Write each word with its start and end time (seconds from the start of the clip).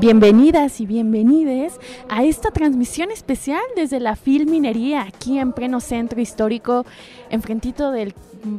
Bienvenidas 0.00 0.80
y 0.80 0.86
bienvenides 0.86 1.80
a 2.08 2.22
esta 2.22 2.52
transmisión 2.52 3.10
especial 3.10 3.62
desde 3.74 3.98
la 3.98 4.14
Filminería, 4.14 5.02
aquí 5.02 5.40
en 5.40 5.52
pleno 5.52 5.80
centro 5.80 6.20
histórico, 6.20 6.86
enfrentito 7.30 7.90
del 7.90 8.14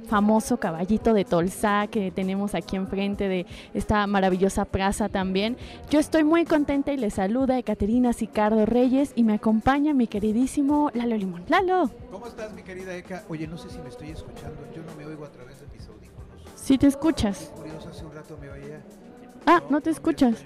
famoso 0.10 0.58
caballito 0.58 1.14
de 1.14 1.24
Tolsá 1.24 1.88
que 1.88 2.12
tenemos 2.12 2.56
aquí 2.56 2.76
enfrente 2.76 3.30
de 3.30 3.46
esta 3.74 4.06
maravillosa 4.06 4.66
plaza 4.66 5.08
también. 5.08 5.56
Yo 5.90 6.02
estoy 6.02 6.26
muy 6.26 6.44
contenta 6.44 6.92
y 6.92 6.98
les 6.98 7.14
saluda 7.14 7.58
Ekaterina 7.58 8.12
Sicardo 8.12 8.66
Reyes 8.66 9.14
y 9.16 9.24
me 9.24 9.36
acompaña 9.36 9.94
mi 9.94 10.08
queridísimo 10.08 10.92
Lalo 10.94 11.16
Limón. 11.16 11.46
Lalo. 11.48 11.90
¿Cómo 12.12 12.28
estás, 12.28 12.52
mi 12.52 12.64
querida 12.64 12.94
Eka? 12.98 13.24
Oye, 13.30 13.48
no 13.48 13.58
sé 13.58 13.70
si 13.70 13.80
me 13.80 13.88
estoy 13.88 14.10
escuchando, 14.10 14.58
yo 14.76 14.84
no 14.84 14.94
me 14.98 15.06
oigo 15.06 15.24
a 15.24 15.32
través 15.32 15.62
de 15.62 15.68
mis 15.68 15.88
audífonos. 15.88 16.28
Sí 16.56 16.78
te 16.78 16.88
escuchas. 16.88 17.54
Curioso, 17.56 17.88
hace 17.88 18.04
un 18.04 18.14
rato 18.14 18.38
me 18.42 18.50
oía. 18.50 18.84
Ah, 19.46 19.64
no 19.70 19.80
te 19.80 19.90
escuchas. 19.90 20.44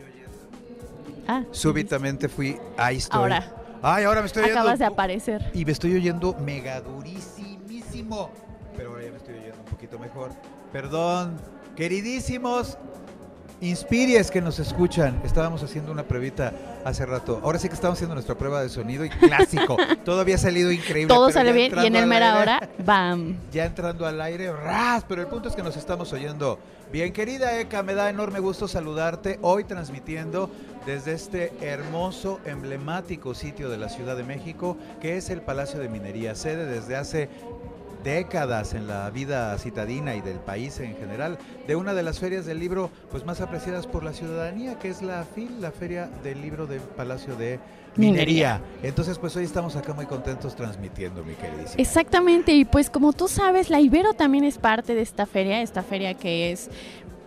Ah, 1.28 1.44
Súbitamente 1.52 2.28
fui, 2.28 2.58
ahí 2.78 2.98
estoy. 2.98 3.20
Ahora. 3.20 3.52
Ay, 3.82 4.06
ahora 4.06 4.22
me 4.22 4.28
estoy 4.28 4.44
oyendo. 4.44 4.62
acabas 4.62 4.80
de 4.80 4.86
aparecer. 4.86 5.52
Y 5.54 5.66
me 5.66 5.72
estoy 5.74 5.96
oyendo 5.96 6.34
mega 6.36 6.80
durísimísimo. 6.82 8.30
Pero 8.78 8.92
ahora 8.92 9.04
ya 9.04 9.12
me 9.12 9.18
estoy 9.18 9.36
oyendo 9.36 9.60
un 9.60 9.66
poquito 9.66 10.00
mejor. 10.00 10.32
Perdón, 10.72 11.38
queridísimos 11.76 12.78
Inspires 13.64 14.30
que 14.30 14.42
nos 14.42 14.60
escuchan. 14.60 15.22
Estábamos 15.24 15.64
haciendo 15.64 15.94
una 15.94 16.04
pruebita 16.04 16.52
hace 16.84 17.06
rato. 17.06 17.40
Ahora 17.42 17.58
sí 17.60 17.70
que 17.70 17.76
estamos 17.76 17.96
haciendo 17.98 18.14
nuestra 18.14 18.36
prueba 18.36 18.62
de 18.62 18.68
sonido 18.68 19.06
y 19.06 19.10
clásico. 19.10 19.78
Todo 20.04 20.20
había 20.20 20.38
salido 20.38 20.70
increíble. 20.70 21.08
Todo 21.08 21.32
sale 21.32 21.54
bien 21.54 21.72
y 21.82 21.86
en 21.86 21.96
el 21.96 22.06
mera 22.06 22.34
aire- 22.34 22.42
hora, 22.42 22.70
bam. 22.86 23.38
ya 23.54 23.64
entrando 23.64 24.06
al 24.06 24.20
aire, 24.20 24.52
ras, 24.52 25.06
pero 25.08 25.22
el 25.22 25.28
punto 25.28 25.48
es 25.48 25.56
que 25.56 25.64
nos 25.64 25.78
estamos 25.78 26.12
oyendo 26.12 26.60
bien. 26.92 27.14
Querida 27.14 27.58
Eka, 27.58 27.84
me 27.84 27.94
da 27.94 28.10
enorme 28.10 28.42
gusto 28.42 28.68
saludarte 28.68 29.40
hoy 29.42 29.64
transmitiendo 29.64 30.52
desde 30.86 31.14
este 31.14 31.54
hermoso, 31.62 32.42
emblemático 32.44 33.34
sitio 33.34 33.70
de 33.70 33.78
la 33.78 33.88
Ciudad 33.88 34.18
de 34.18 34.24
México, 34.24 34.76
que 35.00 35.16
es 35.16 35.30
el 35.30 35.40
Palacio 35.42 35.80
de 35.80 35.88
Minería, 35.88 36.36
sede 36.36 36.66
desde 36.66 36.98
hace 36.98 37.30
décadas 38.04 38.74
en 38.74 38.88
la 38.88 39.10
vida 39.10 39.58
citadina 39.58 40.16
y 40.16 40.22
del 40.22 40.40
país 40.40 40.80
en 40.80 40.96
general, 40.98 41.38
de 41.68 41.76
una 41.76 41.94
de 41.94 42.04
las 42.04 42.20
ferias 42.20 42.46
del 42.46 42.60
libro 42.60 42.90
pues 43.12 43.26
más 43.26 43.42
apreciadas 43.42 43.88
por 43.88 44.04
la 44.04 44.14
ciudadanía, 44.14 44.78
que 44.80 44.90
es 44.90 45.02
la 45.02 45.24
FIL, 45.24 45.62
la 45.62 45.72
Feria 45.72 46.10
del 46.24 46.42
Libro 46.42 46.68
del 46.68 46.82
Palacio 46.82 47.36
de 47.36 47.60
Minería. 47.96 48.60
Minería. 48.60 48.62
Entonces, 48.82 49.20
pues 49.20 49.36
hoy 49.36 49.44
estamos 49.44 49.76
acá 49.76 49.94
muy 49.94 50.06
contentos 50.06 50.56
transmitiendo, 50.56 51.24
mi 51.24 51.36
queridísima. 51.36 51.76
Exactamente, 51.78 52.54
y 52.54 52.66
pues 52.66 52.90
como 52.90 53.14
tú 53.14 53.28
sabes, 53.28 53.70
la 53.70 53.80
Ibero 53.80 54.14
también 54.14 54.44
es 54.44 54.58
parte 54.58 54.96
de 54.96 55.02
esta 55.02 55.26
feria, 55.26 55.62
esta 55.62 55.84
feria 55.84 56.14
que 56.16 56.52
es 56.52 56.70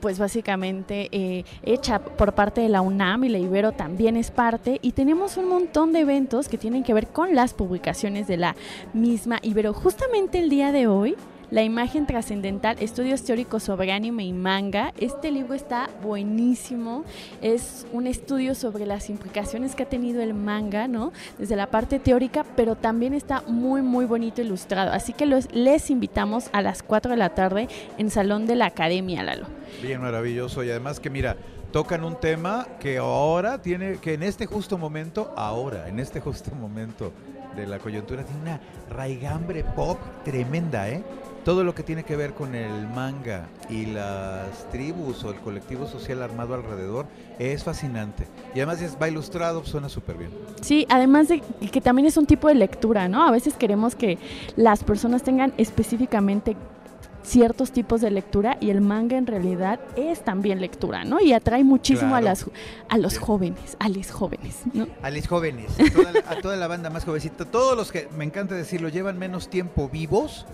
pues 0.00 0.18
básicamente 0.18 1.08
eh, 1.12 1.44
hecha 1.62 1.98
por 2.00 2.34
parte 2.34 2.60
de 2.60 2.68
la 2.68 2.80
UNAM 2.80 3.24
y 3.24 3.28
la 3.28 3.38
Ibero 3.38 3.72
también 3.72 4.16
es 4.16 4.30
parte 4.30 4.78
y 4.82 4.92
tenemos 4.92 5.36
un 5.36 5.48
montón 5.48 5.92
de 5.92 6.00
eventos 6.00 6.48
que 6.48 6.58
tienen 6.58 6.84
que 6.84 6.94
ver 6.94 7.08
con 7.08 7.34
las 7.34 7.54
publicaciones 7.54 8.26
de 8.26 8.36
la 8.36 8.56
misma 8.92 9.38
Ibero. 9.42 9.72
Justamente 9.72 10.38
el 10.38 10.48
día 10.48 10.72
de 10.72 10.86
hoy, 10.86 11.16
la 11.50 11.62
imagen 11.62 12.06
trascendental, 12.06 12.76
estudios 12.80 13.22
teóricos 13.22 13.62
sobre 13.62 13.92
anime 13.92 14.24
y 14.24 14.32
manga, 14.32 14.92
este 14.98 15.30
libro 15.30 15.54
está 15.54 15.88
buenísimo, 16.02 17.04
es 17.40 17.86
un 17.92 18.06
estudio 18.06 18.54
sobre 18.54 18.86
las 18.86 19.10
implicaciones 19.10 19.74
que 19.74 19.84
ha 19.84 19.88
tenido 19.88 20.22
el 20.22 20.34
manga, 20.34 20.88
¿no? 20.88 21.12
Desde 21.38 21.56
la 21.56 21.68
parte 21.68 21.98
teórica, 21.98 22.44
pero 22.56 22.74
también 22.74 23.14
está 23.14 23.42
muy, 23.46 23.82
muy 23.82 24.04
bonito 24.06 24.40
ilustrado. 24.40 24.92
Así 24.92 25.12
que 25.12 25.26
les 25.26 25.90
invitamos 25.90 26.50
a 26.52 26.62
las 26.62 26.82
4 26.82 27.12
de 27.12 27.16
la 27.16 27.34
tarde 27.34 27.68
en 27.98 28.10
Salón 28.10 28.46
de 28.46 28.56
la 28.56 28.66
Academia, 28.66 29.22
Lalo. 29.22 29.46
Bien 29.82 30.00
maravilloso 30.00 30.64
y 30.64 30.70
además 30.70 31.00
que 31.00 31.10
mira, 31.10 31.36
tocan 31.72 32.04
un 32.04 32.18
tema 32.18 32.66
que 32.80 32.98
ahora 32.98 33.60
tiene, 33.60 33.98
que 33.98 34.14
en 34.14 34.22
este 34.22 34.46
justo 34.46 34.78
momento, 34.78 35.32
ahora, 35.36 35.88
en 35.88 36.00
este 36.00 36.20
justo 36.20 36.50
momento 36.54 37.12
de 37.54 37.66
la 37.66 37.78
coyuntura, 37.78 38.22
tiene 38.24 38.42
una 38.42 38.60
raigambre 38.90 39.64
pop 39.64 39.98
tremenda, 40.24 40.88
¿eh? 40.88 41.02
Todo 41.46 41.62
lo 41.62 41.76
que 41.76 41.84
tiene 41.84 42.02
que 42.02 42.16
ver 42.16 42.34
con 42.34 42.56
el 42.56 42.88
manga 42.88 43.46
y 43.70 43.86
las 43.86 44.68
tribus 44.72 45.22
o 45.22 45.30
el 45.30 45.36
colectivo 45.36 45.86
social 45.86 46.20
armado 46.20 46.54
alrededor 46.54 47.06
es 47.38 47.62
fascinante. 47.62 48.26
Y 48.52 48.58
además 48.58 48.82
es, 48.82 48.98
va 49.00 49.08
ilustrado, 49.08 49.64
suena 49.64 49.88
súper 49.88 50.16
bien. 50.16 50.32
Sí, 50.60 50.88
además 50.90 51.28
de 51.28 51.40
que 51.70 51.80
también 51.80 52.06
es 52.06 52.16
un 52.16 52.26
tipo 52.26 52.48
de 52.48 52.56
lectura, 52.56 53.06
¿no? 53.06 53.24
A 53.24 53.30
veces 53.30 53.54
queremos 53.54 53.94
que 53.94 54.18
las 54.56 54.82
personas 54.82 55.22
tengan 55.22 55.54
específicamente 55.56 56.56
ciertos 57.22 57.70
tipos 57.70 58.00
de 58.00 58.10
lectura 58.10 58.56
y 58.60 58.70
el 58.70 58.80
manga 58.80 59.16
en 59.16 59.28
realidad 59.28 59.78
es 59.94 60.24
también 60.24 60.60
lectura, 60.60 61.04
¿no? 61.04 61.20
Y 61.20 61.32
atrae 61.32 61.62
muchísimo 61.62 62.16
a 62.16 62.20
las 62.20 62.46
a 62.88 62.98
los 62.98 63.18
jóvenes, 63.18 63.76
a 63.78 63.88
los 63.88 64.10
jóvenes, 64.10 64.62
¿no? 64.72 64.88
A 65.00 65.10
los 65.10 65.28
jóvenes, 65.28 65.70
a 65.78 65.92
toda, 65.92 66.12
la, 66.12 66.24
a 66.28 66.40
toda 66.40 66.56
la 66.56 66.66
banda 66.66 66.90
más 66.90 67.04
jovencita, 67.04 67.44
todos 67.44 67.76
los 67.76 67.92
que, 67.92 68.08
me 68.16 68.24
encanta 68.24 68.56
decirlo, 68.56 68.88
llevan 68.88 69.16
menos 69.16 69.48
tiempo 69.48 69.88
vivos, 69.88 70.44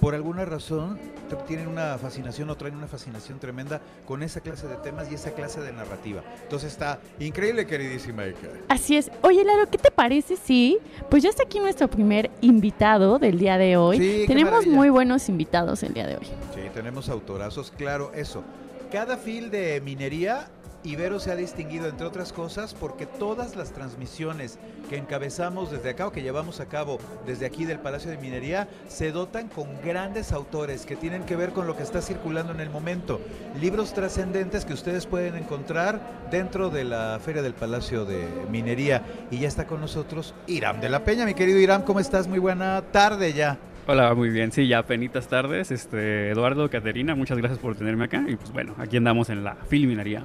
por 0.00 0.14
alguna 0.14 0.44
razón 0.44 0.98
tienen 1.46 1.66
una 1.68 1.98
fascinación 1.98 2.50
o 2.50 2.56
traen 2.56 2.76
una 2.76 2.86
fascinación 2.86 3.38
tremenda 3.38 3.80
con 4.04 4.22
esa 4.22 4.40
clase 4.40 4.68
de 4.68 4.76
temas 4.76 5.10
y 5.10 5.14
esa 5.14 5.32
clase 5.32 5.60
de 5.60 5.72
narrativa. 5.72 6.22
Entonces 6.42 6.72
está 6.72 7.00
increíble, 7.18 7.66
queridísima 7.66 8.24
Erika. 8.24 8.48
Así 8.68 8.96
es. 8.96 9.10
Oye, 9.22 9.44
Laro, 9.44 9.68
¿qué 9.70 9.78
te 9.78 9.90
parece 9.90 10.36
si 10.36 10.78
pues 11.10 11.22
ya 11.22 11.30
está 11.30 11.42
aquí 11.44 11.58
nuestro 11.58 11.88
primer 11.88 12.30
invitado 12.40 13.18
del 13.18 13.38
día 13.38 13.58
de 13.58 13.76
hoy? 13.76 13.98
Sí, 13.98 14.24
Tenemos 14.26 14.66
muy 14.66 14.90
buenos 14.90 15.28
invitados 15.28 15.82
el 15.82 15.94
día 15.94 16.06
de 16.06 16.16
hoy. 16.16 16.26
Sí, 16.54 16.60
tenemos 16.72 17.08
autorazos, 17.08 17.72
claro, 17.76 18.12
eso. 18.14 18.44
Cada 18.92 19.16
fil 19.16 19.50
de 19.50 19.80
minería, 19.80 20.48
Ibero 20.86 21.18
se 21.18 21.32
ha 21.32 21.36
distinguido, 21.36 21.88
entre 21.88 22.06
otras 22.06 22.32
cosas, 22.32 22.72
porque 22.72 23.06
todas 23.06 23.56
las 23.56 23.72
transmisiones 23.72 24.60
que 24.88 24.96
encabezamos 24.96 25.72
desde 25.72 25.90
acá 25.90 26.06
o 26.06 26.12
que 26.12 26.22
llevamos 26.22 26.60
a 26.60 26.66
cabo 26.66 26.98
desde 27.26 27.44
aquí 27.44 27.64
del 27.64 27.80
Palacio 27.80 28.12
de 28.12 28.18
Minería 28.18 28.68
se 28.86 29.10
dotan 29.10 29.48
con 29.48 29.66
grandes 29.82 30.30
autores 30.30 30.86
que 30.86 30.94
tienen 30.94 31.24
que 31.24 31.34
ver 31.34 31.50
con 31.50 31.66
lo 31.66 31.76
que 31.76 31.82
está 31.82 32.00
circulando 32.00 32.52
en 32.52 32.60
el 32.60 32.70
momento. 32.70 33.20
Libros 33.60 33.94
trascendentes 33.94 34.64
que 34.64 34.74
ustedes 34.74 35.06
pueden 35.06 35.34
encontrar 35.34 36.28
dentro 36.30 36.70
de 36.70 36.84
la 36.84 37.18
Feria 37.20 37.42
del 37.42 37.54
Palacio 37.54 38.04
de 38.04 38.28
Minería. 38.48 39.02
Y 39.32 39.40
ya 39.40 39.48
está 39.48 39.66
con 39.66 39.80
nosotros 39.80 40.34
Iram 40.46 40.80
de 40.80 40.88
la 40.88 41.02
Peña. 41.02 41.26
Mi 41.26 41.34
querido 41.34 41.58
Iram, 41.58 41.82
¿cómo 41.82 41.98
estás? 41.98 42.28
Muy 42.28 42.38
buena 42.38 42.80
tarde 42.92 43.32
ya. 43.32 43.58
Hola, 43.88 44.14
muy 44.14 44.30
bien. 44.30 44.52
Sí, 44.52 44.68
ya 44.68 44.84
penitas 44.84 45.26
tardes. 45.26 45.72
Este, 45.72 46.30
Eduardo, 46.30 46.70
Caterina, 46.70 47.16
muchas 47.16 47.38
gracias 47.38 47.58
por 47.58 47.74
tenerme 47.74 48.04
acá. 48.04 48.24
Y 48.28 48.36
pues 48.36 48.52
bueno, 48.52 48.76
aquí 48.78 48.96
andamos 48.96 49.30
en 49.30 49.42
la 49.42 49.56
filminaría. 49.68 50.22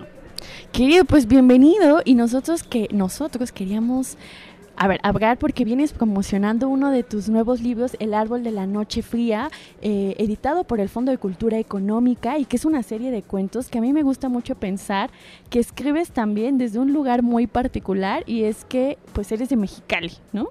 Querido, 0.72 1.06
pues 1.06 1.28
bienvenido 1.28 2.02
y 2.06 2.16
nosotros 2.16 2.64
que 2.64 2.88
nosotros 2.92 3.52
queríamos 3.52 4.18
a 4.78 4.88
ver, 4.88 5.00
hablar 5.04 5.38
porque 5.38 5.64
vienes 5.64 5.94
promocionando 5.94 6.68
uno 6.68 6.90
de 6.90 7.04
tus 7.04 7.30
nuevos 7.30 7.62
libros, 7.62 7.96
El 8.00 8.14
Árbol 8.14 8.44
de 8.44 8.52
la 8.52 8.66
Noche 8.66 9.04
Fría, 9.04 9.52
eh, 9.82 10.16
editado 10.18 10.64
por 10.64 10.80
el 10.80 10.90
Fondo 10.90 11.12
de 11.12 11.20
Cultura 11.20 11.60
Económica 11.60 12.40
y 12.40 12.46
que 12.46 12.56
es 12.56 12.66
una 12.66 12.82
serie 12.82 13.12
de 13.12 13.22
cuentos 13.22 13.70
que 13.70 13.78
a 13.78 13.82
mí 13.82 13.94
me 13.94 14.02
gusta 14.02 14.28
mucho 14.28 14.56
pensar 14.56 15.12
que 15.50 15.60
escribes 15.60 16.12
también 16.12 16.58
desde 16.58 16.80
un 16.80 16.94
lugar 16.94 17.22
muy 17.22 17.46
particular 17.46 18.24
y 18.26 18.44
es 18.44 18.66
que 18.66 18.98
pues 19.14 19.32
eres 19.32 19.50
de 19.50 19.58
Mexicali, 19.58 20.14
¿no? 20.34 20.50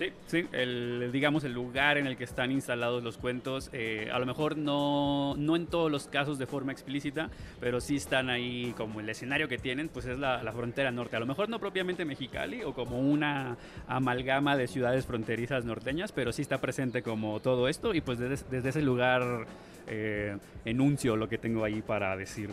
Sí, 0.00 0.14
sí, 0.28 0.46
el, 0.52 1.10
digamos 1.12 1.44
el 1.44 1.52
lugar 1.52 1.98
en 1.98 2.06
el 2.06 2.16
que 2.16 2.24
están 2.24 2.50
instalados 2.50 3.02
los 3.02 3.18
cuentos, 3.18 3.68
eh, 3.74 4.08
a 4.10 4.18
lo 4.18 4.24
mejor 4.24 4.56
no, 4.56 5.34
no 5.36 5.56
en 5.56 5.66
todos 5.66 5.92
los 5.92 6.06
casos 6.06 6.38
de 6.38 6.46
forma 6.46 6.72
explícita, 6.72 7.28
pero 7.60 7.82
sí 7.82 7.96
están 7.96 8.30
ahí 8.30 8.72
como 8.78 9.00
el 9.00 9.10
escenario 9.10 9.46
que 9.46 9.58
tienen, 9.58 9.90
pues 9.90 10.06
es 10.06 10.18
la, 10.18 10.42
la 10.42 10.52
frontera 10.52 10.90
norte. 10.90 11.16
A 11.16 11.20
lo 11.20 11.26
mejor 11.26 11.50
no 11.50 11.58
propiamente 11.58 12.06
Mexicali 12.06 12.62
o 12.62 12.72
como 12.72 12.98
una 12.98 13.58
amalgama 13.88 14.56
de 14.56 14.68
ciudades 14.68 15.04
fronterizas 15.04 15.66
norteñas, 15.66 16.12
pero 16.12 16.32
sí 16.32 16.40
está 16.40 16.62
presente 16.62 17.02
como 17.02 17.40
todo 17.40 17.68
esto 17.68 17.94
y 17.94 18.00
pues 18.00 18.18
desde, 18.18 18.42
desde 18.50 18.70
ese 18.70 18.80
lugar 18.80 19.44
eh, 19.86 20.38
enuncio 20.64 21.14
lo 21.14 21.28
que 21.28 21.36
tengo 21.36 21.62
ahí 21.62 21.82
para 21.82 22.16
decir. 22.16 22.48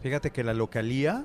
Fíjate 0.00 0.30
que 0.30 0.44
la 0.44 0.54
localía 0.54 1.24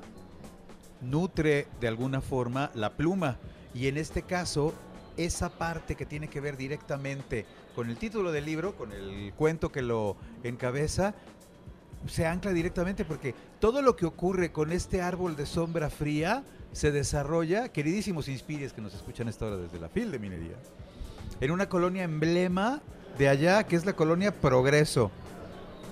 nutre 1.01 1.68
de 1.80 1.88
alguna 1.88 2.21
forma 2.21 2.71
la 2.74 2.89
pluma 2.94 3.38
y 3.80 3.88
en 3.88 3.98
este 3.98 4.24
caso 4.24 4.74
esa 5.16 5.50
parte 5.50 5.96
que 5.96 6.06
tiene 6.06 6.28
que 6.28 6.42
ver 6.42 6.58
directamente 6.58 7.46
con 7.76 7.90
el 7.90 7.96
título 7.96 8.34
del 8.34 8.44
libro, 8.44 8.76
con 8.76 8.92
el 8.92 9.31
cuento 9.38 9.72
que 9.72 9.81
lo 9.81 10.18
encabeza, 10.44 11.16
se 12.06 12.26
ancla 12.26 12.52
directamente 12.52 13.06
porque 13.06 13.34
todo 13.62 13.81
lo 13.81 13.96
que 13.96 14.06
ocurre 14.06 14.52
con 14.52 14.74
este 14.74 15.02
árbol 15.02 15.38
de 15.38 15.46
sombra 15.46 15.90
fría 15.90 16.44
se 16.74 16.92
desarrolla, 16.92 17.70
queridísimos 17.70 18.28
inspires 18.28 18.74
que 18.74 18.81
nos 18.81 18.94
escuchan 18.94 19.30
esta 19.30 19.46
hora 19.46 19.56
desde 19.56 19.80
la 19.80 19.88
FIL 19.88 20.12
de 20.12 20.20
minería. 20.20 20.56
en 21.40 21.52
una 21.52 21.70
colonia 21.70 22.04
emblema 22.04 22.81
de 23.18 23.30
allá, 23.30 23.64
que 23.64 23.78
es 23.78 23.86
la 23.86 23.94
colonia 23.94 24.34
Progreso. 24.34 25.10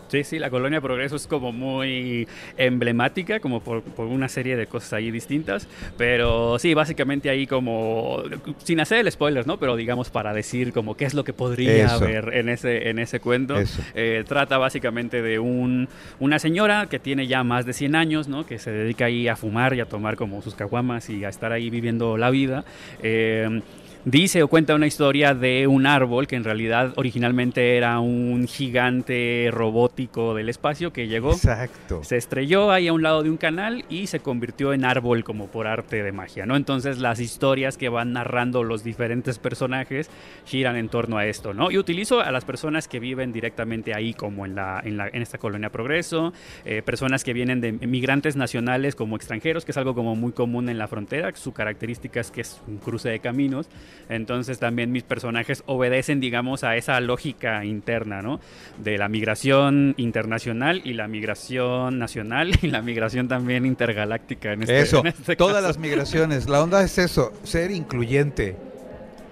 Sí, 0.08 0.24
sí, 0.24 0.40
la 0.40 0.50
colonia 0.50 0.80
Progreso 0.80 1.16
es 1.16 1.28
como 1.28 1.52
muy 1.52 2.28
emblemática, 2.58 3.40
como 3.40 3.62
por, 3.62 3.84
una 3.98 4.30
serie 4.30 4.56
de 4.56 4.68
cosas 4.68 4.94
ahí 4.94 5.12
distintas, 5.12 5.68
pero 5.98 6.60
sí, 6.60 6.74
básicamente 6.74 7.30
ahí 7.30 7.46
como, 7.46 8.24
sin 8.64 8.80
hacer 8.80 9.00
el 9.00 9.12
spoiler, 9.12 9.46
¿no? 9.46 9.60
Pero 9.60 9.76
digamos 9.76 10.10
para 10.10 10.34
decir 10.34 10.72
como 10.72 10.96
qué 10.96 11.06
es 11.06 11.14
lo 11.14 11.24
que 11.24 11.34
podría 11.34 11.94
haber 11.94 12.34
en 12.34 12.50
ese, 12.50 12.90
en 12.90 13.00
ese 13.00 13.20
cuento. 13.20 13.56
Eh, 13.96 14.24
trata 14.28 14.58
básicamente 14.58 15.22
de 15.22 15.40
un, 15.40 15.90
una 16.20 16.40
señora 16.40 16.88
que 16.90 17.00
tiene 17.00 17.28
ya 17.28 17.44
más 17.44 17.66
de 17.66 17.74
100 17.74 17.96
años, 17.96 18.28
¿no? 18.28 18.46
Que 18.46 18.60
se 18.60 18.72
dedica 18.72 19.06
ahí 19.06 19.28
a 19.28 19.36
fumar 19.36 19.74
y 19.74 19.82
a 19.82 19.86
tomar 19.86 20.16
como 20.16 20.42
sus 20.42 20.56
caguamas 20.56 21.10
y 21.10 21.26
a 21.26 21.30
estar 21.30 21.52
ahí 21.52 21.70
viviendo 21.70 22.18
la 22.18 22.30
vida. 22.30 22.64
Eh, 23.04 23.62
dice 24.08 24.42
o 24.42 24.48
cuenta 24.48 24.74
una 24.74 24.88
historia 24.88 25.34
de 25.34 25.68
un 25.68 25.86
árbol 25.86 26.28
que 26.28 26.38
en 26.38 26.46
realidad 26.46 26.94
originalmente 26.96 27.76
era 27.76 28.00
un 28.00 28.48
gigante 28.48 29.50
robótico 29.52 30.34
del 30.34 30.48
espacio 30.48 30.94
que 30.94 31.10
llegó, 31.10 31.34
Exacto. 31.34 32.06
se 32.06 32.16
estrelló 32.16 32.72
ahí 32.72 32.88
a 32.88 32.94
un 32.94 33.02
lado 33.02 33.22
de 33.22 33.30
un 33.30 33.36
canal 33.36 33.84
y 33.90 34.08
se 34.08 34.22
convirtió 34.22 34.72
en 34.72 34.86
árbol 34.86 35.26
como 35.26 35.48
por 35.48 35.68
arte 35.68 36.04
de 36.04 36.14
magia, 36.14 36.46
¿no? 36.46 36.56
Entonces 36.56 37.00
las 37.00 37.20
historias 37.20 37.78
que 37.78 37.90
van 37.90 38.14
narrando 38.14 38.64
los 38.64 38.82
diferentes 38.82 39.40
personajes 39.40 40.10
giran 40.46 40.78
en 40.78 40.88
torno 40.88 41.18
a 41.18 41.26
esto, 41.26 41.54
¿no? 41.54 41.70
Y 41.70 41.78
utilizo 41.78 42.22
a 42.22 42.32
las 42.32 42.46
personas 42.46 42.88
que 42.88 43.02
viven 43.02 43.34
directamente 43.34 43.94
ahí 43.94 44.14
como 44.14 44.46
en, 44.46 44.56
la, 44.56 44.82
en, 44.86 44.96
la, 44.96 45.10
en 45.10 45.22
esta 45.22 45.38
colonia 45.38 45.70
Progreso, 45.70 46.32
eh, 46.64 46.82
personas 46.82 47.26
que 47.26 47.34
vienen 47.34 47.60
de 47.60 47.74
migrantes 47.74 48.38
nacionales 48.38 48.96
como 48.96 49.18
extranjeros, 49.18 49.66
que 49.66 49.72
es 49.72 49.78
algo 49.78 49.94
como 49.94 50.16
muy 50.16 50.32
común 50.32 50.70
en 50.70 50.78
la 50.78 50.88
frontera, 50.88 51.36
su 51.36 51.52
característica 51.52 52.22
es 52.22 52.32
que 52.32 52.40
es 52.40 52.62
un 52.68 52.78
cruce 52.78 53.10
de 53.10 53.20
caminos, 53.20 53.68
entonces 54.10 54.60
también 54.60 54.92
mis 54.92 55.04
personajes 55.04 55.64
obedecen, 55.66 56.20
digamos, 56.20 56.64
a 56.64 56.76
esa 56.76 57.00
lógica 57.00 57.66
interna, 57.66 58.22
¿no? 58.22 58.40
De 58.84 58.98
la 58.98 59.10
migración 59.10 59.94
internacional 59.98 60.82
y 60.84 60.94
la 60.94 61.08
migración 61.08 62.00
nacional 62.00 62.52
y 62.62 62.68
la 62.68 62.82
migración 62.82 63.28
también 63.28 63.66
intergaláctica. 63.66 64.54
En 64.54 64.62
este, 64.62 64.80
eso, 64.80 65.04
este 65.06 65.36
todas 65.36 65.64
las 65.64 65.78
migraciones. 65.78 66.50
La 66.50 66.64
onda 66.64 66.84
es 66.84 66.98
eso, 66.98 67.34
ser 67.44 67.72
incluyente. 67.72 68.56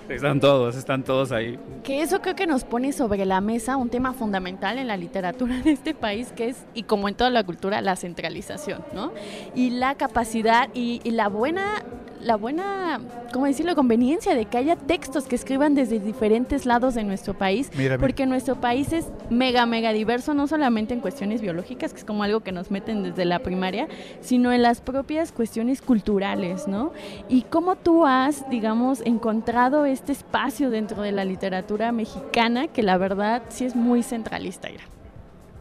Están 0.09 0.39
todos, 0.39 0.75
están 0.75 1.03
todos 1.03 1.31
ahí. 1.31 1.57
Que 1.83 2.01
eso 2.01 2.21
creo 2.21 2.35
que 2.35 2.47
nos 2.47 2.63
pone 2.63 2.91
sobre 2.91 3.25
la 3.25 3.41
mesa 3.41 3.77
un 3.77 3.89
tema 3.89 4.13
fundamental 4.13 4.77
en 4.77 4.87
la 4.87 4.97
literatura 4.97 5.57
de 5.63 5.71
este 5.71 5.93
país, 5.93 6.31
que 6.35 6.49
es, 6.49 6.65
y 6.73 6.83
como 6.83 7.09
en 7.09 7.15
toda 7.15 7.29
la 7.29 7.43
cultura, 7.43 7.81
la 7.81 7.95
centralización, 7.95 8.83
¿no? 8.93 9.11
Y 9.55 9.71
la 9.71 9.95
capacidad 9.95 10.69
y 10.73 10.99
la 11.09 11.27
buena 11.27 11.83
la 12.25 12.35
buena, 12.37 12.99
¿cómo 13.31 13.45
decirlo?, 13.45 13.75
conveniencia 13.75 14.35
de 14.35 14.45
que 14.45 14.57
haya 14.57 14.75
textos 14.75 15.25
que 15.25 15.35
escriban 15.35 15.75
desde 15.75 15.99
diferentes 15.99 16.65
lados 16.65 16.95
de 16.95 17.03
nuestro 17.03 17.35
país, 17.35 17.69
porque 17.99 18.25
nuestro 18.25 18.59
país 18.59 18.91
es 18.93 19.07
mega, 19.29 19.65
mega 19.65 19.93
diverso, 19.93 20.33
no 20.33 20.47
solamente 20.47 20.93
en 20.93 21.01
cuestiones 21.01 21.41
biológicas, 21.41 21.93
que 21.93 21.99
es 21.99 22.05
como 22.05 22.23
algo 22.23 22.39
que 22.39 22.51
nos 22.51 22.71
meten 22.71 23.03
desde 23.03 23.25
la 23.25 23.39
primaria, 23.39 23.87
sino 24.21 24.51
en 24.51 24.63
las 24.63 24.81
propias 24.81 25.31
cuestiones 25.31 25.81
culturales, 25.81 26.67
¿no? 26.67 26.93
Y 27.29 27.43
cómo 27.43 27.75
tú 27.75 28.05
has, 28.05 28.49
digamos, 28.49 29.01
encontrado 29.05 29.85
este 29.95 30.11
espacio 30.11 30.69
dentro 30.69 31.01
de 31.01 31.11
la 31.11 31.25
literatura 31.25 31.91
mexicana, 31.91 32.67
que 32.67 32.83
la 32.83 32.97
verdad 32.97 33.41
sí 33.49 33.65
es 33.65 33.75
muy 33.75 34.03
centralista, 34.03 34.69
Ira. 34.69 34.83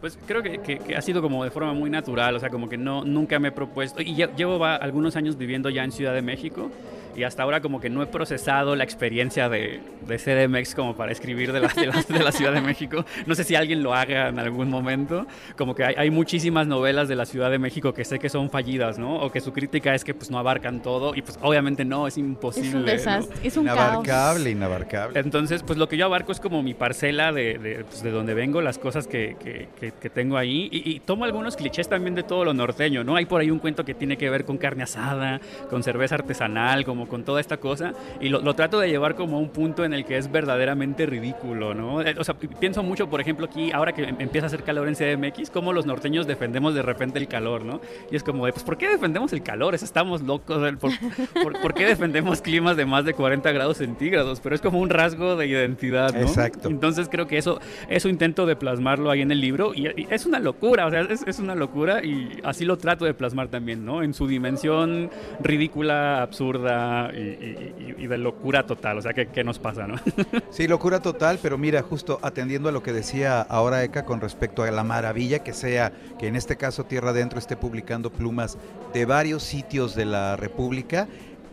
Pues 0.01 0.19
creo 0.27 0.43
que, 0.43 0.79
ha 0.95 1.01
sido 1.01 1.21
como 1.21 1.43
de 1.43 1.49
forma 1.49 1.73
muy 1.73 1.89
natural, 1.89 2.35
o 2.35 2.39
sea, 2.39 2.49
como 2.49 2.69
que 2.69 2.77
no, 2.77 3.03
nunca 3.03 3.39
me 3.39 3.47
he 3.47 3.51
propuesto, 3.51 4.01
y 4.01 4.13
llevo 4.13 4.63
algunos 4.63 5.15
años 5.15 5.37
viviendo 5.37 5.69
ya 5.69 5.83
en 5.83 5.91
Ciudad 5.91 6.13
de 6.13 6.21
México, 6.21 6.69
y 7.15 7.23
hasta 7.23 7.43
ahora 7.43 7.61
como 7.61 7.79
que 7.79 7.89
no 7.89 8.03
he 8.03 8.07
procesado 8.07 8.75
la 8.75 8.83
experiencia 8.83 9.49
de, 9.49 9.79
de 10.07 10.17
CDMX 10.17 10.75
como 10.75 10.95
para 10.95 11.11
escribir 11.11 11.51
de 11.51 11.61
la, 11.61 11.67
de, 11.69 12.23
la, 12.23 12.31
Ciudad 12.31 12.53
de 12.53 12.61
México. 12.61 13.05
No 13.25 13.35
sé 13.35 13.43
si 13.43 13.55
alguien 13.55 13.83
lo 13.83 13.93
haga 13.93 14.29
en 14.29 14.39
algún 14.39 14.69
momento. 14.69 15.25
Como 15.57 15.75
que 15.75 15.83
hay, 15.83 15.95
hay, 15.97 16.09
muchísimas 16.09 16.67
novelas 16.67 17.07
de 17.07 17.15
la 17.15 17.25
Ciudad 17.25 17.49
de 17.51 17.59
México 17.59 17.93
que 17.93 18.03
sé 18.05 18.19
que 18.19 18.29
son 18.29 18.49
fallidas, 18.49 18.99
¿no? 18.99 19.17
O 19.17 19.31
que 19.31 19.41
su 19.41 19.53
crítica 19.53 19.95
es 19.95 20.03
que 20.03 20.13
pues 20.13 20.29
no 20.29 20.37
abarcan 20.37 20.81
todo 20.81 21.15
y 21.15 21.21
pues 21.21 21.39
obviamente 21.41 21.85
no, 21.85 22.07
es 22.07 22.17
imposible. 22.17 22.69
Es 22.69 22.75
un 22.75 22.85
desastre, 22.85 23.47
es 23.47 23.57
un 23.57 23.63
Inabarcable, 23.63 24.49
inabarcable. 24.51 25.19
Entonces 25.19 25.63
pues 25.63 25.77
lo 25.77 25.87
que 25.87 25.97
yo 25.97 26.05
abarco 26.05 26.31
es 26.31 26.39
como 26.39 26.61
mi 26.63 26.73
parcela 26.73 27.31
de, 27.31 27.57
de, 27.57 27.85
pues, 27.85 28.03
de 28.03 28.11
donde 28.11 28.33
vengo, 28.33 28.61
las 28.61 28.77
cosas 28.77 29.07
que, 29.07 29.35
que, 29.39 29.67
que, 29.91 30.09
tengo 30.09 30.37
ahí 30.37 30.69
y, 30.71 30.95
y, 30.95 30.99
tomo 30.99 31.25
algunos 31.25 31.55
clichés 31.55 31.89
también 31.89 32.15
de 32.15 32.23
todo 32.23 32.45
lo 32.45 32.53
norteño, 32.53 33.03
¿no? 33.03 33.15
Hay 33.15 33.25
por 33.25 33.41
ahí 33.41 33.51
un 33.51 33.59
cuento 33.59 33.83
que 33.83 33.93
tiene 33.93 34.17
que 34.17 34.29
ver 34.29 34.45
con 34.45 34.57
carne 34.57 34.83
asada, 34.83 35.41
con 35.69 35.83
cerveza 35.83 36.15
artesanal, 36.15 36.85
como 36.85 37.04
con 37.07 37.23
toda 37.23 37.41
esta 37.41 37.57
cosa 37.57 37.93
y 38.19 38.29
lo, 38.29 38.53
trato 38.55 38.79
de 38.79 38.87
llevar 38.87 39.15
como 39.15 39.37
a 39.37 39.39
un 39.39 39.49
punto 39.49 39.83
en 39.83 39.93
el 39.93 40.05
que 40.05 40.17
es 40.17 40.31
verdaderamente 40.31 41.05
ridículo, 41.05 41.73
¿no? 41.73 42.01
Eh, 42.01 42.15
o 42.17 42.23
sea, 42.23 42.35
pienso 42.35 42.83
mucho, 42.83 43.09
por 43.09 43.21
ejemplo, 43.21 43.45
aquí, 43.45 43.71
ahora 43.71 43.93
que 43.93 44.03
em, 44.03 44.15
empieza 44.19 44.45
a 44.45 44.47
hacer 44.47 44.63
calor 44.63 44.87
en 44.87 44.95
CDMX, 44.95 45.49
cómo 45.49 45.73
los 45.73 45.85
norteños 45.85 46.27
defendemos 46.27 46.73
de 46.73 46.81
repente 46.81 47.19
el 47.19 47.27
calor, 47.27 47.65
¿no? 47.65 47.81
Y 48.11 48.15
es 48.15 48.23
como 48.23 48.45
de, 48.45 48.53
pues, 48.53 48.63
¿por 48.63 48.77
qué 48.77 48.89
defendemos 48.89 49.33
el 49.33 49.43
calor? 49.43 49.75
Estamos 49.75 50.21
locos, 50.21 50.57
¿por, 50.79 51.61
por, 51.61 51.73
qué 51.73 51.85
defendemos 51.85 52.41
climas 52.41 52.77
de 52.77 52.85
más 52.85 53.05
de 53.05 53.13
40 53.13 53.51
grados 53.51 53.77
centígrados? 53.77 54.39
Pero 54.39 54.55
es 54.55 54.61
como 54.61 54.79
un 54.79 54.89
rasgo 54.89 55.35
de 55.35 55.47
identidad, 55.47 56.13
¿no? 56.13 56.21
Exacto. 56.21 56.69
Entonces 56.69 57.09
creo 57.09 57.27
que 57.27 57.37
eso, 57.37 57.59
eso 57.89 58.09
intento 58.09 58.45
de 58.45 58.55
plasmarlo 58.55 59.11
ahí 59.11 59.21
en 59.21 59.31
el 59.31 59.41
libro 59.41 59.73
y, 59.73 59.85
es 60.09 60.25
una 60.25 60.39
locura, 60.39 60.85
o 60.85 60.91
sea, 60.91 61.01
es, 61.01 61.23
es 61.27 61.39
una 61.39 61.55
locura 61.55 62.03
y 62.03 62.39
así 62.43 62.65
lo 62.65 62.77
trato 62.77 63.05
de 63.05 63.13
plasmar 63.13 63.49
también, 63.49 63.85
¿no? 63.85 64.03
En 64.03 64.13
su 64.13 64.27
dimensión 64.27 65.09
ridícula, 65.41 66.21
absurda, 66.21 66.94
y, 67.13 68.07
de 68.07 68.17
locura 68.17 68.65
total. 68.65 68.97
O 68.97 69.01
sea, 69.01 69.13
¿qué, 69.13 69.43
nos 69.43 69.59
pasa, 69.59 69.87
no? 69.87 69.95
Sí, 70.49 70.67
locura 70.67 70.99
total, 70.99 71.39
pero 71.41 71.57
mira, 71.57 71.81
justo 71.81 72.19
atendiendo 72.21 72.69
a 72.69 72.71
lo 72.71 72.83
que 72.83 72.93
decía 72.93 73.41
ahora 73.41 73.83
Eka 73.83 74.05
con 74.05 74.21
respecto 74.21 74.63
a 74.63 74.71
la 74.71 74.83
maravilla 74.83 75.39
que 75.39 75.53
sea 75.53 75.91
que 76.19 76.27
en 76.27 76.35
este 76.35 76.55
caso 76.55 76.85
Tierra 76.85 77.09
Adentro 77.09 77.39
esté 77.39 77.57
publicando 77.57 78.11
plumas 78.11 78.57
de 78.93 79.05
varios 79.05 79.43
sitios 79.43 79.95
de 79.95 80.05
la 80.05 80.35
República, 80.35 81.07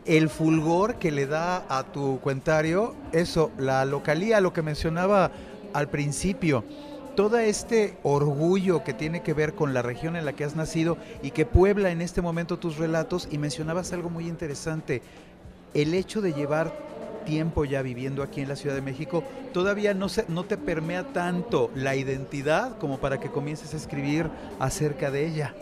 el 0.05 0.29
fulgor 0.29 0.97
que 0.97 1.11
le 1.11 1.27
da 1.27 1.65
a 1.69 1.85
tu 1.85 2.21
cuentario, 2.21 2.95
eso, 3.13 3.51
la 3.59 3.85
localía, 3.85 4.41
lo 4.41 4.53
que 4.53 4.63
mencionaba 4.63 5.31
al 5.73 5.89
principio 5.89 6.65
todo 7.15 7.39
este 7.39 7.99
orgullo 8.03 8.85
que 8.85 8.95
tiene 8.95 9.23
que 9.23 9.35
ver 9.35 9.55
con 9.55 9.75
la 9.75 9.83
región 9.83 10.17
en 10.17 10.25
la 10.25 10.33
que 10.33 10.45
has 10.45 10.57
nacido 10.57 10.97
y 11.23 11.33
que 11.33 11.45
puebla 11.45 11.91
en 11.91 12.01
este 12.01 12.23
momento 12.23 12.59
tus 12.59 12.79
relatos 12.79 13.29
y 13.31 13.39
mencionabas 13.39 13.93
algo 13.93 14.09
muy 14.09 14.29
interesante, 14.29 15.03
el 15.75 15.95
hecho 15.95 16.21
de 16.21 16.33
llevar 16.33 16.92
tiempo 17.25 17.65
ya 17.65 17.83
viviendo 17.83 18.23
aquí 18.23 18.41
en 18.41 18.49
la 18.49 18.57
Ciudad 18.57 18.75
de 18.75 18.83
México, 18.83 19.25
todavía 19.53 19.95
no, 19.95 20.09
se, 20.09 20.25
no 20.29 20.45
te 20.45 20.57
permea 20.57 21.05
tanto 21.13 21.71
la 21.75 21.97
identidad 21.97 22.79
como 22.79 22.99
para 22.99 23.21
que 23.21 23.31
comiences 23.31 23.75
a 23.75 23.77
escribir 23.77 24.27
acerca 24.59 25.11
de 25.11 25.27
ella. 25.27 25.55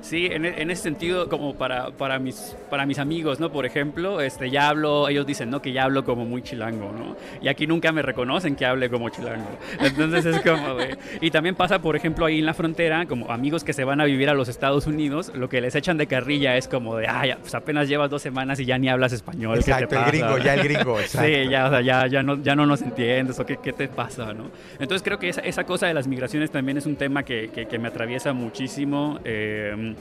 Sí, 0.00 0.26
en, 0.26 0.44
en 0.44 0.70
ese 0.70 0.82
sentido, 0.82 1.28
como 1.28 1.54
para, 1.54 1.90
para, 1.90 2.18
mis, 2.18 2.56
para 2.70 2.86
mis 2.86 2.98
amigos, 2.98 3.40
¿no? 3.40 3.50
Por 3.50 3.66
ejemplo, 3.66 4.20
este, 4.20 4.50
ya 4.50 4.68
hablo, 4.68 5.08
ellos 5.08 5.26
dicen, 5.26 5.50
¿no? 5.50 5.62
Que 5.62 5.72
ya 5.72 5.84
hablo 5.84 6.04
como 6.04 6.24
muy 6.24 6.42
chilango, 6.42 6.92
¿no? 6.92 7.16
Y 7.40 7.48
aquí 7.48 7.66
nunca 7.66 7.92
me 7.92 8.02
reconocen 8.02 8.56
que 8.56 8.66
hable 8.66 8.90
como 8.90 9.08
chilango. 9.08 9.48
Entonces 9.80 10.24
es 10.26 10.40
como 10.42 10.74
de... 10.74 10.96
Y 11.20 11.30
también 11.30 11.54
pasa, 11.54 11.80
por 11.80 11.96
ejemplo, 11.96 12.26
ahí 12.26 12.38
en 12.38 12.46
la 12.46 12.54
frontera, 12.54 13.06
como 13.06 13.30
amigos 13.30 13.64
que 13.64 13.72
se 13.72 13.84
van 13.84 14.00
a 14.00 14.04
vivir 14.04 14.28
a 14.28 14.34
los 14.34 14.48
Estados 14.48 14.86
Unidos, 14.86 15.32
lo 15.34 15.48
que 15.48 15.60
les 15.60 15.74
echan 15.74 15.96
de 15.96 16.06
carrilla 16.06 16.56
es 16.56 16.68
como 16.68 16.96
de, 16.96 17.06
ah, 17.06 17.38
pues 17.40 17.54
apenas 17.54 17.88
llevas 17.88 18.10
dos 18.10 18.22
semanas 18.22 18.60
y 18.60 18.64
ya 18.64 18.78
ni 18.78 18.88
hablas 18.88 19.12
español. 19.12 19.58
Exacto, 19.58 19.96
el 19.96 20.04
gringo, 20.04 20.38
ya 20.38 20.54
el 20.54 20.62
gringo. 20.62 20.85
Sí, 21.06 21.48
ya, 21.48 21.66
o 21.66 21.70
sea, 21.70 21.80
ya, 21.80 22.06
ya, 22.06 22.22
no, 22.22 22.42
ya 22.42 22.54
no 22.54 22.66
nos 22.66 22.82
entiendes 22.82 23.38
o 23.40 23.46
qué, 23.46 23.58
qué 23.62 23.72
te 23.72 23.88
pasa, 23.88 24.32
¿no? 24.32 24.50
Entonces 24.78 25.02
creo 25.02 25.18
que 25.18 25.28
esa, 25.28 25.40
esa, 25.40 25.64
cosa 25.64 25.86
de 25.86 25.94
las 25.94 26.06
migraciones 26.06 26.50
también 26.50 26.78
es 26.78 26.86
un 26.86 26.96
tema 26.96 27.22
que, 27.22 27.50
que, 27.52 27.66
que 27.66 27.78
me 27.78 27.88
atraviesa 27.88 28.32
muchísimo. 28.32 29.18
Eh, 29.24 29.94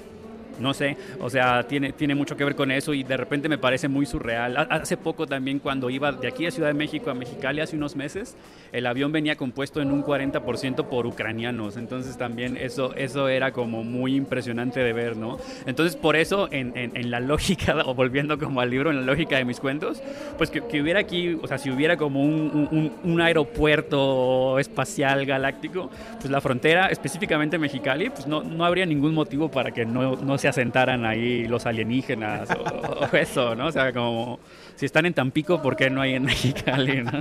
no 0.59 0.73
sé, 0.73 0.97
o 1.19 1.29
sea, 1.29 1.63
tiene, 1.63 1.93
tiene 1.93 2.15
mucho 2.15 2.35
que 2.35 2.43
ver 2.43 2.55
con 2.55 2.71
eso 2.71 2.93
y 2.93 3.03
de 3.03 3.17
repente 3.17 3.49
me 3.49 3.57
parece 3.57 3.87
muy 3.87 4.05
surreal. 4.05 4.57
Hace 4.69 4.97
poco 4.97 5.27
también 5.27 5.59
cuando 5.59 5.89
iba 5.89 6.11
de 6.11 6.27
aquí 6.27 6.45
a 6.45 6.51
Ciudad 6.51 6.69
de 6.69 6.73
México 6.73 7.09
a 7.09 7.13
Mexicali 7.13 7.61
hace 7.61 7.75
unos 7.75 7.95
meses, 7.95 8.35
el 8.71 8.85
avión 8.85 9.11
venía 9.11 9.35
compuesto 9.35 9.81
en 9.81 9.91
un 9.91 10.03
40% 10.03 10.87
por 10.87 11.05
ucranianos, 11.05 11.77
entonces 11.77 12.17
también 12.17 12.57
eso, 12.57 12.93
eso 12.95 13.27
era 13.27 13.51
como 13.51 13.83
muy 13.83 14.15
impresionante 14.15 14.81
de 14.81 14.93
ver, 14.93 15.17
¿no? 15.17 15.37
Entonces 15.65 15.95
por 15.95 16.15
eso 16.15 16.47
en, 16.51 16.73
en, 16.75 17.11
la 17.11 17.19
lógica, 17.19 17.75
o 17.85 17.93
volviendo 17.93 18.37
como 18.37 18.61
al 18.61 18.69
libro, 18.69 18.89
en 18.89 18.97
la 18.97 19.01
lógica 19.03 19.37
de 19.37 19.45
mis 19.45 19.59
cuentos, 19.59 20.01
pues 20.37 20.49
que, 20.49 20.61
que 20.61 20.81
hubiera 20.81 20.99
aquí, 20.99 21.37
o 21.41 21.47
sea, 21.47 21.57
si 21.57 21.69
hubiera 21.69 21.97
como 21.97 22.21
un, 22.21 22.67
un, 22.71 22.91
un, 23.03 23.21
aeropuerto 23.21 24.59
espacial 24.59 25.25
galáctico, 25.25 25.89
pues 26.19 26.29
la 26.29 26.41
frontera, 26.41 26.87
específicamente 26.87 27.57
Mexicali, 27.57 28.09
pues 28.09 28.27
no, 28.27 28.43
no 28.43 28.65
habría 28.65 28.85
ningún 28.85 29.13
motivo 29.13 29.49
para 29.49 29.71
que 29.71 29.85
no, 29.85 30.15
no 30.15 30.37
se 30.37 30.44
se 30.45 30.49
asentaran 30.49 31.05
ahí 31.05 31.47
los 31.47 31.65
alienígenas 31.65 32.47
o, 32.51 33.15
eso, 33.15 33.55
¿no? 33.55 33.65
O 33.65 33.71
sea, 33.71 33.91
como 33.91 34.39
si 34.75 34.85
están 34.85 35.07
en 35.07 35.15
Tampico, 35.15 35.59
¿por 35.59 35.75
qué 35.75 35.89
no 35.89 36.01
hay 36.01 36.13
en 36.13 36.23
Mexicali? 36.23 37.01
¿no? 37.01 37.11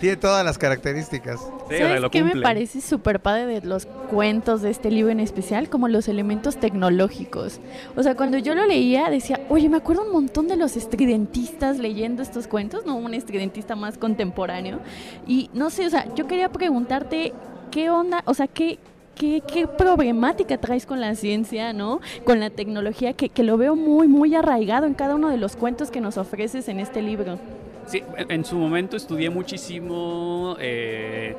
Tiene 0.00 0.16
todas 0.16 0.44
las 0.44 0.58
características. 0.58 1.38
Sí, 1.70 1.78
¿Sabes 1.78 2.00
lo 2.00 2.10
qué 2.10 2.24
me 2.24 2.34
parece 2.40 2.80
súper 2.80 3.20
padre 3.20 3.46
de 3.46 3.60
los 3.64 3.86
cuentos 3.86 4.62
de 4.62 4.70
este 4.70 4.90
libro 4.90 5.12
en 5.12 5.20
especial? 5.20 5.68
Como 5.68 5.86
los 5.86 6.08
elementos 6.08 6.58
tecnológicos. 6.58 7.60
O 7.94 8.02
sea, 8.02 8.16
cuando 8.16 8.38
yo 8.38 8.56
lo 8.56 8.66
leía 8.66 9.08
decía, 9.08 9.38
oye, 9.48 9.68
me 9.68 9.76
acuerdo 9.76 10.02
un 10.02 10.12
montón 10.12 10.48
de 10.48 10.56
los 10.56 10.76
estridentistas 10.76 11.78
leyendo 11.78 12.22
estos 12.22 12.48
cuentos, 12.48 12.84
no 12.86 12.96
un 12.96 13.14
estridentista 13.14 13.76
más 13.76 13.98
contemporáneo. 13.98 14.80
Y 15.28 15.48
no 15.54 15.70
sé, 15.70 15.86
o 15.86 15.90
sea, 15.90 16.12
yo 16.16 16.26
quería 16.26 16.48
preguntarte 16.48 17.32
qué 17.70 17.88
onda, 17.88 18.22
o 18.24 18.34
sea, 18.34 18.48
qué... 18.48 18.80
¿Qué, 19.18 19.42
qué 19.52 19.66
problemática 19.66 20.58
traes 20.58 20.86
con 20.86 21.00
la 21.00 21.14
ciencia, 21.16 21.72
¿no? 21.72 22.00
Con 22.24 22.38
la 22.38 22.50
tecnología, 22.50 23.14
que, 23.14 23.28
que 23.28 23.42
lo 23.42 23.56
veo 23.56 23.74
muy, 23.74 24.06
muy 24.06 24.34
arraigado 24.36 24.86
en 24.86 24.94
cada 24.94 25.16
uno 25.16 25.28
de 25.28 25.38
los 25.38 25.56
cuentos 25.56 25.90
que 25.90 26.00
nos 26.00 26.16
ofreces 26.18 26.68
en 26.68 26.78
este 26.78 27.02
libro. 27.02 27.38
Sí, 27.88 28.02
en 28.16 28.44
su 28.44 28.56
momento 28.56 28.96
estudié 28.96 29.30
muchísimo 29.30 30.56
eh, 30.60 31.34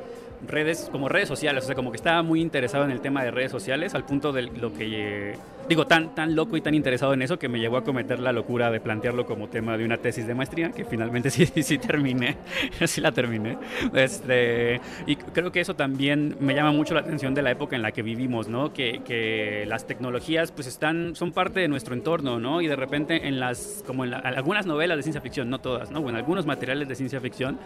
redes, 0.46 0.88
como 0.90 1.08
redes 1.08 1.28
sociales, 1.28 1.64
o 1.64 1.66
sea, 1.66 1.74
como 1.74 1.90
que 1.90 1.96
estaba 1.96 2.22
muy 2.22 2.40
interesado 2.40 2.84
en 2.84 2.90
el 2.90 3.00
tema 3.00 3.22
de 3.24 3.30
redes 3.30 3.50
sociales, 3.50 3.94
al 3.94 4.04
punto 4.04 4.32
de 4.32 4.42
lo 4.42 4.72
que, 4.72 5.32
eh, 5.32 5.36
digo, 5.68 5.86
tan, 5.86 6.14
tan 6.14 6.34
loco 6.34 6.56
y 6.56 6.60
tan 6.60 6.74
interesado 6.74 7.14
en 7.14 7.22
eso 7.22 7.38
que 7.38 7.48
me 7.48 7.58
llevó 7.60 7.76
a 7.76 7.84
cometer 7.84 8.18
la 8.20 8.32
locura 8.32 8.70
de 8.70 8.80
plantearlo 8.80 9.26
como 9.26 9.48
tema 9.48 9.76
de 9.76 9.84
una 9.84 9.98
tesis 9.98 10.26
de 10.26 10.34
maestría, 10.34 10.70
que 10.72 10.84
finalmente 10.84 11.30
sí, 11.30 11.46
sí 11.46 11.78
terminé, 11.78 12.36
sí 12.86 13.00
la 13.00 13.12
terminé. 13.12 13.58
Este, 13.94 14.80
y 15.06 15.16
creo 15.16 15.52
que 15.52 15.60
eso 15.60 15.74
también 15.74 16.36
me 16.40 16.54
llama 16.54 16.72
mucho 16.72 16.94
la 16.94 17.00
atención 17.00 17.34
de 17.34 17.42
la 17.42 17.50
época 17.50 17.76
en 17.76 17.82
la 17.82 17.92
que 17.92 18.02
vivimos, 18.02 18.48
¿no? 18.48 18.72
Que, 18.72 19.00
que 19.04 19.64
las 19.66 19.86
tecnologías 19.86 20.52
pues 20.52 20.66
están, 20.66 21.14
son 21.14 21.32
parte 21.32 21.60
de 21.60 21.68
nuestro 21.68 21.94
entorno, 21.94 22.38
¿no? 22.38 22.60
Y 22.60 22.66
de 22.66 22.76
repente 22.76 23.28
en 23.28 23.38
las, 23.40 23.84
como 23.86 24.04
en 24.04 24.10
la- 24.12 24.18
algunas 24.18 24.66
novelas 24.66 24.96
de 24.96 25.02
ciencia 25.02 25.20
ficción, 25.20 25.50
no 25.50 25.58
todas, 25.60 25.90
¿no? 25.90 26.00
Bueno, 26.00 26.18
algunos 26.18 26.46
materiales 26.46 26.88
de 26.88 26.94
ciencia 26.94 27.20
ficción 27.20 27.58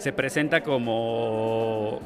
se 0.00 0.12
presenta 0.12 0.62
como 0.62 2.00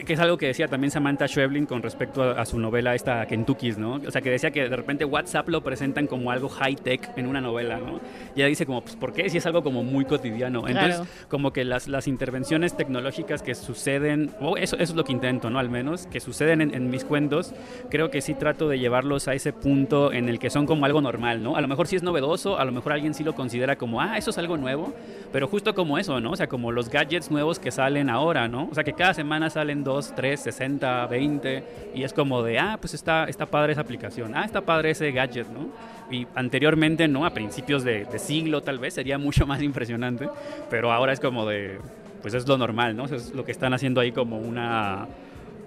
que, 0.00 0.04
que 0.06 0.12
es 0.14 0.20
algo 0.20 0.36
que 0.36 0.46
decía 0.46 0.68
también 0.68 0.90
Samantha 0.90 1.26
Schweblin 1.28 1.66
con 1.66 1.82
respecto 1.82 2.22
a, 2.22 2.40
a 2.40 2.44
su 2.46 2.58
novela 2.58 2.94
esta 2.94 3.26
Kentucky's, 3.26 3.78
¿no? 3.78 3.94
O 4.06 4.10
sea, 4.10 4.20
que 4.20 4.30
decía 4.30 4.50
que 4.50 4.68
de 4.68 4.76
repente 4.76 5.04
WhatsApp 5.04 5.48
lo 5.48 5.62
presentan 5.62 6.06
como 6.06 6.30
algo 6.30 6.48
high-tech 6.48 7.10
en 7.16 7.26
una 7.26 7.40
novela, 7.40 7.78
¿no? 7.78 8.00
Y 8.34 8.40
ella 8.40 8.46
dice 8.46 8.66
como, 8.66 8.82
pues, 8.82 8.96
¿por 8.96 9.12
qué? 9.12 9.28
Si 9.30 9.38
es 9.38 9.46
algo 9.46 9.62
como 9.62 9.82
muy 9.82 10.04
cotidiano. 10.04 10.66
Entonces, 10.66 10.96
Claro. 10.96 11.06
como 11.28 11.52
que 11.52 11.64
las, 11.64 11.88
las 11.88 12.06
intervenciones 12.08 12.76
tecnológicas 12.76 13.42
que 13.42 13.54
suceden, 13.54 14.30
o 14.40 14.56
eso, 14.56 14.76
eso 14.76 14.92
es 14.92 14.94
lo 14.94 15.04
que 15.04 15.12
intento, 15.12 15.50
¿no? 15.50 15.58
Al 15.58 15.70
menos, 15.70 16.06
que 16.06 16.20
suceden 16.20 16.60
en, 16.60 16.74
en 16.74 16.90
mis 16.90 17.04
cuentos, 17.04 17.54
creo 17.90 18.10
que 18.10 18.20
sí 18.20 18.34
trato 18.34 18.68
de 18.68 18.78
llevarlos 18.78 19.28
a 19.28 19.34
ese 19.34 19.52
punto 19.52 20.12
en 20.12 20.28
el 20.28 20.38
que 20.38 20.50
son 20.50 20.66
como 20.66 20.84
algo 20.84 21.00
normal, 21.00 21.42
¿no? 21.42 21.56
A 21.56 21.60
lo 21.60 21.68
mejor 21.68 21.86
sí 21.86 21.96
es 21.96 22.02
novedoso, 22.02 22.58
a 22.58 22.64
lo 22.64 22.72
mejor 22.72 22.92
alguien 22.92 23.14
sí 23.14 23.24
lo 23.24 23.34
considera 23.34 23.76
como, 23.76 24.00
ah, 24.00 24.16
eso 24.18 24.30
es 24.30 24.38
algo 24.38 24.56
nuevo, 24.56 24.94
pero 25.32 25.46
justo 25.48 25.74
como 25.74 25.98
eso, 25.98 26.20
¿no? 26.20 26.32
O 26.32 26.36
sea, 26.36 26.46
como 26.48 26.72
los 26.72 26.88
gadgets 26.88 27.30
nuevos 27.30 27.58
que 27.58 27.70
salen 27.70 28.10
ahora, 28.10 28.48
¿no? 28.48 28.68
O 28.70 28.74
sea, 28.74 28.84
que 28.84 28.92
cada 28.92 29.14
semana 29.14 29.50
salen 29.50 29.84
2, 29.88 30.12
3, 30.14 30.38
60, 30.40 31.06
20, 31.06 31.64
y 31.94 32.02
es 32.02 32.12
como 32.12 32.42
de, 32.42 32.58
ah, 32.58 32.76
pues 32.78 32.92
está, 32.92 33.24
está 33.24 33.46
padre 33.46 33.72
esa 33.72 33.80
aplicación, 33.80 34.36
ah, 34.36 34.44
está 34.44 34.60
padre 34.60 34.90
ese 34.90 35.10
gadget, 35.12 35.48
¿no? 35.48 35.70
Y 36.10 36.26
anteriormente, 36.34 37.08
¿no? 37.08 37.24
A 37.24 37.30
principios 37.30 37.84
de, 37.84 38.04
de 38.04 38.18
siglo 38.18 38.60
tal 38.62 38.78
vez 38.78 38.94
sería 38.94 39.16
mucho 39.26 39.46
más 39.46 39.62
impresionante, 39.62 40.28
pero 40.68 40.92
ahora 40.92 41.14
es 41.14 41.20
como 41.20 41.46
de, 41.46 41.78
pues 42.20 42.34
es 42.34 42.46
lo 42.46 42.58
normal, 42.58 42.94
¿no? 42.94 43.06
Es 43.06 43.34
lo 43.34 43.46
que 43.46 43.52
están 43.52 43.72
haciendo 43.72 44.02
ahí 44.02 44.12
como 44.12 44.36
una 44.38 45.08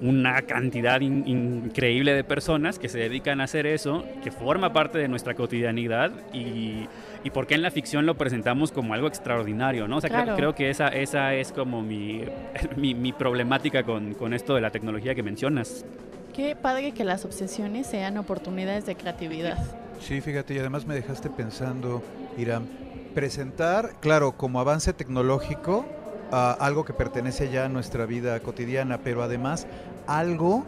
una 0.02 0.42
cantidad 0.42 1.00
in- 1.02 1.24
increíble 1.28 2.14
de 2.14 2.24
personas 2.24 2.80
que 2.80 2.90
se 2.90 2.98
dedican 2.98 3.40
a 3.40 3.44
hacer 3.46 3.68
eso, 3.68 4.04
que 4.24 4.32
forma 4.32 4.74
parte 4.74 4.98
de 4.98 5.08
nuestra 5.08 5.36
cotidianidad 5.36 6.12
y, 6.34 6.88
y 7.24 7.30
por 7.32 7.46
qué 7.46 7.54
en 7.56 7.62
la 7.62 7.70
ficción 7.72 8.06
lo 8.08 8.16
presentamos 8.16 8.72
como 8.72 8.94
algo 8.96 9.08
extraordinario, 9.08 9.88
¿no? 9.88 9.98
O 9.98 10.02
sea, 10.02 10.10
creo- 10.36 10.56
que 10.56 10.70
esa, 10.72 10.88
esa 10.90 11.34
es 11.36 11.52
como 11.52 11.82
mi, 11.82 12.24
mi, 12.76 12.96
mi 12.96 13.14
problemática 13.14 13.84
con, 13.84 14.14
con 14.16 14.34
esto 14.34 14.56
de 14.56 14.62
la 14.62 14.72
tecnología 14.72 15.14
que 15.16 15.24
mencionas. 15.24 15.86
Qué 16.34 16.56
padre 16.56 16.94
que 16.94 17.04
las 17.04 17.24
obsesiones 17.26 17.86
sean 17.88 18.18
oportunidades 18.18 18.86
de 18.86 18.96
creatividad. 18.96 19.58
Sí, 20.00 20.20
fíjate, 20.22 20.56
y 20.56 20.58
además 20.60 20.88
me 20.88 20.96
dejaste 20.96 21.30
pensando, 21.30 22.02
Irán, 22.38 22.68
presentar, 23.14 23.92
claro, 24.00 24.32
como 24.32 24.60
avance 24.60 24.94
tecnológico, 24.94 25.86
algo 26.32 26.86
que 26.86 26.94
pertenece 26.94 27.50
ya 27.50 27.66
a 27.66 27.70
nuestra 27.70 28.06
vida 28.06 28.40
cotidiana, 28.40 29.00
pero 29.00 29.24
además 29.24 29.68
algo 30.08 30.64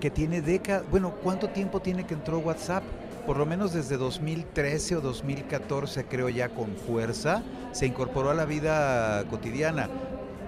que 0.00 0.10
tiene 0.10 0.42
décadas, 0.42 0.84
bueno, 0.90 1.12
¿cuánto 1.22 1.48
tiempo 1.48 1.80
tiene 1.80 2.04
que 2.04 2.14
entró 2.14 2.38
WhatsApp? 2.38 2.82
Por 3.26 3.38
lo 3.38 3.46
menos 3.46 3.72
desde 3.72 3.96
2013 3.96 4.96
o 4.96 5.00
2014, 5.00 6.04
creo 6.04 6.28
ya 6.28 6.48
con 6.48 6.76
fuerza, 6.76 7.42
se 7.72 7.86
incorporó 7.86 8.30
a 8.30 8.34
la 8.34 8.44
vida 8.44 9.24
cotidiana. 9.30 9.88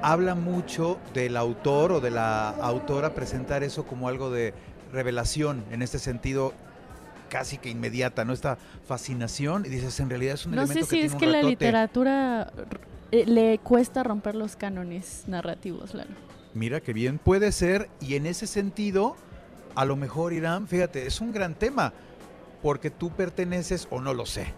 Habla 0.00 0.36
mucho 0.36 0.98
del 1.12 1.36
autor 1.36 1.92
o 1.92 2.00
de 2.00 2.12
la 2.12 2.50
autora 2.50 3.14
presentar 3.14 3.64
eso 3.64 3.84
como 3.84 4.06
algo 4.08 4.30
de 4.30 4.54
revelación, 4.92 5.64
en 5.72 5.82
este 5.82 5.98
sentido 5.98 6.52
casi 7.28 7.58
que 7.58 7.68
inmediata, 7.68 8.24
¿no? 8.24 8.32
Esta 8.32 8.58
fascinación, 8.86 9.66
y 9.66 9.70
dices, 9.70 9.98
en 10.00 10.08
realidad 10.08 10.34
es 10.34 10.46
un 10.46 10.54
No 10.54 10.62
elemento 10.62 10.86
sé 10.86 10.90
si 10.90 11.00
que 11.00 11.06
es 11.06 11.14
que 11.14 11.26
la 11.26 11.42
literatura 11.42 12.52
eh, 13.10 13.24
le 13.26 13.58
cuesta 13.58 14.02
romper 14.02 14.34
los 14.34 14.56
cánones 14.56 15.24
narrativos, 15.26 15.94
Lalo. 15.94 16.14
Mira 16.54 16.80
que 16.80 16.92
bien 16.92 17.18
puede 17.18 17.52
ser, 17.52 17.88
y 18.00 18.14
en 18.16 18.26
ese 18.26 18.46
sentido, 18.46 19.16
a 19.74 19.84
lo 19.84 19.96
mejor 19.96 20.32
Irán, 20.32 20.66
fíjate, 20.66 21.06
es 21.06 21.20
un 21.20 21.32
gran 21.32 21.54
tema, 21.54 21.92
porque 22.62 22.90
tú 22.90 23.10
perteneces, 23.10 23.86
o 23.90 24.00
no 24.00 24.14
lo 24.14 24.26
sé, 24.26 24.52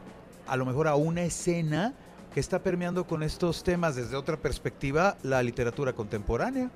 a 0.47 0.57
lo 0.57 0.65
mejor 0.65 0.89
a 0.89 0.95
una 0.95 1.23
escena 1.23 1.95
que 2.33 2.41
está 2.41 2.63
permeando 2.63 3.07
con 3.07 3.23
estos 3.23 3.65
temas 3.65 3.97
desde 3.97 4.17
otra 4.17 4.37
perspectiva 4.37 5.17
la 5.23 5.43
literatura 5.43 5.93
contemporánea. 5.93 6.71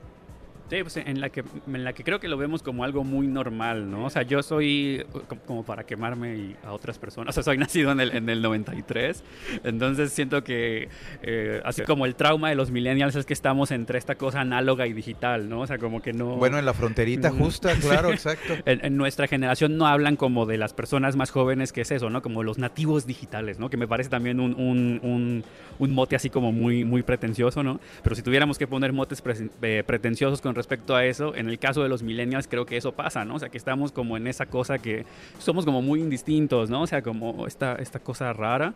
Pues 0.82 0.96
en 0.96 1.20
la, 1.20 1.28
que, 1.30 1.44
en 1.66 1.84
la 1.84 1.92
que 1.92 2.02
creo 2.04 2.18
que 2.20 2.28
lo 2.28 2.36
vemos 2.36 2.62
como 2.62 2.84
algo 2.84 3.04
muy 3.04 3.26
normal, 3.26 3.90
¿no? 3.90 4.06
O 4.06 4.10
sea, 4.10 4.22
yo 4.22 4.42
soy, 4.42 5.04
co- 5.12 5.24
como 5.46 5.64
para 5.64 5.84
quemarme 5.84 6.36
y 6.36 6.56
a 6.64 6.72
otras 6.72 6.98
personas, 6.98 7.28
o 7.32 7.32
sea, 7.34 7.42
soy 7.42 7.58
nacido 7.58 7.92
en 7.92 8.00
el, 8.00 8.16
en 8.16 8.28
el 8.28 8.42
93, 8.42 9.22
entonces 9.64 10.12
siento 10.12 10.42
que, 10.42 10.88
eh, 11.22 11.60
así 11.64 11.82
como 11.82 12.06
el 12.06 12.14
trauma 12.14 12.48
de 12.48 12.54
los 12.56 12.70
millennials 12.70 13.14
es 13.16 13.26
que 13.26 13.32
estamos 13.34 13.70
entre 13.70 13.98
esta 13.98 14.14
cosa 14.16 14.40
análoga 14.40 14.86
y 14.86 14.92
digital, 14.92 15.48
¿no? 15.48 15.60
O 15.60 15.66
sea, 15.66 15.78
como 15.78 16.02
que 16.02 16.12
no... 16.12 16.36
Bueno, 16.36 16.58
en 16.58 16.64
la 16.64 16.74
fronterita 16.74 17.30
justa, 17.30 17.74
claro, 17.80 18.10
exacto. 18.10 18.54
En, 18.66 18.84
en 18.84 18.96
nuestra 18.96 19.26
generación 19.28 19.76
no 19.76 19.86
hablan 19.86 20.16
como 20.16 20.46
de 20.46 20.58
las 20.58 20.72
personas 20.72 21.16
más 21.16 21.30
jóvenes 21.30 21.72
que 21.72 21.82
es 21.82 21.90
eso, 21.90 22.10
¿no? 22.10 22.22
Como 22.22 22.42
los 22.42 22.58
nativos 22.58 23.06
digitales, 23.06 23.58
¿no? 23.58 23.70
Que 23.70 23.76
me 23.76 23.86
parece 23.86 24.10
también 24.10 24.40
un, 24.40 24.54
un, 24.54 25.00
un, 25.02 25.44
un 25.78 25.90
mote 25.92 26.16
así 26.16 26.30
como 26.30 26.52
muy, 26.52 26.84
muy 26.84 27.02
pretencioso, 27.02 27.62
¿no? 27.62 27.80
Pero 28.02 28.14
si 28.16 28.22
tuviéramos 28.22 28.58
que 28.58 28.66
poner 28.66 28.92
motes 28.92 29.22
presen- 29.22 29.50
eh, 29.62 29.82
pretenciosos 29.86 30.40
con 30.40 30.54
respecto 30.54 30.63
a 30.94 31.04
eso, 31.04 31.34
en 31.34 31.48
el 31.48 31.58
caso 31.58 31.82
de 31.82 31.88
los 31.88 32.02
millennials 32.02 32.46
creo 32.48 32.66
que 32.66 32.76
eso 32.76 32.92
pasa, 32.92 33.24
¿no? 33.24 33.36
O 33.36 33.38
sea, 33.38 33.48
que 33.48 33.58
estamos 33.58 33.92
como 33.92 34.16
en 34.16 34.26
esa 34.26 34.46
cosa 34.46 34.78
que 34.78 35.04
somos 35.38 35.64
como 35.64 35.82
muy 35.82 36.00
indistintos, 36.00 36.70
¿no? 36.70 36.82
O 36.82 36.86
sea, 36.86 37.02
como 37.02 37.46
esta, 37.46 37.76
esta 37.76 37.98
cosa 38.00 38.32
rara. 38.32 38.74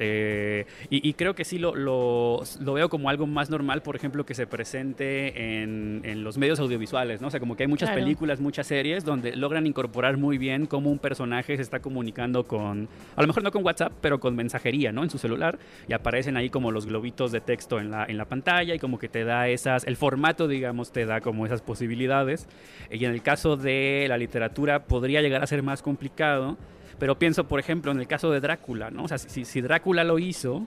Eh, 0.00 0.66
y, 0.90 1.08
y 1.08 1.14
creo 1.14 1.34
que 1.34 1.44
sí 1.44 1.58
lo, 1.58 1.74
lo, 1.74 2.42
lo 2.60 2.72
veo 2.74 2.88
como 2.88 3.08
algo 3.10 3.26
más 3.26 3.50
normal, 3.50 3.82
por 3.82 3.96
ejemplo, 3.96 4.24
que 4.24 4.34
se 4.34 4.46
presente 4.46 5.62
en, 5.62 6.02
en 6.04 6.22
los 6.24 6.38
medios 6.38 6.60
audiovisuales, 6.60 7.20
¿no? 7.20 7.28
O 7.28 7.30
sea, 7.30 7.40
como 7.40 7.56
que 7.56 7.64
hay 7.64 7.68
muchas 7.68 7.88
Claro. 7.88 8.02
películas, 8.04 8.38
muchas 8.40 8.66
series 8.66 9.04
donde 9.04 9.34
logran 9.34 9.66
incorporar 9.66 10.16
muy 10.18 10.36
bien 10.36 10.66
cómo 10.66 10.90
un 10.90 10.98
personaje 10.98 11.56
se 11.56 11.62
está 11.62 11.80
comunicando 11.80 12.44
con, 12.46 12.88
a 13.16 13.20
lo 13.22 13.26
mejor 13.26 13.42
no 13.42 13.50
con 13.50 13.64
WhatsApp, 13.64 13.92
pero 14.00 14.20
con 14.20 14.36
mensajería, 14.36 14.92
¿no? 14.92 15.02
En 15.02 15.10
su 15.10 15.16
celular 15.18 15.58
y 15.88 15.92
aparecen 15.94 16.36
ahí 16.36 16.50
como 16.50 16.70
los 16.70 16.86
globitos 16.86 17.32
de 17.32 17.40
texto 17.40 17.80
en 17.80 17.90
la, 17.90 18.04
en 18.04 18.18
la 18.18 18.26
pantalla 18.26 18.74
y 18.74 18.78
como 18.78 18.98
que 18.98 19.08
te 19.08 19.24
da 19.24 19.48
esas, 19.48 19.86
el 19.86 19.96
formato, 19.96 20.48
digamos, 20.48 20.92
te 20.92 21.06
da 21.06 21.17
como 21.20 21.46
esas 21.46 21.62
posibilidades. 21.62 22.46
Y 22.90 23.04
en 23.04 23.12
el 23.12 23.22
caso 23.22 23.56
de 23.56 24.06
la 24.08 24.18
literatura 24.18 24.84
podría 24.84 25.22
llegar 25.22 25.42
a 25.42 25.46
ser 25.46 25.62
más 25.62 25.82
complicado, 25.82 26.56
pero 26.98 27.18
pienso, 27.18 27.44
por 27.44 27.60
ejemplo, 27.60 27.92
en 27.92 28.00
el 28.00 28.06
caso 28.06 28.30
de 28.30 28.40
Drácula, 28.40 28.90
¿no? 28.90 29.04
O 29.04 29.08
sea, 29.08 29.18
si, 29.18 29.44
si 29.44 29.60
Drácula 29.60 30.04
lo 30.04 30.18
hizo, 30.18 30.66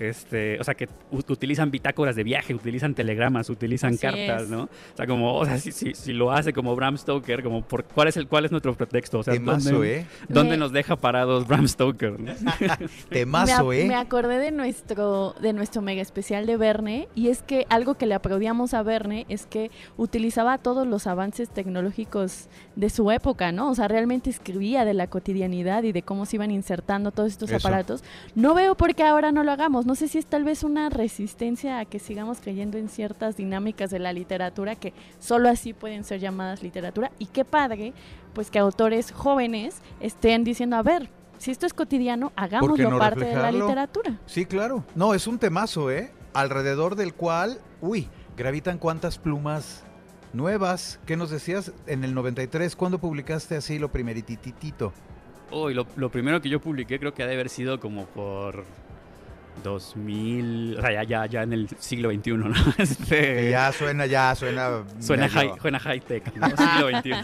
este, 0.00 0.58
o 0.58 0.64
sea, 0.64 0.74
que 0.74 0.88
utilizan 1.12 1.70
bitácoras 1.70 2.16
de 2.16 2.24
viaje, 2.24 2.54
utilizan 2.54 2.94
telegramas, 2.94 3.50
utilizan 3.50 3.90
Así 3.90 3.98
cartas, 3.98 4.42
es. 4.44 4.48
¿no? 4.48 4.62
O 4.64 4.96
sea, 4.96 5.06
como, 5.06 5.34
o 5.36 5.44
sea, 5.44 5.58
si, 5.58 5.72
si, 5.72 5.94
si 5.94 6.12
lo 6.14 6.32
hace 6.32 6.52
como 6.52 6.74
Bram 6.74 6.96
Stoker, 6.96 7.42
como, 7.42 7.62
por, 7.62 7.84
¿cuál, 7.84 8.08
es 8.08 8.16
el, 8.16 8.26
¿cuál 8.26 8.46
es 8.46 8.50
nuestro 8.50 8.74
pretexto? 8.74 9.18
O 9.18 9.22
sea, 9.22 9.34
Temazo, 9.34 9.72
¿dónde, 9.72 9.98
¿eh? 9.98 10.06
¿dónde 10.28 10.52
Me- 10.52 10.56
nos 10.56 10.72
deja 10.72 10.96
parados 10.96 11.46
Bram 11.46 11.68
Stoker? 11.68 12.18
no? 12.18 12.32
Temazo, 13.10 13.66
me, 13.66 13.82
¿eh? 13.82 13.84
me 13.86 13.94
acordé 13.94 14.38
de 14.38 14.50
nuestro, 14.50 15.34
de 15.40 15.52
nuestro 15.52 15.82
mega 15.82 16.02
especial 16.02 16.46
de 16.46 16.56
Verne 16.56 17.08
y 17.14 17.28
es 17.28 17.42
que 17.42 17.66
algo 17.68 17.94
que 17.94 18.06
le 18.06 18.14
aplaudíamos 18.14 18.74
a 18.74 18.82
Verne 18.82 19.26
es 19.28 19.46
que 19.46 19.70
utilizaba 19.96 20.58
todos 20.58 20.86
los 20.86 21.06
avances 21.06 21.50
tecnológicos 21.50 22.48
de 22.76 22.90
su 22.90 23.10
época, 23.10 23.52
¿no? 23.52 23.70
O 23.70 23.74
sea, 23.74 23.88
realmente 23.88 24.30
escribía 24.30 24.84
de 24.84 24.94
la 24.94 25.08
cotidianidad 25.08 25.82
y 25.82 25.92
de 25.92 26.02
cómo 26.02 26.26
se 26.26 26.36
iban 26.36 26.50
insertando 26.50 27.10
todos 27.10 27.32
estos 27.32 27.50
Eso. 27.50 27.66
aparatos. 27.66 28.02
No 28.34 28.54
veo 28.54 28.74
por 28.76 28.94
qué 28.94 29.02
ahora 29.02 29.32
no 29.32 29.44
lo 29.44 29.52
hagamos. 29.52 29.86
No 29.90 29.96
sé 29.96 30.06
si 30.06 30.18
es 30.18 30.26
tal 30.26 30.44
vez 30.44 30.62
una 30.62 30.88
resistencia 30.88 31.80
a 31.80 31.84
que 31.84 31.98
sigamos 31.98 32.38
creyendo 32.38 32.78
en 32.78 32.88
ciertas 32.88 33.36
dinámicas 33.36 33.90
de 33.90 33.98
la 33.98 34.12
literatura 34.12 34.76
que 34.76 34.92
solo 35.18 35.48
así 35.48 35.72
pueden 35.72 36.04
ser 36.04 36.20
llamadas 36.20 36.62
literatura. 36.62 37.10
Y 37.18 37.26
qué 37.26 37.44
padre, 37.44 37.92
pues 38.32 38.52
que 38.52 38.60
autores 38.60 39.10
jóvenes 39.10 39.82
estén 39.98 40.44
diciendo, 40.44 40.76
a 40.76 40.84
ver, 40.84 41.10
si 41.38 41.50
esto 41.50 41.66
es 41.66 41.74
cotidiano, 41.74 42.30
hagámoslo 42.36 42.88
no 42.88 42.98
parte 42.98 43.24
de 43.24 43.34
la 43.34 43.50
literatura. 43.50 44.16
Sí, 44.26 44.46
claro. 44.46 44.84
No, 44.94 45.12
es 45.12 45.26
un 45.26 45.40
temazo, 45.40 45.90
¿eh? 45.90 46.12
Alrededor 46.34 46.94
del 46.94 47.12
cual, 47.12 47.58
uy, 47.80 48.06
gravitan 48.36 48.78
cuántas 48.78 49.18
plumas 49.18 49.82
nuevas. 50.32 51.00
¿Qué 51.04 51.16
nos 51.16 51.30
decías 51.30 51.72
en 51.88 52.04
el 52.04 52.14
93? 52.14 52.76
¿Cuándo 52.76 53.00
publicaste 53.00 53.56
así 53.56 53.80
lo 53.80 53.90
primerititito? 53.90 54.92
Uy, 55.50 55.74
lo, 55.74 55.84
lo 55.96 56.12
primero 56.12 56.40
que 56.40 56.48
yo 56.48 56.60
publiqué 56.60 57.00
creo 57.00 57.12
que 57.12 57.24
ha 57.24 57.26
de 57.26 57.34
haber 57.34 57.48
sido 57.48 57.80
como 57.80 58.06
por 58.06 58.64
2000, 59.62 60.76
o 60.78 60.80
sea, 60.80 60.92
ya, 60.92 61.04
ya, 61.04 61.26
ya 61.26 61.42
en 61.42 61.52
el 61.52 61.68
siglo 61.78 62.10
XXI, 62.10 62.30
¿no? 62.32 62.52
Este, 62.78 63.50
ya 63.50 63.72
suena, 63.72 64.06
ya 64.06 64.34
suena. 64.34 64.84
suena, 65.00 65.28
high, 65.28 65.52
suena 65.60 65.78
high 65.78 66.00
tech, 66.00 66.34
¿no? 66.36 66.46
Siglo 66.56 66.88
XXI. 66.98 67.10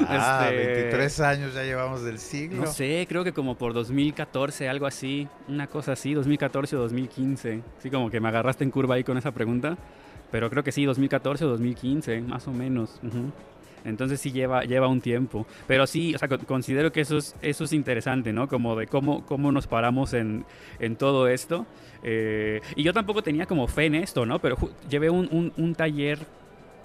Ya, 0.00 0.48
Este- 0.48 0.56
23 0.56 1.20
años 1.20 1.54
ya 1.54 1.62
llevamos 1.64 2.02
del 2.02 2.18
siglo. 2.18 2.62
No 2.64 2.66
sé, 2.66 3.04
creo 3.08 3.24
que 3.24 3.32
como 3.32 3.56
por 3.56 3.74
2014, 3.74 4.68
algo 4.68 4.86
así, 4.86 5.28
una 5.48 5.66
cosa 5.66 5.92
así, 5.92 6.14
2014 6.14 6.76
o 6.76 6.80
2015. 6.80 7.62
Sí, 7.78 7.90
como 7.90 8.10
que 8.10 8.20
me 8.20 8.28
agarraste 8.28 8.64
en 8.64 8.70
curva 8.70 8.94
ahí 8.94 9.04
con 9.04 9.18
esa 9.18 9.32
pregunta, 9.32 9.76
pero 10.30 10.48
creo 10.50 10.62
que 10.64 10.72
sí, 10.72 10.84
2014 10.84 11.44
o 11.44 11.48
2015, 11.48 12.20
más 12.22 12.48
o 12.48 12.52
menos. 12.52 12.98
ujú. 13.02 13.30
Entonces 13.84 14.20
sí 14.20 14.32
lleva, 14.32 14.64
lleva 14.64 14.88
un 14.88 15.00
tiempo. 15.00 15.46
Pero 15.66 15.86
sí, 15.86 16.14
o 16.14 16.18
sea, 16.18 16.28
con- 16.28 16.40
considero 16.44 16.92
que 16.92 17.00
eso 17.00 17.18
es, 17.18 17.34
eso 17.42 17.64
es 17.64 17.72
interesante, 17.72 18.32
¿no? 18.32 18.48
Como 18.48 18.76
de 18.76 18.86
cómo, 18.86 19.24
cómo 19.26 19.52
nos 19.52 19.66
paramos 19.66 20.12
en, 20.14 20.44
en 20.78 20.96
todo 20.96 21.28
esto. 21.28 21.66
Eh, 22.02 22.60
y 22.76 22.82
yo 22.82 22.92
tampoco 22.92 23.22
tenía 23.22 23.46
como 23.46 23.66
fe 23.68 23.86
en 23.86 23.94
esto, 23.96 24.26
¿no? 24.26 24.38
Pero 24.38 24.56
llevé 24.88 25.10
un, 25.10 25.28
un- 25.32 25.52
un 25.56 25.74
taller 25.74 26.18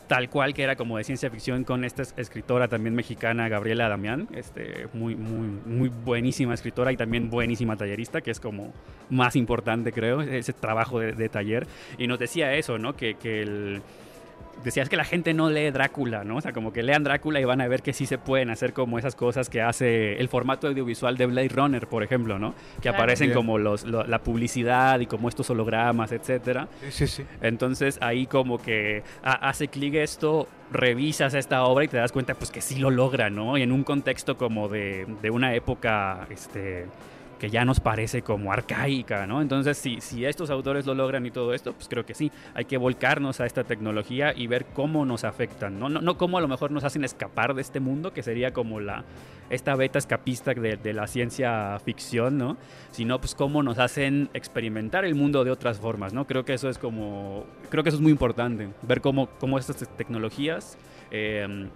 tal 0.08 0.30
cual 0.30 0.54
que 0.54 0.64
era 0.64 0.78
como 0.78 0.98
de 0.98 1.04
ciencia 1.04 1.30
ficción 1.30 1.66
con 1.66 1.84
esta 1.84 2.02
es- 2.04 2.14
escritora 2.16 2.70
también 2.70 2.96
mexicana, 2.96 3.50
Gabriela 3.50 3.90
Damián, 3.90 4.30
este, 4.34 4.88
muy, 4.94 5.16
muy, 5.16 5.48
muy 5.66 5.90
buenísima 5.90 6.54
escritora 6.54 6.94
y 6.94 6.96
también 6.98 7.30
buenísima 7.30 7.76
tallerista, 7.76 8.22
que 8.22 8.32
es 8.32 8.40
como 8.40 8.72
más 9.10 9.36
importante, 9.36 9.92
creo, 9.92 10.22
ese 10.22 10.54
trabajo 10.54 11.00
de, 11.02 11.12
de 11.12 11.28
taller. 11.28 11.68
Y 11.98 12.08
nos 12.08 12.20
decía 12.20 12.54
eso, 12.56 12.78
¿no? 12.78 12.96
Que, 12.96 13.16
que 13.16 13.42
el 13.42 13.82
decías 14.64 14.90
que 14.90 14.98
la 14.98 15.06
gente 15.06 15.34
no 15.34 15.50
lee 15.50 15.70
Drácula, 15.72 16.24
¿no? 16.24 16.38
O 16.38 16.42
sea, 16.42 16.52
como 16.52 16.74
que 16.74 16.84
lean 16.84 17.04
Drácula 17.04 17.40
y 17.40 17.46
van 17.46 17.62
a 17.62 17.68
ver 17.68 17.82
que 17.82 17.94
sí 17.94 18.06
se 18.06 18.18
pueden 18.18 18.50
hacer 18.50 18.74
como 18.74 19.00
esas 19.00 19.16
cosas 19.16 19.50
que 19.50 19.62
hace 19.62 20.20
el 20.20 20.28
formato 20.30 20.68
audiovisual 20.68 21.16
de 21.18 21.26
Blade 21.26 21.50
Runner, 21.50 21.88
por 21.88 22.04
ejemplo, 22.04 22.38
¿no? 22.40 22.54
Que 22.76 22.82
Claro. 22.84 22.98
aparecen 22.98 23.28
Bien. 23.28 23.36
como 23.38 23.58
los, 23.58 23.86
lo- 23.86 24.06
la 24.06 24.20
publicidad 24.20 25.00
y 25.00 25.06
como 25.06 25.30
estos 25.30 25.50
hologramas, 25.50 26.12
etcétera. 26.12 26.68
Sí, 26.82 26.92
sí, 26.92 27.08
sí. 27.08 27.26
Entonces 27.42 27.98
ahí 28.02 28.26
como 28.26 28.58
que 28.62 29.04
ha- 29.24 29.50
hace 29.50 29.68
clic 29.68 29.94
esto, 29.96 30.48
revisas 30.72 31.34
esta 31.34 31.64
obra 31.64 31.86
y 31.86 31.88
te 31.88 31.98
das 31.98 32.12
cuenta 32.12 32.34
pues 32.36 32.52
que 32.52 32.60
sí 32.62 32.76
lo 32.80 32.90
logra, 32.90 33.30
¿no? 33.30 33.58
Y 33.58 33.62
en 33.62 33.72
un 33.72 33.84
contexto 33.84 34.38
como 34.38 34.68
de, 34.68 35.06
de 35.22 35.30
una 35.30 35.54
época 35.56 36.28
este, 36.30 36.88
que 37.38 37.50
ya 37.50 37.66
nos 37.66 37.80
parece 37.80 38.22
como 38.22 38.52
arcaica, 38.52 39.28
¿no? 39.28 39.42
Entonces 39.42 39.78
si, 39.78 40.02
si 40.02 40.26
estos 40.26 40.50
autores 40.50 40.86
lo 40.86 40.94
logran 40.94 41.26
y 41.26 41.32
todo 41.32 41.54
esto, 41.54 41.74
pues 41.74 41.88
creo 41.88 42.06
que 42.06 42.14
sí, 42.14 42.32
hay 42.54 42.66
que 42.66 42.78
volcarnos 42.78 43.40
a 43.40 43.46
esta 43.46 43.64
tecnología 43.64 44.34
y 44.36 44.48
ver 44.48 44.66
cómo 44.74 45.06
nos 45.06 45.24
afectan, 45.24 45.80
¿no? 45.80 45.90
No, 45.90 46.02
no 46.02 46.18
cómo 46.18 46.38
a 46.38 46.42
lo 46.42 46.48
mejor 46.48 46.72
nos 46.72 46.84
hacen 46.84 47.04
escapar 47.04 47.54
de 47.54 47.62
este 47.62 47.80
mundo, 47.80 48.14
que 48.14 48.24
sería 48.24 48.52
como 48.52 48.80
la, 48.80 49.04
esta 49.50 49.76
beta 49.76 50.00
escapista 50.00 50.54
de, 50.54 50.94
la 50.94 51.08
ciencia 51.08 51.80
ficción, 51.84 52.38
¿no? 52.38 52.58
Sino 52.92 53.20
pues 53.20 53.36
cómo 53.36 53.64
nos 53.64 53.78
hacen 53.80 54.30
experimentar 54.34 55.06
el 55.06 55.16
mundo 55.16 55.44
de 55.44 55.52
otras 55.52 55.80
formas, 55.80 56.14
¿no? 56.14 56.26
Creo 56.26 56.44
que 56.46 56.54
eso 56.54 56.70
es 56.70 56.78
como, 56.78 57.46
creo 57.70 57.84
que 57.84 57.90
eso 57.90 57.98
es 57.98 58.02
muy 58.02 58.12
importante, 58.12 58.70
ver 58.82 59.02
cómo, 59.02 59.28
cómo 59.40 59.60
estas 59.60 59.78
te- 59.78 59.86
tecnologías 59.86 60.78
eh, 61.12 61.68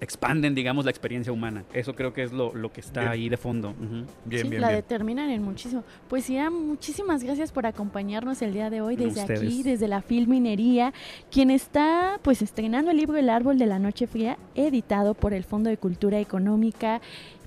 expanden, 0.00 0.54
digamos, 0.54 0.84
la 0.84 0.90
experiencia 0.90 1.32
humana. 1.32 1.64
Eso 1.72 1.94
creo 1.94 2.12
que 2.12 2.22
es 2.22 2.32
lo, 2.32 2.54
lo 2.54 2.72
que 2.72 2.80
está 2.80 3.00
Bien. 3.00 3.12
ahí 3.12 3.28
de 3.28 3.36
fondo. 3.36 3.70
Ujú. 3.70 4.06
Bien, 4.24 4.42
sí, 4.42 4.48
bien, 4.48 4.60
la 4.62 4.68
bien. 4.68 4.80
determinan 4.80 5.30
en 5.30 5.42
muchísimo. 5.42 5.84
Pues 6.08 6.26
ya, 6.28 6.50
muchísimas 6.50 7.22
gracias 7.22 7.52
por 7.52 7.66
acompañarnos 7.66 8.40
el 8.42 8.52
día 8.52 8.70
de 8.70 8.80
hoy 8.80 8.96
desde 8.96 9.22
aquí, 9.22 9.62
desde 9.62 9.88
la 9.88 10.02
Filminería, 10.02 10.92
quien 11.30 11.50
está 11.50 12.18
pues 12.22 12.42
estrenando 12.42 12.90
el 12.90 12.96
libro 12.96 13.16
El 13.16 13.28
Árbol 13.28 13.58
de 13.58 13.66
la 13.66 13.78
Noche 13.78 14.06
Fría, 14.06 14.38
editado 14.54 15.14
por 15.14 15.34
el 15.34 15.44
Fondo 15.44 15.70
de 15.70 15.76
Cultura 15.76 16.18
Económica. 16.18 17.00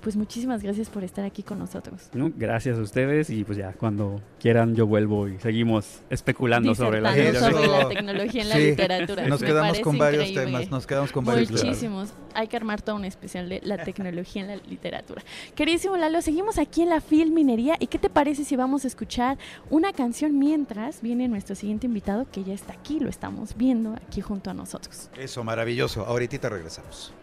Pues 0.04 0.16
muchísimas 0.16 0.62
gracias 0.62 0.90
por 0.90 1.02
estar 1.02 1.24
aquí 1.24 1.42
con 1.42 1.58
nosotros. 1.58 2.10
¿No? 2.12 2.30
Gracias 2.36 2.78
a 2.78 2.82
ustedes 2.82 3.30
y 3.30 3.42
pues 3.42 3.56
ya 3.56 3.72
cuando 3.72 4.20
quieran 4.38 4.74
yo 4.76 4.86
vuelvo 4.86 5.28
y 5.28 5.38
seguimos 5.40 6.02
especulando 6.10 6.74
sobre 6.74 7.00
la 7.00 7.14
sobre 7.40 7.66
la 7.66 7.88
tecnología 7.88 8.42
en 8.42 8.48
la 8.50 8.56
Sí. 8.56 8.60
literatura. 8.66 9.26
Nos 9.26 9.42
quedamos 9.42 9.80
con 9.80 9.96
varios 9.96 10.28
increíble. 10.28 10.52
temas, 10.58 10.70
nos 10.70 10.86
quedamos 10.86 11.10
con 11.10 11.24
varios 11.24 11.48
temas. 11.48 11.64
Muchísimos. 11.64 12.12
Hay 12.34 12.48
que 12.48 12.56
armar 12.58 12.82
todo 12.82 12.96
un 12.96 13.06
especial 13.06 13.48
de 13.48 13.60
la 13.64 13.82
tecnología 13.82 14.42
en 14.42 14.48
la 14.48 14.56
literatura. 14.56 15.22
Queridísimo 15.54 15.96
Lalo, 15.96 16.20
seguimos 16.20 16.58
aquí 16.58 16.82
en 16.82 16.90
la 16.90 17.00
Filminería. 17.00 17.76
¿Y 17.80 17.86
qué 17.86 17.98
te 17.98 18.10
parece 18.10 18.44
si 18.44 18.56
vamos 18.56 18.84
a 18.84 18.88
escuchar 18.88 19.38
una 19.70 19.94
canción 19.94 20.38
mientras 20.38 21.00
viene 21.00 21.28
nuestro 21.28 21.54
siguiente 21.54 21.86
invitado 21.86 22.26
que 22.30 22.44
ya 22.44 22.52
está 22.52 22.74
aquí, 22.74 23.00
lo 23.00 23.08
estamos 23.08 23.56
viendo 23.56 23.94
aquí 23.94 24.20
junto 24.20 24.50
a 24.50 24.54
nosotros? 24.54 25.08
Eso, 25.18 25.42
maravilloso. 25.44 26.04
Ahorita 26.04 26.50
regresamos. 26.50 27.14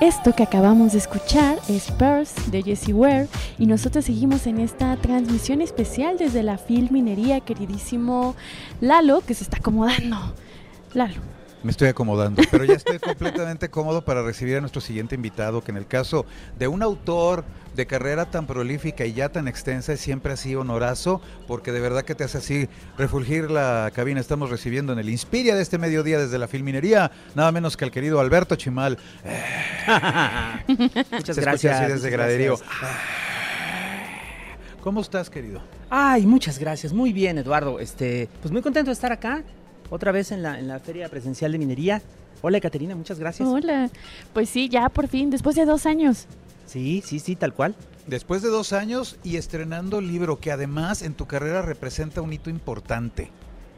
Esto 0.00 0.32
que 0.32 0.44
acabamos 0.44 0.92
de 0.92 0.98
escuchar 0.98 1.58
es 1.68 1.90
Pearls 1.90 2.52
de 2.52 2.62
Jessie 2.62 2.94
Ware 2.94 3.26
y 3.58 3.66
nosotros 3.66 4.04
seguimos 4.04 4.46
en 4.46 4.60
esta 4.60 4.96
transmisión 4.96 5.60
especial 5.60 6.16
desde 6.18 6.44
la 6.44 6.56
Filminería, 6.56 7.40
queridísimo 7.40 8.36
Lalo, 8.80 9.22
que 9.22 9.34
se 9.34 9.42
está 9.42 9.56
acomodando. 9.56 10.16
Lalo. 10.94 11.37
Me 11.64 11.72
estoy 11.72 11.88
acomodando, 11.88 12.42
pero 12.52 12.64
ya 12.64 12.74
estoy 12.74 12.98
completamente 13.00 13.68
cómodo 13.68 14.04
para 14.04 14.22
recibir 14.22 14.56
a 14.56 14.60
nuestro 14.60 14.80
siguiente 14.80 15.16
invitado, 15.16 15.62
que 15.64 15.72
en 15.72 15.76
el 15.76 15.86
caso 15.88 16.24
de 16.56 16.68
un 16.68 16.82
autor 16.84 17.44
de 17.74 17.86
carrera 17.86 18.26
tan 18.30 18.46
prolífica 18.46 19.04
y 19.04 19.12
ya 19.12 19.28
tan 19.30 19.48
extensa, 19.48 19.92
es 19.92 20.00
siempre 20.00 20.32
así 20.32 20.54
honorazo, 20.54 21.20
porque 21.48 21.72
de 21.72 21.80
verdad 21.80 22.04
que 22.04 22.14
te 22.14 22.22
hace 22.24 22.38
así 22.38 22.68
refulgir 22.96 23.50
la 23.50 23.90
cabina. 23.94 24.20
Estamos 24.20 24.50
recibiendo 24.50 24.92
en 24.92 25.00
el 25.00 25.08
Inspiria 25.08 25.56
de 25.56 25.62
este 25.62 25.78
mediodía 25.78 26.18
desde 26.20 26.38
la 26.38 26.46
Filminería, 26.46 27.10
nada 27.34 27.50
menos 27.50 27.76
que 27.76 27.84
al 27.84 27.90
querido 27.90 28.20
Alberto 28.20 28.54
Chimal. 28.54 28.96
Muchas 31.10 31.34
Se 31.36 31.40
gracias. 31.42 31.74
así 31.74 31.82
desde 31.84 31.94
muchas 31.96 32.10
graderío. 32.12 32.56
gracias. 32.56 32.98
¿Cómo 34.80 35.00
estás, 35.00 35.28
querido? 35.28 35.60
Ay, 35.90 36.24
muchas 36.24 36.58
gracias. 36.58 36.92
Muy 36.92 37.12
bien, 37.12 37.36
Eduardo. 37.38 37.80
Este, 37.80 38.28
pues 38.40 38.52
muy 38.52 38.62
contento 38.62 38.90
de 38.90 38.92
estar 38.94 39.12
acá, 39.12 39.42
otra 39.90 40.12
vez 40.12 40.32
en 40.32 40.42
la, 40.42 40.58
en 40.58 40.68
la 40.68 40.78
Feria 40.80 41.08
Presencial 41.08 41.52
de 41.52 41.58
Minería. 41.58 42.02
Hola, 42.40 42.60
Caterina, 42.60 42.94
muchas 42.94 43.18
gracias. 43.18 43.48
Hola. 43.48 43.90
Pues 44.32 44.48
sí, 44.48 44.68
ya 44.68 44.88
por 44.88 45.08
fin, 45.08 45.30
después 45.30 45.56
de 45.56 45.64
dos 45.64 45.86
años. 45.86 46.26
Sí, 46.66 47.02
sí, 47.04 47.18
sí, 47.18 47.34
tal 47.34 47.54
cual. 47.54 47.74
Después 48.06 48.42
de 48.42 48.48
dos 48.48 48.72
años 48.72 49.18
y 49.24 49.36
estrenando 49.36 50.00
libro 50.00 50.38
que 50.38 50.52
además 50.52 51.02
en 51.02 51.14
tu 51.14 51.26
carrera 51.26 51.62
representa 51.62 52.22
un 52.22 52.32
hito 52.32 52.50
importante. 52.50 53.30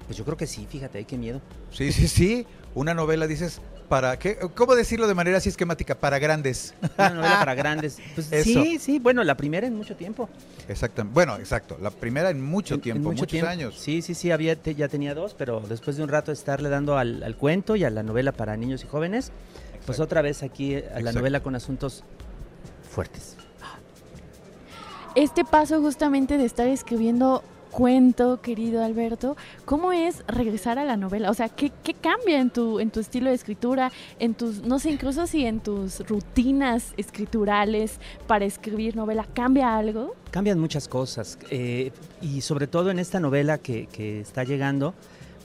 Pues 0.07 0.19
yo 0.19 0.25
creo 0.25 0.37
que 0.37 0.47
sí, 0.47 0.67
fíjate, 0.69 0.99
ay, 0.99 1.05
qué 1.05 1.17
miedo. 1.17 1.41
Sí, 1.73 1.93
sí, 1.93 2.09
sí. 2.09 2.47
Una 2.75 2.95
novela, 2.95 3.27
dices, 3.27 3.61
¿para 3.91 4.19
qué? 4.19 4.39
¿Cómo 4.55 4.75
decirlo 4.77 5.07
de 5.09 5.15
manera 5.15 5.37
así 5.39 5.49
esquemática? 5.51 5.95
Para 5.97 6.19
grandes. 6.19 6.73
Una 6.97 7.11
novela 7.11 7.39
para 7.41 7.55
grandes. 7.55 7.99
Pues 8.15 8.31
Eso. 8.33 8.63
sí, 8.63 8.79
sí, 8.79 8.99
bueno, 9.01 9.23
la 9.25 9.37
primera 9.37 9.67
en 9.67 9.77
mucho 9.77 9.97
tiempo. 9.97 10.31
Exactamente. 10.69 11.13
Bueno, 11.13 11.37
exacto. 11.37 11.77
La 11.83 11.91
primera 11.91 12.31
en 12.31 12.41
mucho 12.41 12.75
En- 12.75 12.79
en 12.79 12.83
tiempo, 12.83 13.03
mucho 13.11 13.23
muchos 13.23 13.31
tiempo. 13.33 13.51
años. 13.51 13.75
Sí, 13.79 14.01
sí, 14.01 14.15
sí, 14.15 14.31
había, 14.31 14.55
te- 14.57 14.75
ya 14.77 14.89
tenía 14.89 15.15
dos, 15.15 15.35
pero 15.35 15.61
después 15.69 15.97
de 15.97 16.05
un 16.05 16.09
rato 16.09 16.31
de 16.31 16.35
estarle 16.37 16.69
dando 16.69 16.97
al, 16.97 17.23
al 17.25 17.37
cuento 17.37 17.75
y 17.77 17.83
a 17.85 17.91
la 17.91 18.03
novela 18.05 18.33
para 18.33 18.57
niños 18.57 18.85
y 18.85 18.87
jóvenes, 18.87 19.33
pues 19.85 19.99
otra 20.01 20.23
vez 20.23 20.43
aquí 20.45 20.77
a 20.77 20.79
la 20.79 20.85
Exacto. 21.01 21.19
novela 21.19 21.41
con 21.43 21.55
asuntos 21.57 22.05
fuertes. 22.89 23.37
Este 25.17 25.45
paso 25.45 25.81
justamente 25.81 26.39
de 26.39 26.45
estar 26.45 26.69
escribiendo 26.69 27.43
cuento, 27.71 28.41
querido 28.41 28.85
Alberto, 28.85 29.37
¿cómo 29.65 29.93
es 29.93 30.23
regresar 30.27 30.79
a 30.79 30.85
la 30.85 30.97
novela? 30.97 31.31
O 31.31 31.35
sea, 31.35 31.49
¿qué, 31.49 31.73
cambia 32.01 32.41
en 32.41 32.51
tu, 32.51 32.81
en 32.81 32.91
tu 32.91 33.01
estilo 33.01 33.31
de 33.31 33.37
escritura, 33.37 33.93
en 34.19 34.35
tus, 34.35 34.63
no 34.63 34.79
sé, 34.79 34.91
incluso 34.91 35.27
si 35.27 35.47
en 35.47 35.61
tus 35.61 36.07
rutinas 36.07 36.93
escriturales 36.97 37.99
para 38.27 38.45
escribir 38.45 38.97
novela, 38.97 39.27
¿cambia 39.33 39.77
algo? 39.77 40.15
Cambian 40.31 40.59
muchas 40.59 40.89
cosas 40.89 41.39
eh, 41.51 41.93
y 42.21 42.41
sobre 42.41 42.67
todo 42.67 42.91
en 42.91 42.99
esta 42.99 43.21
novela 43.21 43.59
que, 43.59 43.87
que 43.87 44.21
está 44.21 44.45
llegando, 44.45 44.95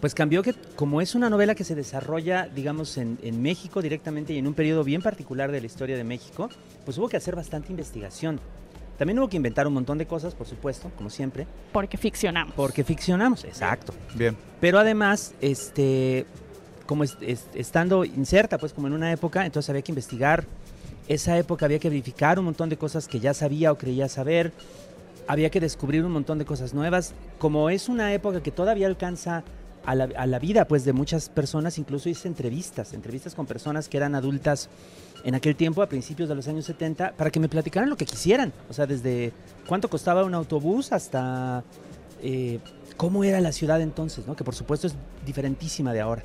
pues 0.01 0.13
cambió 0.13 0.43
que 0.43 0.53
como 0.75 1.01
es 1.01 1.15
una 1.15 1.29
novela 1.29 1.55
que 1.55 1.63
se 1.63 1.75
desarrolla, 1.75 2.47
digamos, 2.47 2.97
en, 2.97 3.17
en 3.23 3.41
México 3.41 3.81
directamente 3.81 4.33
y 4.33 4.37
en 4.37 4.47
un 4.47 4.53
periodo 4.53 4.83
bien 4.83 5.01
particular 5.01 5.51
de 5.51 5.61
la 5.61 5.65
historia 5.65 5.97
de 5.97 6.03
México, 6.03 6.49
pues 6.83 6.97
hubo 6.97 7.09
que 7.09 7.17
hacer 7.17 7.35
bastante 7.35 7.71
investigación. 7.71 8.39
También 8.97 9.19
hubo 9.19 9.27
que 9.27 9.37
inventar 9.37 9.67
un 9.67 9.73
montón 9.73 9.97
de 9.97 10.05
cosas, 10.05 10.33
por 10.33 10.47
supuesto, 10.47 10.89
como 10.97 11.09
siempre, 11.09 11.45
Porque 11.73 11.97
ficcionamos. 11.97 12.53
porque 12.55 12.83
ficcionamos, 12.83 13.43
exacto. 13.43 13.93
Bien. 14.13 14.37
Pero 14.61 14.79
además, 14.79 15.33
este, 15.41 16.25
como 16.85 17.03
es- 17.03 17.17
es- 17.21 17.47
estando 17.53 18.05
inserta, 18.05 18.57
pues 18.57 18.71
como 18.73 18.87
en 18.87 18.93
una 18.93 19.11
época, 19.11 19.45
entonces 19.45 19.69
había 19.69 19.81
que 19.81 19.91
investigar 19.91 20.45
esa 21.07 21.37
época, 21.37 21.65
había 21.65 21.79
que 21.79 21.89
verificar 21.89 22.39
un 22.39 22.45
montón 22.45 22.69
de 22.69 22.77
cosas 22.77 23.07
que 23.07 23.19
ya 23.19 23.33
sabía 23.33 23.71
o 23.71 23.77
creía 23.77 24.07
saber, 24.07 24.53
había 25.27 25.49
que 25.49 25.59
descubrir 25.59 26.03
un 26.05 26.11
montón 26.11 26.37
de 26.39 26.45
cosas 26.45 26.73
nuevas. 26.73 27.13
Como 27.37 27.69
es 27.69 27.89
una 27.89 28.13
época 28.13 28.41
que 28.41 28.51
todavía 28.51 28.87
alcanza 28.87 29.43
a 29.85 29.95
la, 29.95 30.09
a 30.17 30.25
la 30.25 30.39
vida, 30.39 30.67
pues 30.67 30.85
de 30.85 30.93
muchas 30.93 31.29
personas, 31.29 31.77
incluso 31.77 32.09
hice 32.09 32.27
entrevistas, 32.27 32.93
entrevistas 32.93 33.35
con 33.35 33.45
personas 33.45 33.89
que 33.89 33.97
eran 33.97 34.15
adultas 34.15 34.69
en 35.23 35.33
aquel 35.33 35.55
tiempo, 35.55 35.81
a 35.81 35.89
principios 35.89 36.29
de 36.29 36.35
los 36.35 36.47
años 36.47 36.65
70, 36.65 37.13
para 37.13 37.31
que 37.31 37.39
me 37.39 37.49
platicaran 37.49 37.89
lo 37.89 37.97
que 37.97 38.05
quisieran. 38.05 38.53
O 38.69 38.73
sea, 38.73 38.85
desde 38.85 39.33
cuánto 39.67 39.89
costaba 39.89 40.23
un 40.23 40.35
autobús 40.35 40.91
hasta 40.91 41.63
eh, 42.21 42.59
cómo 42.95 43.23
era 43.23 43.41
la 43.41 43.51
ciudad 43.51 43.81
entonces, 43.81 44.27
¿no? 44.27 44.35
Que 44.35 44.43
por 44.43 44.55
supuesto 44.55 44.87
es 44.87 44.95
diferentísima 45.25 45.93
de 45.93 46.01
ahora. 46.01 46.23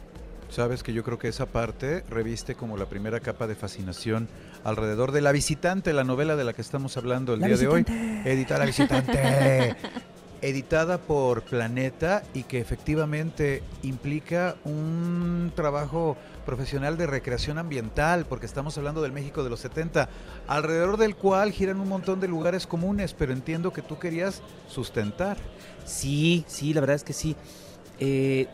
Sabes 0.50 0.82
que 0.82 0.92
yo 0.92 1.04
creo 1.04 1.18
que 1.18 1.28
esa 1.28 1.46
parte 1.46 2.04
reviste 2.10 2.54
como 2.56 2.76
la 2.76 2.86
primera 2.86 3.20
capa 3.20 3.46
de 3.46 3.54
fascinación 3.54 4.28
alrededor 4.64 5.12
de 5.12 5.20
La 5.20 5.32
Visitante, 5.32 5.92
la 5.92 6.04
novela 6.04 6.36
de 6.36 6.44
la 6.44 6.52
que 6.52 6.60
estamos 6.60 6.96
hablando 6.96 7.34
el 7.34 7.40
La 7.40 7.46
día 7.46 7.56
de 7.56 7.68
hoy. 7.68 7.84
Edita 8.24 8.58
La 8.58 8.66
Visitante. 8.66 9.76
Editada 10.42 10.98
por 10.98 11.42
Planeta 11.42 12.22
y 12.34 12.44
que 12.44 12.60
efectivamente 12.60 13.62
implica 13.82 14.56
un 14.64 15.52
trabajo 15.54 16.16
profesional 16.46 16.96
de 16.96 17.06
recreación 17.06 17.58
ambiental, 17.58 18.24
porque 18.26 18.46
estamos 18.46 18.76
hablando 18.78 19.02
del 19.02 19.12
México 19.12 19.44
de 19.44 19.50
los 19.50 19.60
70, 19.60 20.08
alrededor 20.48 20.96
del 20.96 21.14
cual 21.14 21.52
giran 21.52 21.78
un 21.78 21.88
montón 21.88 22.20
de 22.20 22.28
lugares 22.28 22.66
comunes, 22.66 23.12
pero 23.14 23.32
entiendo 23.32 23.72
que 23.72 23.82
tú 23.82 23.98
querías 23.98 24.42
sustentar. 24.68 25.36
Sí, 25.84 26.44
sí, 26.48 26.72
la 26.74 26.80
verdad 26.80 26.96
es 26.96 27.04
que 27.04 27.12
sí. 27.12 27.36
Eh, 27.98 28.46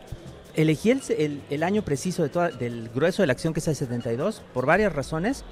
elegí 0.55 0.91
el, 0.91 1.41
el- 1.49 1.63
año 1.63 1.83
preciso 1.83 2.21
de 2.23 2.29
toda- 2.29 2.49
del 2.51 2.89
grueso 2.93 3.21
de 3.23 3.27
la 3.27 3.33
acción 3.33 3.53
que 3.53 3.59
es 3.61 3.67
el 3.67 3.75
72 3.75 4.41
por 4.53 4.65
varias 4.65 4.91
razones, 4.93 5.45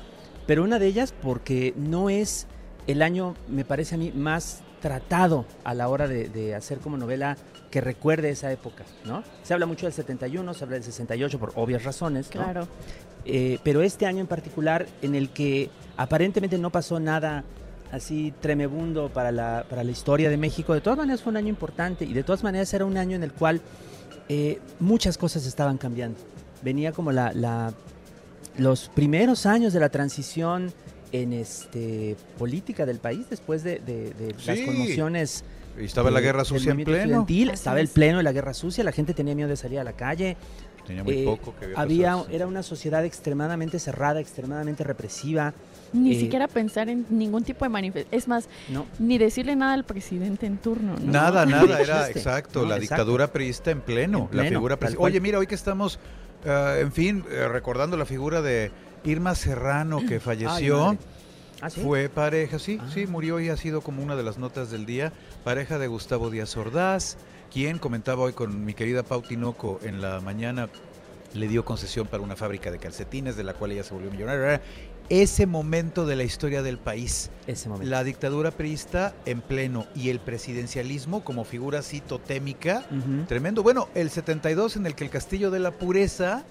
pero 0.48 0.63
una 0.63 0.80
de 0.80 0.88
ellas 0.88 1.13
porque 1.24 1.74
no 1.78 2.10
es 2.10 2.48
el 2.88 3.02
año, 3.02 3.36
me 3.48 3.63
parece 3.65 3.95
a 3.95 3.98
mí, 3.98 4.12
más 4.13 4.62
tratado 4.89 5.45
a 5.63 5.74
la 5.74 5.88
hora 5.89 6.08
de, 6.08 6.30
de 6.30 6.54
hacer 6.54 6.78
como 6.78 6.95
novela 6.95 7.38
que 7.71 7.82
recuerde 7.82 8.30
esa 8.30 8.52
época, 8.52 8.84
¿no? 9.04 9.24
Se 9.41 9.52
habla 9.56 9.65
mucho 9.65 9.88
del 9.88 9.93
71, 9.93 10.54
se 10.54 10.63
habla 10.63 10.76
del 10.76 10.84
68 10.84 11.39
por 11.39 11.54
obvias 11.56 11.84
razones, 11.84 12.28
¿no? 12.36 12.43
Claro. 12.43 12.67
Eh, 13.26 13.58
pero 13.63 13.82
este 13.82 14.06
año 14.06 14.19
en 14.19 14.28
particular 14.28 14.86
en 15.02 15.15
el 15.15 15.30
que 15.32 15.71
aparentemente 15.98 16.60
no 16.60 16.69
pasó 16.69 17.00
nada 17.00 17.43
así 17.91 18.32
tremebundo 18.41 19.10
para 19.12 19.32
la, 19.32 19.65
para 19.67 19.84
la 19.84 19.89
historia 19.89 20.30
de 20.30 20.38
México, 20.38 20.76
de 20.76 20.82
todas 20.82 21.00
maneras 21.00 21.24
fue 21.24 21.32
un 21.32 21.38
año 21.38 21.48
importante 21.50 22.06
y 22.06 22.13
de 22.13 22.24
todas 22.24 22.43
maneras 22.43 22.71
era 22.76 22.86
un 22.86 22.95
año 22.98 23.15
en 23.15 23.24
el 23.24 23.32
cual 23.34 23.62
eh, 24.30 24.60
muchas 24.80 25.17
cosas 25.17 25.48
estaban 25.48 25.80
cambiando. 25.80 26.19
Venía 26.62 26.91
como 26.91 27.12
la, 27.12 27.34
la- 27.34 27.74
los 28.60 28.89
primeros 28.89 29.48
años 29.48 29.74
de 29.74 29.80
la 29.80 29.89
transición 29.89 30.71
en 31.21 31.34
este 31.34 32.15
política 32.38 32.86
del 32.86 32.99
país 32.99 33.25
después 33.30 33.63
de, 33.63 33.80
de- 33.80 34.13
de 34.13 34.36
las 34.45 34.60
conmociones 34.62 35.43
Y 35.80 35.86
estaba 35.86 36.10
la 36.12 36.21
guerra 36.21 36.45
sucia 36.45 36.71
en 36.71 36.84
pleno. 36.84 37.25
estaba 37.51 37.80
el 37.80 37.88
pleno 37.89 38.17
de 38.17 38.23
la 38.23 38.32
guerra 38.32 38.54
sucia, 38.54 38.84
la 38.84 38.91
gente 38.91 39.13
tenía 39.13 39.36
miedo 39.36 39.49
de 39.49 39.58
salir 39.58 39.80
a 39.80 39.84
la 39.84 39.93
calle, 39.93 40.38
Tenía 40.86 41.04
muy 41.04 41.19
eh, 41.19 41.25
poco 41.25 41.56
que 41.60 41.73
había 41.75 42.13
había, 42.13 42.25
era 42.36 42.45
una 42.45 42.62
sociedad 42.62 43.04
extremadamente 43.06 43.80
cerrada, 43.80 44.19
extremadamente 44.19 44.84
represiva. 44.84 45.51
Ni 45.93 46.15
Eh, 46.15 46.19
siquiera 46.19 46.47
pensar 46.47 46.89
en 46.89 47.08
ningún 47.10 47.43
tipo 47.43 47.65
de 47.65 47.69
manifestación. 47.69 48.15
Es 48.19 48.28
más, 48.28 48.47
No, 48.69 48.86
ni 48.99 49.17
decirle 49.17 49.56
nada 49.56 49.73
al 49.73 49.84
presidente 49.84 50.45
en 50.45 50.58
turno. 50.58 50.95
¿no? 51.01 51.12
Nada, 51.12 51.43
No, 51.45 51.51
nada, 51.65 51.82
era 51.82 52.08
exacto, 52.10 52.62
No, 52.62 52.67
la 52.69 52.75
exacto. 52.75 52.82
dictadura 53.01 53.32
priista 53.32 53.71
en 53.71 53.82
pleno, 53.82 54.30
En 54.32 54.38
la 54.38 54.43
figura. 54.45 54.78
Oye, 54.99 55.19
mira, 55.21 55.39
hoy 55.39 55.47
que 55.47 55.56
estamos, 55.56 55.97
eh, 56.45 56.80
en 56.82 56.91
fin, 56.91 57.23
eh, 57.32 57.47
recordando 57.47 57.97
la 57.97 58.06
figura 58.06 58.43
de 58.43 58.69
Irma 59.06 59.36
Serrano 59.36 60.02
que 60.08 60.20
falleció. 60.20 60.98
¿Ah, 61.62 61.70
sí? 61.70 61.80
fue 61.82 62.10
pareja, 62.10 62.60
sí, 62.60 62.80
Ah. 62.82 62.89
sí, 62.94 63.08
murió 63.08 63.39
y 63.39 63.48
ha 63.50 63.56
sido 63.58 63.80
como 63.82 64.04
una 64.04 64.15
de 64.18 64.24
las 64.24 64.38
notas 64.38 64.72
del 64.72 64.86
día, 64.86 65.13
pareja 65.46 65.80
de 65.80 65.88
Gustavo 65.88 66.30
Díaz 66.30 66.56
Ordaz, 66.58 67.15
quien 67.52 67.80
comentaba 67.80 68.24
hoy 68.24 68.34
con 68.34 68.65
mi 68.65 68.74
querida 68.74 69.04
Pau 69.04 69.22
Tinoco 69.22 69.80
en 69.84 70.02
la 70.02 70.20
mañana, 70.20 70.68
le 71.34 71.48
dio 71.48 71.63
concesión 71.63 72.08
para 72.08 72.22
una 72.24 72.36
fábrica 72.36 72.72
de 72.72 72.78
calcetines 72.80 73.38
de 73.38 73.44
la 73.46 73.54
cual 73.54 73.72
ella 73.72 73.84
se 73.84 73.94
volvió 73.94 74.12
millonaria. 74.12 74.62
Ese 75.08 75.46
momento 75.46 76.06
de 76.06 76.15
la 76.15 76.24
historia 76.24 76.62
del 76.63 76.78
país, 76.78 77.30
ese 77.48 77.70
momento. 77.70 77.89
la 77.89 78.04
dictadura 78.04 78.52
priista 78.52 79.13
en 79.26 79.39
pleno 79.41 79.86
y 79.96 80.10
el 80.10 80.20
presidencialismo 80.20 81.24
como 81.24 81.46
figura 81.46 81.80
así 81.80 82.02
totémica. 82.02 82.86
Tremendo. 83.28 83.63
Bueno, 83.63 83.88
el 83.96 84.10
72 84.10 84.76
en 84.78 84.88
el 84.88 84.96
que 84.96 85.04
el 85.04 85.10
Castillo 85.12 85.52
de 85.52 85.60
la 85.60 85.72
Pureza, 85.72 86.44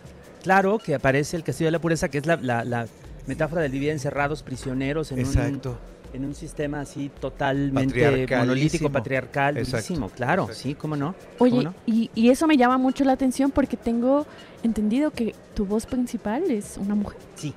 Claro 0.45 0.79
que 0.79 0.95
aparece 0.95 1.37
el 1.37 1.43
Castillo 1.43 1.67
de 1.69 1.73
la 1.73 1.81
Pureza, 1.81 2.09
que 2.09 2.19
es 2.19 2.27
la, 2.27 2.37
la- 2.37 2.65
la 2.65 2.87
metáfora 3.27 3.63
del 3.63 3.73
vivir 3.73 3.91
encerrados, 3.91 4.43
prisioneros 4.45 5.11
en 5.11 5.19
un, 5.21 5.25
exacto, 5.25 5.79
en 6.13 6.25
un 6.27 6.35
sistema 6.35 6.81
así 6.83 7.11
totalmente 7.21 8.27
monolítico, 8.37 8.91
patriarcal, 8.91 9.57
Exacto, 9.57 9.77
durísimo. 9.89 10.11
Claro, 10.11 10.43
exacto. 10.45 10.63
sí, 10.63 10.75
cómo 10.75 10.95
no. 10.97 11.15
Oye, 11.39 11.51
¿Cómo 11.51 11.63
no? 11.63 11.75
y, 11.87 12.11
y 12.15 12.29
eso 12.31 12.47
me 12.47 12.57
llama 12.57 12.77
mucho 12.79 13.03
la 13.05 13.13
atención 13.13 13.51
porque 13.51 13.77
tengo 13.77 14.27
entendido 14.63 15.11
que 15.11 15.35
tu 15.55 15.65
voz 15.67 15.87
principal 15.87 16.51
es 16.51 16.77
una 16.77 16.95
mujer. 16.95 17.19
Sí. 17.37 17.55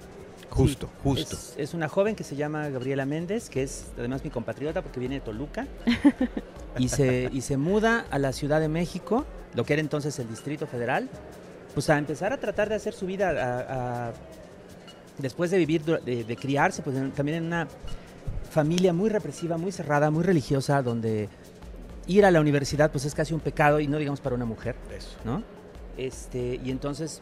justo, 0.50 0.88
sí. 0.88 0.94
justo. 1.04 1.36
Es, 1.36 1.54
es 1.58 1.74
una 1.74 1.90
joven 1.90 2.16
que 2.16 2.24
se 2.24 2.36
llama 2.38 2.70
Gabriela 2.70 3.06
Méndez, 3.06 3.50
que 3.50 3.64
es 3.64 3.88
además 3.98 4.24
mi 4.24 4.30
compatriota 4.30 4.82
porque 4.82 5.00
viene 5.02 5.16
de 5.16 5.22
Toluca. 5.22 5.68
y, 6.80 6.88
se, 6.88 7.30
y 7.34 7.42
se 7.42 7.58
muda 7.58 8.06
a 8.10 8.18
la 8.18 8.32
Ciudad 8.32 8.60
de 8.62 8.70
México, 8.70 9.26
lo 9.56 9.66
que 9.66 9.74
era 9.74 9.82
entonces 9.82 10.18
el 10.20 10.30
Distrito 10.30 10.66
Federal, 10.68 11.10
pues 11.78 11.92
a 11.92 11.98
empezar 12.00 12.34
a 12.34 12.38
tratar 12.38 12.70
de 12.70 12.74
hacer 12.74 12.96
su 12.96 13.06
vida, 13.06 13.30
a- 13.30 14.08
a- 14.08 14.14
después 15.20 15.52
de 15.52 15.60
vivir, 15.60 15.84
de, 15.84 16.24
de 16.24 16.36
criarse, 16.36 16.82
pues 16.82 16.96
en- 16.98 17.12
también 17.12 17.38
en 17.38 17.44
una 17.46 17.68
familia 18.50 18.94
muy 18.94 19.12
represiva, 19.12 19.60
muy 19.60 19.72
cerrada, 19.72 20.10
muy 20.10 20.24
religiosa, 20.24 20.82
donde 20.82 21.30
ir 22.08 22.26
a 22.26 22.32
la 22.32 22.42
universidad 22.42 22.90
pues 22.92 23.06
es 23.06 23.14
casi 23.14 23.36
un 23.36 23.42
pecado 23.42 23.80
y 23.80 23.86
no 23.88 24.00
digamos 24.00 24.22
para 24.22 24.34
una 24.36 24.46
mujer. 24.46 24.76
Eso. 24.98 25.10
¿no? 25.24 25.44
Este, 25.98 26.60
y 26.66 26.72
entonces 26.72 27.22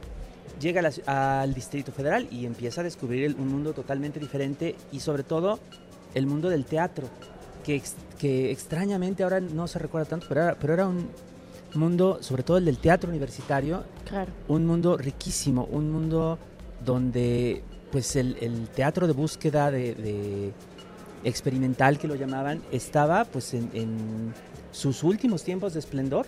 llega 0.61 0.79
a 0.79 0.83
la 0.83 0.89
ci- 0.91 1.05
al 1.05 1.53
Distrito 1.53 1.91
Federal 1.91 2.25
y 2.31 2.45
empieza 2.45 2.79
a 2.79 2.85
descubrir 2.85 3.25
el- 3.25 3.35
un 3.35 3.49
mundo 3.49 3.73
totalmente 3.73 4.21
diferente 4.21 4.77
y 4.93 5.01
sobre 5.01 5.23
todo 5.23 5.59
el 6.13 6.27
mundo 6.27 6.47
del 6.49 6.63
teatro, 6.63 7.09
que, 7.65 7.75
ex- 7.75 7.95
que 8.17 8.51
extrañamente 8.51 9.21
ahora 9.23 9.41
no 9.41 9.67
se 9.67 9.79
recuerda 9.79 10.07
tanto, 10.11 10.27
pero 10.29 10.43
era, 10.43 10.55
pero 10.55 10.73
era 10.75 10.87
un 10.87 11.09
mundo, 11.73 12.19
sobre 12.21 12.43
todo 12.43 12.55
el 12.57 12.63
del 12.63 12.77
teatro 12.77 13.09
universitario, 13.09 13.83
Un 14.47 14.65
mundo 14.65 14.97
riquísimo, 14.97 15.65
un 15.65 15.91
mundo 15.91 16.37
donde 16.83 17.63
pues 17.91 18.15
el, 18.15 18.67
teatro 18.75 19.07
de 19.07 19.13
búsqueda 19.13 19.71
de, 19.71 20.51
experimental 21.23 21.97
que 21.97 22.07
lo 22.07 22.15
llamaban 22.15 22.61
estaba 22.71 23.25
pues 23.25 23.53
en, 23.53 23.69
en 23.73 24.33
sus 24.71 25.03
últimos 25.03 25.43
tiempos 25.43 25.73
de 25.73 25.79
esplendor 25.79 26.27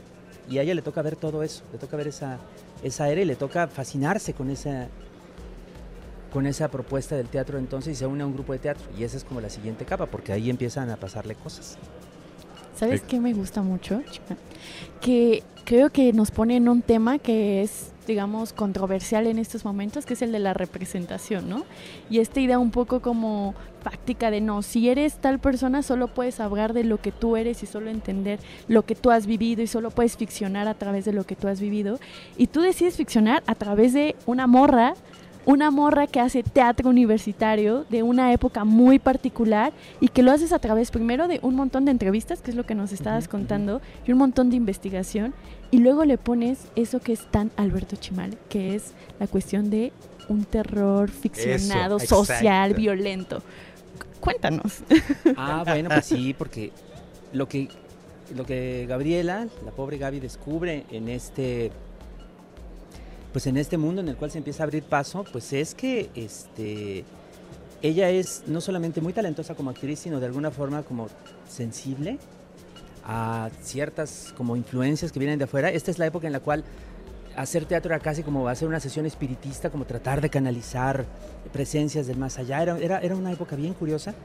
y 0.50 0.58
a 0.58 0.63
ella 0.63 0.74
le 0.74 0.82
toca 0.82 1.02
ver 1.02 1.16
todo 1.16 1.44
eso, 1.44 1.63
le 1.72 1.78
toca 1.78 1.98
ver 1.98 2.08
esa, 2.08 2.40
esa 2.84 3.10
era 3.10 3.22
y 3.22 3.26
le 3.26 3.36
toca 3.36 3.68
fascinarse 3.68 4.34
con 4.34 4.50
esa 4.50 4.88
con 6.32 6.46
esa 6.46 6.68
propuesta 6.70 7.16
del 7.16 7.28
teatro 7.28 7.58
entonces 7.58 7.94
y 7.94 7.96
se 7.96 8.06
une 8.06 8.24
a 8.24 8.28
un 8.28 8.34
grupo 8.34 8.54
de 8.54 8.60
teatro 8.60 8.86
y 8.98 9.04
esa 9.04 9.18
es 9.18 9.24
como 9.24 9.42
la 9.42 9.50
siguiente 9.50 9.86
capa 9.86 10.08
porque 10.08 10.34
ahí 10.34 10.50
empiezan 10.50 10.90
a 10.90 10.98
pasarle 10.98 11.36
cosas. 11.36 11.78
¿Sabes 12.78 13.02
qué 13.02 13.20
me 13.20 13.34
gusta 13.34 13.62
mucho? 13.63 14.02
Chica? 14.12 14.38
Que 15.02 15.44
creo 15.66 15.90
que 15.90 16.13
nos 16.13 16.32
pone 16.32 16.56
en 16.56 16.70
un 16.70 16.82
tema 16.82 17.18
que 17.18 17.63
es, 17.63 17.92
digamos, 18.06 18.54
controversial 18.54 19.26
en 19.26 19.40
estos 19.40 19.66
momentos, 19.66 20.06
que 20.06 20.13
es 20.13 20.22
el 20.22 20.32
de 20.32 20.40
la 20.40 20.54
representación, 20.54 21.50
¿no? 21.50 21.66
Y 22.10 22.20
esta 22.20 22.40
idea 22.40 22.60
un 22.60 22.72
poco 22.72 23.02
como 23.02 23.56
práctica 23.84 24.30
de 24.30 24.42
no, 24.42 24.62
si 24.62 24.90
eres 24.90 25.18
tal 25.18 25.40
persona 25.40 25.82
solo 25.82 26.08
puedes 26.08 26.40
hablar 26.40 26.74
de 26.74 26.84
lo 26.84 27.02
que 27.02 27.12
tú 27.12 27.36
eres 27.36 27.63
y 27.63 27.66
solo 27.66 27.90
entender 27.90 28.40
lo 28.68 28.86
que 28.86 28.96
tú 28.96 29.12
has 29.12 29.26
vivido 29.26 29.63
y 29.63 29.68
solo 29.68 29.90
puedes 29.90 30.16
ficcionar 30.16 30.68
a 30.68 30.76
través 30.76 31.04
de 31.04 31.13
lo 31.13 31.26
que 31.26 31.36
tú 31.36 31.48
has 31.48 31.60
vivido. 31.60 32.00
Y 32.38 32.48
tú 32.48 32.62
decides 32.62 32.96
ficcionar 32.96 33.44
a 33.48 33.56
través 33.56 33.94
de 33.94 34.16
una 34.26 34.46
morra 34.46 34.94
una 35.48 35.72
morra 35.72 36.06
que 36.08 36.20
hace 36.20 36.44
teatro 36.44 36.90
universitario 36.90 37.86
de 37.90 38.04
una 38.04 38.32
época 38.34 38.66
muy 38.66 39.00
particular 39.00 39.72
y 40.02 40.10
que 40.10 40.22
lo 40.22 40.32
haces 40.32 40.52
a 40.52 40.60
través 40.60 40.92
primero 40.92 41.28
de 41.28 41.40
un 41.42 41.56
montón 41.56 41.86
de 41.86 41.92
entrevistas, 41.92 42.42
que 42.42 42.52
es 42.52 42.58
lo 42.58 42.66
que 42.66 42.76
nos 42.76 42.92
estabas 42.92 43.28
contando, 43.30 43.82
y 44.06 44.12
un 44.12 44.18
montón 44.20 44.50
de 44.50 44.58
investigación, 44.58 45.34
y 45.72 45.78
luego 45.80 46.04
le 46.06 46.18
pones 46.18 46.68
eso 46.76 47.00
que 47.00 47.14
es 47.14 47.26
tan 47.32 47.50
Alberto 47.56 47.96
Chimal, 47.96 48.38
que 48.50 48.76
es 48.76 48.92
la 49.20 49.28
cuestión 49.28 49.70
de 49.70 49.94
un 50.28 50.44
terror 50.44 51.10
ficcionado, 51.10 51.96
Eso, 51.98 52.26
social, 52.26 52.74
violento. 52.74 53.40
Cu- 53.40 54.20
Cuéntanos. 54.20 54.82
Ah, 55.38 55.64
bueno, 55.66 55.88
pues 55.90 56.06
sí, 56.06 56.34
porque 56.38 56.72
lo 57.32 57.48
que, 57.48 57.70
lo 58.36 58.46
que 58.46 58.86
Gabriela, 58.90 59.48
la 59.64 59.72
pobre 59.72 59.98
Gaby, 59.98 60.20
descubre 60.20 60.84
en 60.92 61.08
este, 61.08 61.72
pues 63.38 63.45
en 63.45 63.58
este 63.58 63.78
mundo 63.78 64.02
en 64.02 64.10
el 64.10 64.15
cual 64.15 64.32
se 64.32 64.39
empieza 64.39 64.63
a 64.63 64.65
abrir 64.65 64.82
paso, 64.82 65.23
pues 65.32 65.54
es 65.54 65.76
que 65.76 66.10
este, 66.15 67.06
ella 67.84 68.10
es 68.10 68.41
no 68.47 68.62
solamente 68.62 69.00
muy 69.00 69.13
talentosa 69.13 69.54
como 69.54 69.69
actriz, 69.69 70.00
sino 70.00 70.19
de 70.19 70.26
alguna 70.26 70.50
forma 70.50 70.82
como 70.82 71.08
sensible 71.47 72.17
a 73.06 73.52
ciertas 73.62 74.34
como 74.36 74.56
influencias 74.56 75.12
que 75.12 75.19
vienen 75.19 75.38
de 75.38 75.43
afuera. 75.45 75.69
Esta 75.69 75.91
es 75.91 76.00
la 76.00 76.08
época 76.08 76.26
en 76.26 76.34
la 76.34 76.39
cual 76.39 76.63
hacer 77.36 77.65
teatro 77.65 77.93
era 77.93 78.02
casi 78.02 78.23
como 78.23 78.47
hacer 78.47 78.67
una 78.67 78.80
sesión 78.80 79.06
espiritista, 79.06 79.69
como 79.69 79.86
tratar 79.86 80.19
de 80.19 80.32
canalizar 80.32 81.06
presencias 81.54 82.08
del 82.08 82.17
más 82.17 82.39
allá. 82.39 82.63
Era, 82.63 82.80
era, 82.80 82.97
era 83.02 83.15
una 83.15 83.32
época 83.32 83.56
bien 83.56 83.76
curiosa. 83.76 84.15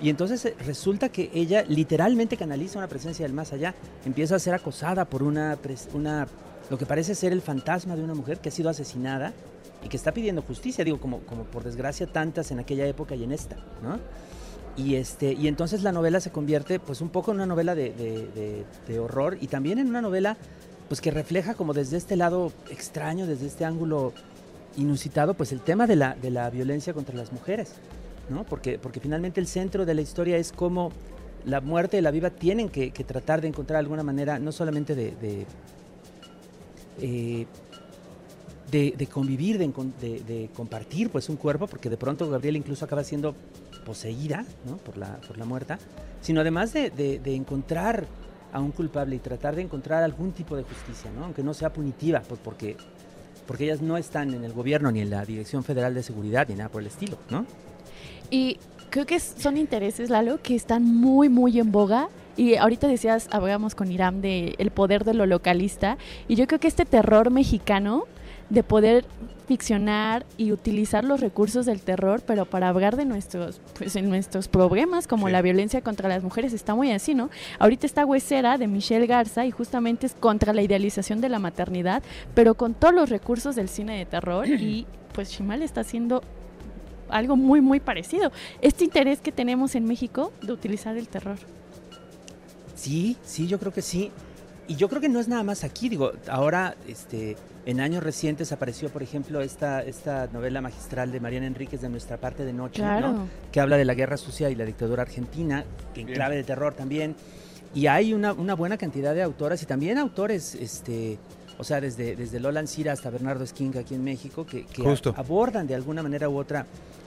Y 0.00 0.08
entonces 0.08 0.44
eh, 0.44 0.54
resulta 0.64 1.08
que 1.08 1.32
ella 1.34 1.64
literalmente 1.66 2.36
canaliza 2.36 2.78
una 2.78 2.86
presencia 2.86 3.26
del 3.26 3.34
más 3.34 3.52
allá. 3.52 3.74
Empieza 4.04 4.36
a 4.36 4.38
ser 4.38 4.54
acosada 4.54 5.04
por 5.04 5.24
una, 5.24 5.58
una 5.94 6.28
lo 6.72 6.78
que 6.78 6.86
parece 6.86 7.14
ser 7.14 7.34
el 7.34 7.42
fantasma 7.42 7.96
de 7.96 8.02
una 8.02 8.14
mujer 8.14 8.38
que 8.38 8.48
ha 8.48 8.52
sido 8.52 8.70
asesinada 8.70 9.34
y 9.84 9.88
que 9.88 9.96
está 9.98 10.12
pidiendo 10.12 10.40
justicia, 10.40 10.82
digo, 10.82 10.98
como, 10.98 11.18
como 11.26 11.44
por 11.44 11.64
desgracia 11.64 12.06
tantas 12.06 12.50
en 12.50 12.60
aquella 12.60 12.86
época 12.86 13.14
y 13.14 13.24
en 13.24 13.32
esta, 13.32 13.56
¿no? 13.82 13.98
Y, 14.74 14.94
este, 14.94 15.34
y 15.34 15.48
entonces 15.48 15.82
la 15.82 15.92
novela 15.92 16.18
se 16.18 16.30
convierte 16.30 16.80
pues 16.80 17.02
un 17.02 17.10
poco 17.10 17.30
en 17.30 17.36
una 17.36 17.44
novela 17.44 17.74
de, 17.74 17.92
de, 18.88 18.98
horror 18.98 19.36
y 19.38 19.48
también 19.48 19.80
en 19.80 19.88
una 19.88 20.00
novela 20.00 20.38
pues 20.88 21.02
que 21.02 21.10
refleja 21.10 21.52
como 21.52 21.74
desde 21.74 21.98
este 21.98 22.16
lado 22.16 22.50
extraño, 22.70 23.26
desde 23.26 23.48
este 23.48 23.66
ángulo 23.66 24.14
inusitado, 24.78 25.34
pues 25.34 25.52
el 25.52 25.60
tema 25.60 25.86
de 25.86 25.96
la, 25.96 26.14
de 26.14 26.30
la 26.30 26.48
violencia 26.48 26.94
contra 26.94 27.14
las 27.14 27.32
mujeres, 27.32 27.74
¿no? 28.30 28.44
Porque, 28.44 28.78
porque 28.78 28.98
finalmente 28.98 29.40
el 29.40 29.46
centro 29.46 29.84
de 29.84 29.92
la 29.92 30.00
historia 30.00 30.38
es 30.38 30.52
cómo 30.52 30.90
la 31.44 31.60
muerte 31.60 31.98
y 31.98 32.00
la 32.00 32.10
viva 32.10 32.30
tienen 32.30 32.70
que, 32.70 32.90
tratar 32.92 33.42
de 33.42 33.48
encontrar 33.48 33.78
alguna 33.78 34.02
manera, 34.02 34.38
no 34.38 34.52
solamente 34.52 34.94
de, 34.94 35.46
eh, 37.00 37.46
de, 38.70 39.06
convivir, 39.06 39.58
de, 39.58 40.50
compartir 40.54 41.10
pues 41.10 41.28
un 41.28 41.36
cuerpo, 41.36 41.66
porque 41.66 41.90
de 41.90 41.96
pronto 41.96 42.28
Gabriela 42.28 42.58
incluso 42.58 42.84
acaba 42.84 43.04
siendo 43.04 43.34
poseída 43.84 44.46
por, 44.84 44.96
la, 44.96 45.16
por 45.16 45.36
la 45.36 45.44
muerta, 45.44 45.78
sino 46.22 46.40
además 46.40 46.72
de, 46.72 47.20
encontrar 47.26 48.06
a 48.52 48.60
un 48.60 48.70
culpable 48.70 49.16
y 49.16 49.18
tratar 49.18 49.56
de 49.56 49.62
encontrar 49.62 50.02
algún 50.02 50.32
tipo 50.32 50.56
de 50.56 50.62
justicia, 50.62 51.10
aunque 51.20 51.42
no 51.42 51.52
sea 51.52 51.72
punitiva, 51.72 52.22
pues 52.26 52.40
porque, 52.42 52.76
porque 53.46 53.64
ellas 53.64 53.82
no 53.82 53.96
están 53.96 54.32
en 54.32 54.44
el 54.44 54.52
gobierno 54.52 54.90
ni 54.90 55.00
en 55.00 55.10
la 55.10 55.24
Dirección 55.24 55.64
Federal 55.64 55.94
de 55.94 56.02
Seguridad 56.02 56.48
ni 56.48 56.54
nada 56.54 56.70
por 56.70 56.80
el 56.80 56.86
estilo. 56.86 57.18
¿no? 57.30 57.44
Y 58.30 58.58
creo 58.90 59.06
que 59.06 59.20
son 59.20 59.56
intereses, 59.56 60.08
Lalo, 60.08 60.40
que 60.42 60.54
están 60.54 60.84
muy, 60.84 61.28
muy 61.28 61.58
en 61.58 61.72
boga. 61.72 62.08
Y 62.36 62.56
ahorita 62.56 62.88
decías, 62.88 63.28
hablamos 63.30 63.74
con 63.74 63.90
Iram 63.90 64.20
de 64.20 64.54
el 64.58 64.70
poder 64.70 65.04
de 65.04 65.14
lo 65.14 65.26
localista. 65.26 65.98
Y 66.28 66.36
yo 66.36 66.46
creo 66.46 66.60
que 66.60 66.68
este 66.68 66.84
terror 66.84 67.30
mexicano 67.30 68.04
de 68.48 68.62
poder 68.62 69.04
ficcionar 69.46 70.24
y 70.36 70.52
utilizar 70.52 71.04
los 71.04 71.20
recursos 71.20 71.66
del 71.66 71.80
terror, 71.80 72.22
pero 72.26 72.44
para 72.44 72.68
hablar 72.68 72.96
de 72.96 73.04
nuestros, 73.04 73.60
pues 73.76 73.96
en 73.96 74.08
nuestros 74.08 74.48
problemas, 74.48 75.06
como 75.06 75.28
la 75.28 75.42
violencia 75.42 75.80
contra 75.80 76.08
las 76.08 76.22
mujeres, 76.22 76.52
está 76.52 76.74
muy 76.74 76.90
así, 76.92 77.14
¿no? 77.14 77.30
Ahorita 77.58 77.86
está 77.86 78.06
Huesera 78.06 78.58
de 78.58 78.66
Michelle 78.66 79.06
Garza 79.06 79.46
y 79.46 79.50
justamente 79.50 80.06
es 80.06 80.14
contra 80.14 80.52
la 80.52 80.62
idealización 80.62 81.20
de 81.20 81.28
la 81.28 81.38
maternidad, 81.38 82.02
pero 82.34 82.54
con 82.54 82.74
todos 82.74 82.94
los 82.94 83.10
recursos 83.10 83.56
del 83.56 83.68
cine 83.68 83.98
de 83.98 84.06
terror 84.06 84.46
y 84.48 84.86
pues 85.12 85.30
Chimal 85.30 85.62
está 85.62 85.80
haciendo 85.80 86.22
algo 87.08 87.36
muy, 87.36 87.60
muy 87.60 87.80
parecido. 87.80 88.32
Este 88.60 88.84
interés 88.84 89.20
que 89.20 89.32
tenemos 89.32 89.74
en 89.74 89.84
México 89.84 90.32
de 90.42 90.52
utilizar 90.52 90.96
el 90.96 91.08
terror. 91.08 91.38
Sí, 92.82 93.16
sí, 93.24 93.46
yo 93.46 93.60
creo 93.60 93.72
que 93.72 93.80
sí. 93.80 94.10
Y 94.66 94.74
yo 94.74 94.88
creo 94.88 95.00
que 95.00 95.08
no 95.08 95.20
es 95.20 95.28
nada 95.28 95.44
más 95.44 95.62
aquí, 95.62 95.88
digo, 95.88 96.12
ahora 96.28 96.74
este, 96.88 97.36
en 97.64 97.78
años 97.78 98.02
recientes 98.02 98.50
apareció, 98.50 98.88
por 98.88 99.04
ejemplo, 99.04 99.40
esta, 99.40 99.82
esta 99.82 100.26
novela 100.32 100.60
magistral 100.60 101.12
de 101.12 101.20
Mariana 101.20 101.46
Enríquez 101.46 101.80
de 101.80 101.88
Nuestra 101.88 102.16
parte 102.16 102.44
de 102.44 102.52
noche, 102.52 102.82
que 103.52 103.60
habla 103.60 103.76
de 103.76 103.84
la 103.84 103.94
guerra 103.94 104.16
sucia 104.16 104.50
y 104.50 104.56
la 104.56 104.64
dictadura 104.64 105.02
argentina, 105.02 105.64
en 105.94 106.08
clave 106.08 106.34
de 106.34 106.42
terror 106.42 106.74
también. 106.74 107.14
Y 107.72 107.86
hay 107.86 108.14
una, 108.14 108.32
una, 108.32 108.54
buena 108.54 108.76
cantidad 108.76 109.14
de 109.14 109.22
autoras 109.22 109.62
y 109.62 109.66
también 109.66 109.96
autores, 109.96 110.56
este, 110.56 111.18
o 111.58 111.64
sea, 111.64 111.80
desde, 111.80 112.16
desde 112.16 112.40
Lola 112.40 112.58
Ancira 112.58 112.92
hasta 112.92 113.10
Bernardo 113.10 113.44
Esquinga 113.44 113.80
aquí 113.80 113.94
en 113.94 114.02
México, 114.02 114.44
que, 114.44 114.66
abordan 115.14 115.68
de 115.68 115.76
alguna 115.76 116.02
manera 116.02 116.28
u 116.28 116.36
otra 116.36 116.66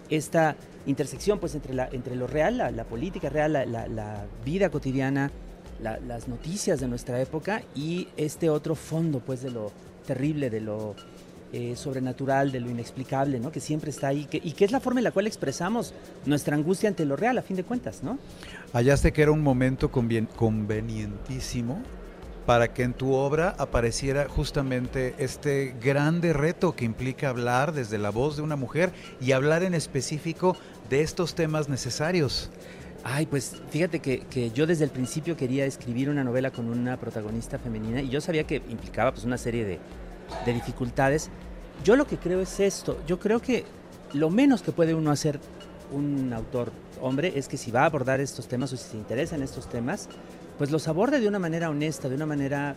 esta 0.09 0.55
intersección 0.85 1.39
pues 1.39 1.53
entre, 1.55 1.73
la, 1.73 1.89
entre 1.91 2.15
lo 2.15 2.27
real, 2.27 2.57
la, 2.57 2.83
política 2.85 3.27
real, 3.27 3.53
la, 3.53 3.65
la 3.65 4.25
vida 4.45 4.69
cotidiana 4.69 5.31
las 5.81 6.27
noticias 6.27 6.79
de 6.79 6.88
nuestra 6.88 7.21
época 7.21 7.61
y 7.75 8.07
este 8.17 8.49
otro 8.49 8.75
fondo 8.75 9.19
pues 9.19 9.41
de 9.41 9.51
lo 9.51 9.71
terrible, 10.05 10.49
de 10.49 10.61
lo 10.61 10.95
eh, 11.53 11.75
sobrenatural, 11.75 12.51
de 12.51 12.59
lo 12.59 12.69
inexplicable, 12.69 13.39
¿no? 13.39 13.51
Que 13.51 13.59
siempre 13.59 13.89
está 13.89 14.07
ahí 14.07 14.27
y 14.31 14.51
que 14.51 14.65
es 14.65 14.71
la 14.71 14.79
forma 14.79 14.99
en 14.99 15.05
la 15.05 15.11
cual 15.11 15.27
expresamos 15.27 15.93
nuestra 16.25 16.55
angustia 16.55 16.89
ante 16.89 17.05
lo 17.05 17.15
real, 17.15 17.38
a 17.38 17.41
fin 17.41 17.55
de 17.55 17.63
cuentas, 17.63 18.03
¿no? 18.03 18.17
Hallaste 18.73 19.13
que 19.13 19.21
era 19.21 19.31
un 19.31 19.41
momento 19.41 19.89
convenientísimo 19.91 21.81
para 22.45 22.73
que 22.73 22.83
en 22.83 22.93
tu 22.93 23.13
obra 23.13 23.55
apareciera 23.57 24.27
justamente 24.27 25.15
este 25.17 25.75
grande 25.81 26.33
reto 26.33 26.75
que 26.75 26.85
implica 26.85 27.29
hablar 27.29 27.73
desde 27.73 27.97
la 27.97 28.11
voz 28.11 28.35
de 28.35 28.43
una 28.43 28.55
mujer 28.55 28.91
y 29.19 29.31
hablar 29.31 29.63
en 29.63 29.73
específico 29.73 30.55
de 30.89 31.01
estos 31.01 31.35
temas 31.35 31.69
necesarios. 31.69 32.49
Ay, 33.07 33.27
pues 33.27 33.61
fíjate 33.69 33.99
que, 33.99 34.51
yo 34.55 34.65
desde 34.65 34.83
el 34.83 34.89
principio 34.89 35.37
quería 35.37 35.63
escribir 35.67 36.09
una 36.09 36.23
novela 36.23 36.49
con 36.49 36.67
una 36.67 36.97
protagonista 36.97 37.59
femenina 37.59 38.01
y 38.01 38.09
yo 38.09 38.19
sabía 38.19 38.45
que 38.45 38.63
implicaba 38.67 39.11
pues 39.11 39.23
una 39.25 39.37
serie 39.37 39.63
de, 39.63 39.79
dificultades. 40.51 41.29
Yo 41.83 41.95
lo 41.97 42.07
que 42.07 42.17
creo 42.17 42.41
es 42.41 42.59
esto, 42.59 42.97
yo 43.05 43.19
creo 43.19 43.39
que 43.39 43.63
lo 44.13 44.31
menos 44.31 44.63
que 44.63 44.71
puede 44.71 44.95
uno 44.95 45.11
hacer 45.11 45.39
un 45.91 46.33
autor 46.33 46.71
hombre 46.99 47.33
es 47.35 47.47
que 47.47 47.57
si 47.57 47.69
va 47.69 47.83
a 47.83 47.85
abordar 47.85 48.19
estos 48.21 48.47
temas 48.47 48.73
o 48.73 48.77
si 48.77 48.89
se 48.89 48.97
interesa 48.97 49.35
en 49.35 49.43
estos 49.43 49.69
temas, 49.69 50.09
pues 50.57 50.71
los 50.71 50.87
aborde 50.87 51.19
de 51.19 51.27
una 51.27 51.37
manera 51.37 51.69
honesta, 51.69 52.09
de 52.09 52.15
una 52.15 52.25
manera 52.25 52.75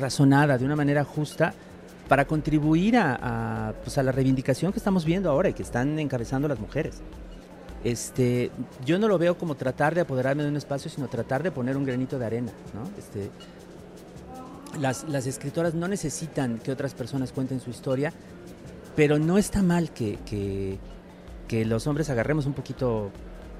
razonada, 0.00 0.56
de 0.56 0.64
una 0.64 0.76
manera 0.76 1.04
justa, 1.04 1.52
para 2.08 2.26
contribuir 2.26 2.96
a, 2.96 3.74
pues 3.84 3.98
a 3.98 4.02
la 4.02 4.10
reivindicación 4.10 4.72
que 4.72 4.78
estamos 4.78 5.04
viendo 5.04 5.28
ahora 5.28 5.50
y 5.50 5.52
que 5.52 5.62
están 5.62 5.98
encabezando 5.98 6.48
las 6.48 6.58
mujeres 6.58 7.02
este, 7.86 8.50
yo 8.84 8.98
no 8.98 9.06
lo 9.06 9.16
veo 9.16 9.38
como 9.38 9.54
tratar 9.54 9.94
de 9.94 10.00
apoderarme 10.00 10.42
de 10.42 10.48
un 10.48 10.56
espacio, 10.56 10.90
sino 10.90 11.06
tratar 11.06 11.44
de 11.44 11.52
poner 11.52 11.76
un 11.76 11.84
granito 11.84 12.18
de 12.18 12.26
arena. 12.26 12.50
Este, 12.98 13.30
las, 14.80 15.04
escritoras 15.26 15.72
no 15.72 15.86
necesitan 15.86 16.58
que 16.58 16.72
otras 16.72 16.94
personas 16.94 17.30
cuenten 17.30 17.60
su 17.60 17.70
historia, 17.70 18.12
pero 18.96 19.20
no 19.20 19.38
está 19.38 19.62
mal 19.62 19.92
que, 19.92 20.78
los 21.64 21.86
hombres 21.86 22.10
agarremos 22.10 22.46
un 22.46 22.54
poquito 22.54 23.12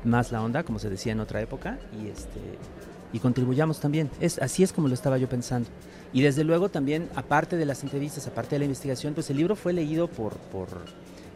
más 0.02 0.32
la 0.32 0.42
onda, 0.42 0.64
como 0.64 0.80
se 0.80 0.90
decía 0.90 1.12
en 1.12 1.20
otra 1.20 1.40
época, 1.40 1.78
y, 2.02 2.08
este, 2.08 3.20
contribuyamos 3.22 3.78
también. 3.78 4.10
Así 4.40 4.64
es 4.64 4.72
como 4.72 4.88
lo 4.88 4.94
estaba 4.94 5.18
yo 5.18 5.28
pensando. 5.28 5.68
Y 6.12 6.22
desde 6.22 6.42
luego 6.42 6.68
también, 6.68 7.08
aparte 7.14 7.56
de 7.56 7.64
las 7.64 7.84
entrevistas, 7.84 8.26
aparte 8.26 8.56
de 8.56 8.58
la 8.58 8.64
investigación, 8.64 9.14
pues 9.14 9.30
el 9.30 9.36
libro 9.36 9.54
fue 9.54 9.72
leído 9.72 10.08
por 10.08 10.34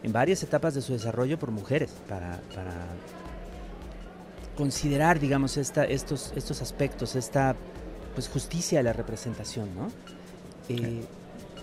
en 0.03 0.13
varias 0.13 0.43
etapas 0.43 0.75
de 0.75 0.83
su 0.83 0.93
desarrollo 0.93 1.39
por 1.39 1.51
mujeres 1.51 1.91
para, 2.09 2.41
considerar, 4.57 5.19
digamos, 5.19 5.57
esta, 5.57 5.85
estos, 5.85 6.33
estos 6.37 6.61
aspectos, 6.61 7.17
esta 7.17 7.57
pues, 8.15 8.29
justicia 8.29 8.79
de 8.79 8.85
la 8.85 8.93
representación, 8.93 9.75
¿no? 9.75 9.91
Eh, 10.69 11.03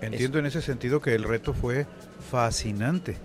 Entiendo 0.01 0.39
en 0.39 0.45
ese 0.45 0.61
sentido 0.61 1.01
que 1.01 1.15
el 1.15 1.23
reto 1.23 1.53
fue 1.53 1.85
fascinante. 2.29 3.17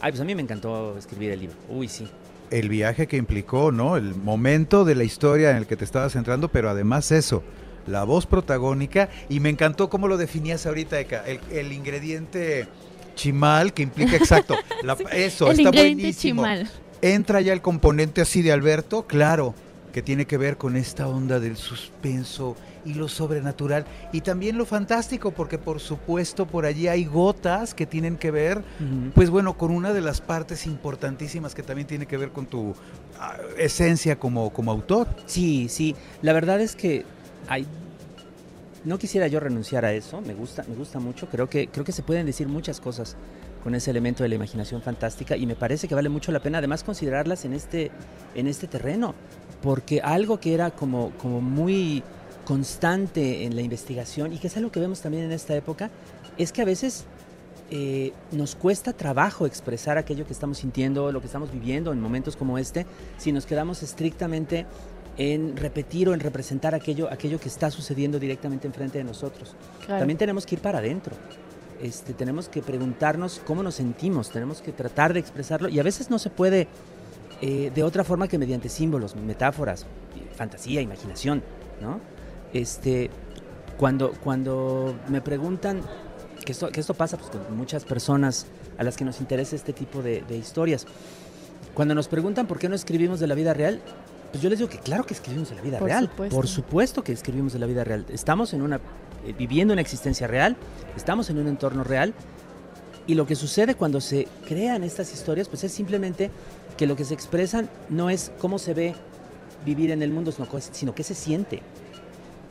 Ay, 0.00 0.12
pues 0.12 0.20
a 0.20 0.24
mí 0.24 0.34
me 0.34 0.42
encantó 0.42 0.96
escribir 0.96 1.32
el 1.32 1.40
libro. 1.40 1.56
Uy, 1.68 1.88
sí. 1.88 2.08
El 2.50 2.68
viaje 2.68 3.06
que 3.06 3.16
implicó, 3.16 3.72
¿no? 3.72 3.96
El 3.96 4.14
momento 4.14 4.84
de 4.84 4.94
la 4.94 5.04
historia 5.04 5.50
en 5.50 5.56
el 5.56 5.66
que 5.66 5.76
te 5.76 5.84
estabas 5.84 6.12
centrando, 6.12 6.48
pero 6.48 6.70
además 6.70 7.10
eso, 7.12 7.42
la 7.86 8.04
voz 8.04 8.26
protagónica. 8.26 9.08
Y 9.28 9.40
me 9.40 9.50
encantó 9.50 9.90
cómo 9.90 10.08
lo 10.08 10.16
definías 10.16 10.66
ahorita, 10.66 10.98
Eka, 11.00 11.24
el, 11.26 11.40
el 11.50 11.72
ingrediente 11.72 12.68
chimal, 13.18 13.74
que 13.74 13.82
implica 13.82 14.16
exacto. 14.16 14.54
eso, 15.12 15.50
está 15.50 15.70
buenísimo. 15.70 16.42
Chimal. 16.42 16.70
Entra 17.02 17.40
ya 17.40 17.52
el 17.52 17.60
componente 17.60 18.20
así 18.20 18.42
de 18.42 18.52
Alberto, 18.52 19.06
claro, 19.06 19.54
que 19.92 20.02
tiene 20.02 20.26
que 20.26 20.36
ver 20.36 20.56
con 20.56 20.76
esta 20.76 21.08
onda 21.08 21.40
del 21.40 21.56
suspenso 21.56 22.56
y 22.84 22.94
lo 22.94 23.08
sobrenatural 23.08 23.84
y 24.12 24.20
también 24.20 24.56
lo 24.56 24.64
fantástico 24.64 25.32
porque 25.32 25.58
por 25.58 25.80
supuesto 25.80 26.46
por 26.46 26.64
allí 26.64 26.88
hay 26.88 27.04
gotas 27.04 27.74
que 27.74 27.86
tienen 27.86 28.16
que 28.16 28.30
ver 28.30 28.62
pues 29.14 29.30
bueno 29.30 29.58
con 29.58 29.72
una 29.72 29.92
de 29.92 30.00
las 30.00 30.20
partes 30.20 30.64
importantísimas 30.66 31.54
que 31.54 31.62
también 31.62 31.86
tiene 31.86 32.06
que 32.06 32.16
ver 32.16 32.30
con 32.30 32.46
tu 32.46 32.74
ah, 33.20 33.36
esencia 33.58 34.18
como, 34.18 34.50
como 34.50 34.70
autor. 34.70 35.08
Sí, 35.26 35.68
sí, 35.68 35.96
la 36.22 36.32
verdad 36.32 36.60
es 36.60 36.76
que 36.76 37.04
hay 37.48 37.66
no 38.84 38.98
quisiera 38.98 39.26
yo 39.26 39.40
renunciar 39.40 39.84
a 39.84 39.92
eso, 39.92 40.20
me 40.20 40.34
gusta, 40.34 40.64
me 40.68 40.74
gusta 40.74 40.98
mucho, 41.00 41.28
creo 41.28 41.48
que, 41.48 41.68
creo 41.68 41.84
que 41.84 41.92
se 41.92 42.02
pueden 42.02 42.26
decir 42.26 42.48
muchas 42.48 42.80
cosas 42.80 43.16
con 43.62 43.74
ese 43.74 43.90
elemento 43.90 44.22
de 44.22 44.28
la 44.28 44.36
imaginación 44.36 44.82
fantástica 44.82 45.36
y 45.36 45.46
me 45.46 45.56
parece 45.56 45.88
que 45.88 45.94
vale 45.94 46.08
mucho 46.08 46.32
la 46.32 46.40
pena 46.40 46.58
además 46.58 46.84
considerarlas 46.84 47.44
en 47.44 47.52
este, 47.52 47.90
en 48.34 48.46
este 48.46 48.66
terreno, 48.66 49.14
porque 49.62 50.00
algo 50.00 50.38
que 50.38 50.54
era 50.54 50.70
como, 50.70 51.10
como 51.18 51.40
muy 51.40 52.02
constante 52.44 53.44
en 53.44 53.56
la 53.56 53.62
investigación 53.62 54.32
y 54.32 54.38
que 54.38 54.46
es 54.46 54.56
algo 54.56 54.70
que 54.70 54.80
vemos 54.80 55.00
también 55.00 55.24
en 55.24 55.32
esta 55.32 55.54
época, 55.54 55.90
es 56.38 56.52
que 56.52 56.62
a 56.62 56.64
veces 56.64 57.04
eh, 57.70 58.14
nos 58.32 58.54
cuesta 58.54 58.94
trabajo 58.94 59.44
expresar 59.44 59.98
aquello 59.98 60.26
que 60.26 60.32
estamos 60.32 60.58
sintiendo, 60.58 61.12
lo 61.12 61.20
que 61.20 61.26
estamos 61.26 61.52
viviendo 61.52 61.92
en 61.92 62.00
momentos 62.00 62.36
como 62.36 62.56
este, 62.56 62.86
si 63.18 63.30
nos 63.30 63.44
quedamos 63.44 63.82
estrictamente 63.82 64.64
en 65.18 65.56
repetir 65.56 66.08
o 66.08 66.14
en 66.14 66.20
representar 66.20 66.74
aquello, 66.74 67.12
aquello 67.12 67.40
que 67.40 67.48
está 67.48 67.70
sucediendo 67.70 68.20
directamente 68.20 68.68
enfrente 68.68 68.98
de 68.98 69.04
nosotros. 69.04 69.54
Claro. 69.84 69.98
También 69.98 70.16
tenemos 70.16 70.46
que 70.46 70.54
ir 70.54 70.60
para 70.62 70.78
adentro. 70.78 71.16
Este, 71.82 72.14
tenemos 72.14 72.48
que 72.48 72.62
preguntarnos 72.62 73.40
cómo 73.44 73.62
nos 73.62 73.74
sentimos, 73.74 74.30
tenemos 74.30 74.62
que 74.62 74.72
tratar 74.72 75.12
de 75.12 75.20
expresarlo 75.20 75.68
y 75.68 75.78
a 75.78 75.82
veces 75.82 76.10
no 76.10 76.18
se 76.18 76.30
puede 76.30 76.66
eh, 77.40 77.70
de 77.72 77.82
otra 77.82 78.02
forma 78.02 78.26
que 78.26 78.38
mediante 78.38 78.68
símbolos, 78.68 79.14
metáforas, 79.14 79.86
fantasía, 80.36 80.80
imaginación, 80.80 81.42
¿no? 81.80 82.00
Este, 82.52 83.10
cuando, 83.76 84.12
cuando 84.24 84.96
me 85.08 85.20
preguntan, 85.20 85.82
que 86.44 86.52
esto, 86.52 86.70
que 86.70 86.80
esto 86.80 86.94
pasa 86.94 87.16
pues, 87.16 87.30
con 87.30 87.56
muchas 87.56 87.84
personas 87.84 88.46
a 88.76 88.82
las 88.82 88.96
que 88.96 89.04
nos 89.04 89.20
interesa 89.20 89.54
este 89.54 89.72
tipo 89.72 90.02
de, 90.02 90.22
de 90.22 90.36
historias, 90.36 90.86
cuando 91.74 91.94
nos 91.94 92.08
preguntan 92.08 92.48
por 92.48 92.58
qué 92.58 92.68
no 92.68 92.74
escribimos 92.74 93.20
de 93.20 93.28
la 93.28 93.36
vida 93.36 93.54
real, 93.54 93.80
pues 94.30 94.42
yo 94.42 94.50
les 94.50 94.58
digo 94.58 94.68
que 94.70 94.78
claro 94.78 95.04
que 95.04 95.14
escribimos 95.14 95.50
de 95.50 95.56
la 95.56 95.62
vida 95.62 95.78
Por 95.78 95.88
real. 95.88 96.04
supuesto. 96.08 96.36
Por 96.36 96.48
supuesto 96.48 97.04
que 97.04 97.12
escribimos 97.12 97.52
de 97.52 97.58
la 97.58 97.66
vida 97.66 97.84
real. 97.84 98.04
Estamos 98.10 98.52
en 98.54 98.62
una, 98.62 98.76
eh, 99.26 99.34
viviendo 99.36 99.72
una 99.72 99.80
existencia 99.82 100.26
real, 100.26 100.56
estamos 100.96 101.30
en 101.30 101.38
un 101.38 101.48
entorno 101.48 101.84
real. 101.84 102.14
Y 103.06 103.14
lo 103.14 103.26
que 103.26 103.34
sucede 103.36 103.74
cuando 103.74 104.00
se 104.02 104.28
crean 104.46 104.84
estas 104.84 105.12
historias, 105.14 105.48
pues 105.48 105.64
es 105.64 105.72
simplemente 105.72 106.30
que 106.76 106.86
lo 106.86 106.94
que 106.94 107.04
se 107.04 107.14
expresan 107.14 107.70
no 107.88 108.10
es 108.10 108.30
cómo 108.38 108.58
se 108.58 108.74
ve 108.74 108.94
vivir 109.64 109.90
en 109.90 110.02
el 110.02 110.10
mundo, 110.10 110.30
sino, 110.30 110.46
sino 110.72 110.94
qué 110.94 111.02
se 111.02 111.14
siente. 111.14 111.62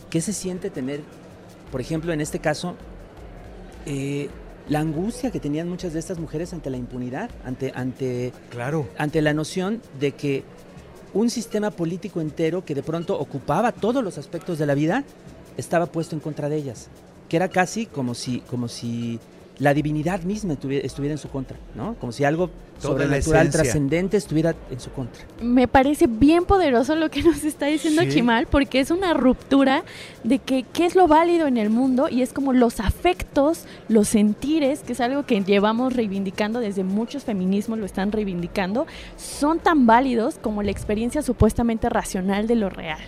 ¿Qué 0.09 0.19
se 0.19 0.33
siente 0.33 0.69
tener, 0.71 1.01
por 1.71 1.79
ejemplo, 1.79 2.11
en 2.11 2.21
este 2.21 2.39
caso, 2.39 2.75
eh, 3.85 4.29
la 4.67 4.79
angustia 4.79 5.31
que 5.31 5.39
tenían 5.39 5.69
muchas 5.69 5.93
de 5.93 5.99
estas 5.99 6.17
mujeres 6.19 6.51
ante 6.53 6.69
la 6.69 6.77
impunidad, 6.77 7.29
ante, 7.45 7.71
ante 7.75 8.33
Claro. 8.49 8.87
ante 8.97 9.21
la 9.21 9.33
noción 9.33 9.81
de 9.99 10.11
que 10.13 10.43
un 11.13 11.29
sistema 11.29 11.71
político 11.71 12.21
entero 12.21 12.65
que 12.65 12.75
de 12.75 12.83
pronto 12.83 13.19
ocupaba 13.19 13.71
todos 13.71 14.03
los 14.03 14.17
aspectos 14.17 14.59
de 14.59 14.65
la 14.65 14.75
vida 14.75 15.03
estaba 15.57 15.87
puesto 15.87 16.15
en 16.15 16.19
contra 16.19 16.49
de 16.49 16.57
ellas, 16.57 16.87
que 17.29 17.37
era 17.37 17.49
casi 17.49 17.85
como 17.85 18.13
si, 18.13 18.39
como 18.41 18.67
si 18.67 19.19
la 19.59 19.73
divinidad 19.73 20.21
misma 20.21 20.53
estuviera, 20.53 20.85
estuviera 20.85 21.13
en 21.13 21.17
su 21.17 21.29
contra, 21.29 21.57
¿no? 21.75 21.95
Como 21.95 22.11
si 22.11 22.23
algo 22.23 22.49
Toda 22.81 22.93
la 22.93 23.21
sobrenatural, 23.21 23.49
trascendente 23.49 24.17
estuviera 24.17 24.55
en 24.69 24.79
su 24.79 24.91
contra. 24.91 25.23
Me 25.41 25.67
parece 25.67 26.05
bien 26.07 26.45
poderoso 26.45 26.95
lo 26.95 27.09
que 27.09 27.23
nos 27.23 27.43
está 27.43 27.65
diciendo 27.65 28.03
Sí. 28.03 28.09
Chimal, 28.09 28.45
porque 28.45 28.79
es 28.79 28.91
una 28.91 29.13
ruptura 29.15 29.83
de 30.23 30.37
que 30.37 30.63
qué 30.73 30.85
es 30.85 30.95
lo 30.95 31.07
válido 31.07 31.47
en 31.47 31.57
el 31.57 31.71
mundo 31.71 32.07
y 32.09 32.21
es 32.21 32.33
como 32.33 32.53
los 32.53 32.79
afectos, 32.79 33.65
los 33.87 34.07
sentires, 34.07 34.81
que 34.81 34.93
es 34.93 35.01
algo 35.01 35.25
que 35.25 35.41
llevamos 35.41 35.93
reivindicando 35.93 36.59
desde 36.59 36.83
muchos 36.83 37.23
feminismos 37.23 37.79
lo 37.79 37.85
están 37.85 38.11
reivindicando, 38.11 38.85
son 39.17 39.59
tan 39.59 39.87
válidos 39.87 40.35
como 40.39 40.61
la 40.61 40.71
experiencia 40.71 41.23
supuestamente 41.23 41.89
racional 41.89 42.45
de 42.45 42.55
lo 42.55 42.69
real. 42.69 42.99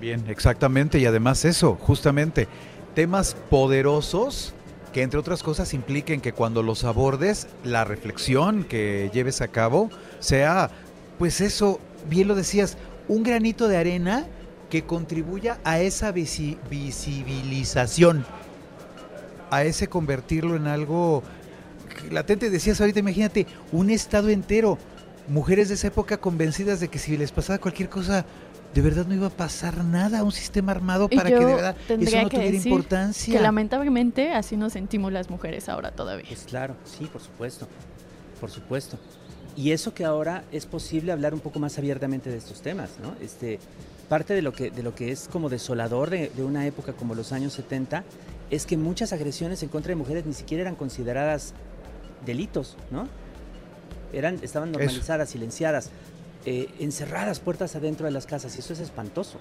Bien, 0.00 0.24
exactamente. 0.28 0.98
Y 0.98 1.06
además 1.06 1.44
eso, 1.44 1.76
justamente, 1.80 2.48
temas 2.94 3.36
poderosos 3.50 4.54
que 4.94 5.02
entre 5.02 5.18
otras 5.18 5.42
cosas 5.42 5.74
impliquen 5.74 6.20
que 6.20 6.32
cuando 6.32 6.62
los 6.62 6.84
abordes, 6.84 7.48
la 7.64 7.84
reflexión 7.84 8.62
que 8.64 9.10
lleves 9.12 9.40
a 9.40 9.48
cabo 9.48 9.90
sea, 10.20 10.70
pues 11.18 11.40
eso, 11.40 11.80
bien 12.08 12.28
lo 12.28 12.36
decías, 12.36 12.78
un 13.08 13.24
granito 13.24 13.66
de 13.66 13.76
arena 13.76 14.24
que 14.70 14.84
contribuya 14.84 15.58
a 15.64 15.80
esa 15.80 16.14
visi- 16.14 16.56
visibilización, 16.70 18.24
a 19.50 19.64
ese 19.64 19.88
convertirlo 19.88 20.54
en 20.54 20.68
algo 20.68 21.24
latente. 22.10 22.48
Decías 22.48 22.80
ahorita, 22.80 23.00
imagínate, 23.00 23.48
un 23.72 23.90
estado 23.90 24.28
entero, 24.28 24.78
mujeres 25.26 25.68
de 25.68 25.74
esa 25.74 25.88
época 25.88 26.18
convencidas 26.18 26.78
de 26.78 26.86
que 26.86 27.00
si 27.00 27.16
les 27.16 27.32
pasaba 27.32 27.58
cualquier 27.58 27.88
cosa, 27.88 28.24
de 28.74 28.80
verdad 28.82 29.06
no 29.06 29.14
iba 29.14 29.28
a 29.28 29.30
pasar 29.30 29.84
nada, 29.84 30.24
un 30.24 30.32
sistema 30.32 30.72
armado 30.72 31.08
para 31.08 31.30
que 31.30 31.36
de 31.36 31.44
verdad 31.44 31.76
eso 31.88 31.94
no 31.94 32.28
que 32.28 32.36
tuviera 32.36 32.52
decir 32.52 32.66
importancia. 32.66 33.34
Que 33.34 33.40
lamentablemente 33.40 34.32
así 34.32 34.56
nos 34.56 34.72
sentimos 34.72 35.12
las 35.12 35.30
mujeres 35.30 35.68
ahora 35.68 35.92
todavía. 35.92 36.26
Pues 36.26 36.42
claro, 36.42 36.74
sí, 36.84 37.04
por 37.06 37.22
supuesto, 37.22 37.68
por 38.40 38.50
supuesto. 38.50 38.98
Y 39.56 39.70
eso 39.70 39.94
que 39.94 40.04
ahora 40.04 40.42
es 40.50 40.66
posible 40.66 41.12
hablar 41.12 41.32
un 41.34 41.40
poco 41.40 41.60
más 41.60 41.78
abiertamente 41.78 42.30
de 42.30 42.36
estos 42.36 42.60
temas, 42.62 42.90
¿no? 43.00 43.14
Este, 43.24 43.60
parte 44.08 44.34
de 44.34 44.42
lo 44.42 44.52
que, 44.52 44.72
de 44.72 44.82
lo 44.82 44.96
que 44.96 45.12
es 45.12 45.28
como 45.30 45.48
desolador 45.48 46.10
de, 46.10 46.32
de 46.34 46.42
una 46.42 46.66
época 46.66 46.92
como 46.94 47.14
los 47.14 47.30
años 47.32 47.52
70 47.52 48.02
es 48.50 48.66
que 48.66 48.76
muchas 48.76 49.12
agresiones 49.12 49.62
en 49.62 49.68
contra 49.68 49.90
de 49.90 49.96
mujeres 49.96 50.26
ni 50.26 50.34
siquiera 50.34 50.62
eran 50.62 50.74
consideradas 50.74 51.54
delitos, 52.26 52.76
¿no? 52.90 53.08
Eran, 54.12 54.40
estaban 54.42 54.70
Eso. 54.70 54.78
normalizadas, 54.78 55.30
silenciadas, 55.30 55.90
eh, 56.46 56.68
encerradas 56.80 57.40
puertas 57.40 57.76
adentro 57.76 58.06
de 58.06 58.12
las 58.12 58.26
casas 58.26 58.56
y 58.56 58.60
eso 58.60 58.72
es 58.72 58.80
espantoso. 58.80 59.38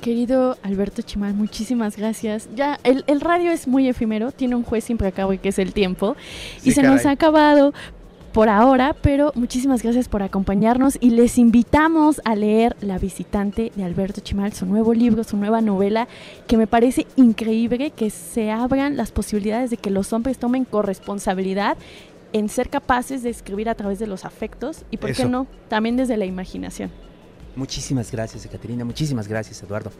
Querido 0.00 0.56
Alberto 0.62 1.02
Chimal, 1.02 1.34
muchísimas 1.34 1.96
gracias. 1.96 2.48
Ya, 2.54 2.80
el, 2.84 3.04
el 3.06 3.20
radio 3.20 3.50
es 3.50 3.68
muy 3.68 3.86
efímero, 3.86 4.32
tiene 4.32 4.54
un 4.54 4.62
juez 4.62 4.88
implacable 4.88 5.36
que 5.38 5.50
es 5.50 5.58
el 5.58 5.74
tiempo. 5.74 6.16
y 6.64 6.70
Sí, 6.70 6.72
se 6.72 6.82
nos 6.82 7.02
caray. 7.02 7.06
ha 7.08 7.10
acabado 7.12 7.74
por 8.32 8.48
ahora, 8.48 8.94
pero 9.02 9.32
muchísimas 9.34 9.82
gracias 9.82 10.08
por 10.08 10.22
acompañarnos 10.22 10.96
y 11.00 11.10
les 11.10 11.36
invitamos 11.36 12.22
a 12.24 12.34
leer 12.36 12.76
La 12.80 12.96
visitante 12.98 13.72
de 13.74 13.84
Alberto 13.84 14.20
Chimal, 14.20 14.52
su 14.52 14.66
nuevo 14.66 14.94
libro, 14.94 15.24
su 15.24 15.36
nueva 15.36 15.60
novela, 15.60 16.06
que 16.46 16.56
me 16.56 16.66
parece 16.66 17.06
increíble 17.16 17.90
que 17.90 18.08
se 18.10 18.50
abran 18.50 18.96
las 18.96 19.10
posibilidades 19.10 19.70
de 19.70 19.76
que 19.76 19.90
los 19.90 20.12
hombres 20.12 20.38
tomen 20.38 20.64
corresponsabilidad 20.64 21.76
en 22.32 22.48
ser 22.48 22.68
capaces 22.70 23.22
de 23.22 23.30
escribir 23.30 23.68
a 23.68 23.74
través 23.74 23.98
de 23.98 24.06
los 24.06 24.24
afectos 24.24 24.84
y, 24.90 24.96
¿por 24.96 25.10
Eso. 25.10 25.24
qué 25.24 25.28
no?, 25.28 25.46
también 25.68 25.96
desde 25.96 26.16
la 26.16 26.24
imaginación. 26.24 26.90
Muchísimas 27.56 28.10
gracias, 28.10 28.46
Caterina, 28.46 28.84
muchísimas 28.84 29.26
gracias, 29.26 29.62
Eduardo. 29.62 29.90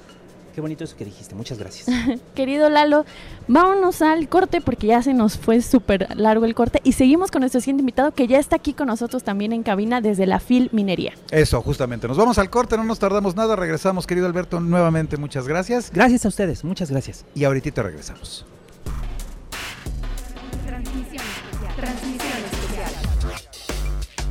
Qué 0.54 0.60
bonito 0.60 0.82
eso 0.82 0.96
que 0.96 1.04
dijiste, 1.04 1.34
muchas 1.34 1.58
gracias. 1.58 1.86
Querido 2.34 2.68
Lalo, 2.68 3.04
vámonos 3.46 4.02
al 4.02 4.28
corte 4.28 4.60
porque 4.60 4.88
ya 4.88 5.02
se 5.02 5.14
nos 5.14 5.38
fue 5.38 5.62
súper 5.62 6.08
largo 6.16 6.44
el 6.44 6.54
corte 6.54 6.80
y 6.82 6.92
seguimos 6.92 7.30
con 7.30 7.40
nuestro 7.40 7.60
siguiente 7.60 7.82
invitado 7.82 8.12
que 8.12 8.26
ya 8.26 8.38
está 8.38 8.56
aquí 8.56 8.72
con 8.72 8.88
nosotros 8.88 9.22
también 9.22 9.52
en 9.52 9.62
cabina 9.62 10.00
desde 10.00 10.26
la 10.26 10.40
FIL 10.40 10.68
Minería. 10.72 11.12
Eso, 11.30 11.62
justamente. 11.62 12.08
Nos 12.08 12.16
vamos 12.16 12.38
al 12.38 12.50
corte, 12.50 12.76
no 12.76 12.84
nos 12.84 12.98
tardamos 12.98 13.36
nada, 13.36 13.54
regresamos, 13.56 14.06
querido 14.06 14.26
Alberto, 14.26 14.60
nuevamente 14.60 15.16
muchas 15.16 15.46
gracias. 15.46 15.90
Gracias 15.92 16.24
a 16.24 16.28
ustedes, 16.28 16.64
muchas 16.64 16.90
gracias. 16.90 17.24
Y 17.34 17.44
ahorita 17.44 17.82
regresamos. 17.82 18.44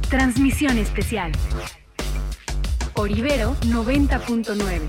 Transmisión 0.10 0.80
especial. 0.80 1.32
Orivero 2.96 3.56
90.9. 3.62 4.82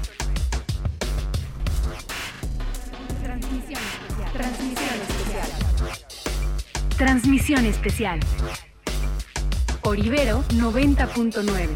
Transmisión 3.23 3.83
especial. 3.83 4.33
Transmisión 4.33 4.97
especial. 5.03 5.49
Transmisión 6.97 7.67
especial. 7.67 8.21
Orivero 9.83 10.43
90.9. 10.55 11.69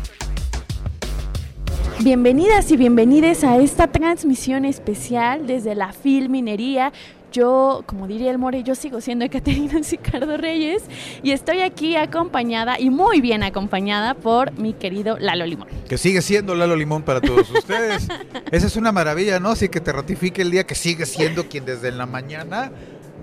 Bienvenidas 2.02 2.70
y 2.70 2.78
bienvenidos 2.78 3.44
a 3.44 3.58
esta 3.58 3.88
transmisión 3.92 4.64
especial 4.64 5.46
desde 5.46 5.74
la 5.74 5.92
FIL 5.92 6.30
Minería. 6.30 6.94
Yo, 7.34 7.82
como 7.86 8.06
diría 8.06 8.30
el 8.30 8.38
More, 8.38 8.62
yo 8.62 8.76
sigo 8.76 9.00
siendo 9.00 9.28
Caterina 9.28 9.82
Sicardo 9.82 10.36
Reyes 10.36 10.84
y 11.20 11.32
estoy 11.32 11.62
aquí 11.62 11.96
acompañada 11.96 12.78
y 12.78 12.90
muy 12.90 13.20
bien 13.20 13.42
acompañada 13.42 14.14
por 14.14 14.56
mi 14.56 14.72
querido 14.72 15.18
Lalo 15.18 15.44
Limón. 15.44 15.66
Que 15.88 15.98
sigue 15.98 16.22
siendo 16.22 16.54
Lalo 16.54 16.76
Limón 16.76 17.02
para 17.02 17.20
todos 17.20 17.50
ustedes. 17.50 18.06
Esa 18.52 18.68
es 18.68 18.76
una 18.76 18.92
maravilla, 18.92 19.40
¿no? 19.40 19.48
Así 19.48 19.68
que 19.68 19.80
te 19.80 19.90
ratifique 19.90 20.42
el 20.42 20.52
día 20.52 20.64
que 20.64 20.76
sigue 20.76 21.06
siendo 21.06 21.48
quien 21.48 21.64
desde 21.64 21.90
la 21.90 22.06
mañana, 22.06 22.70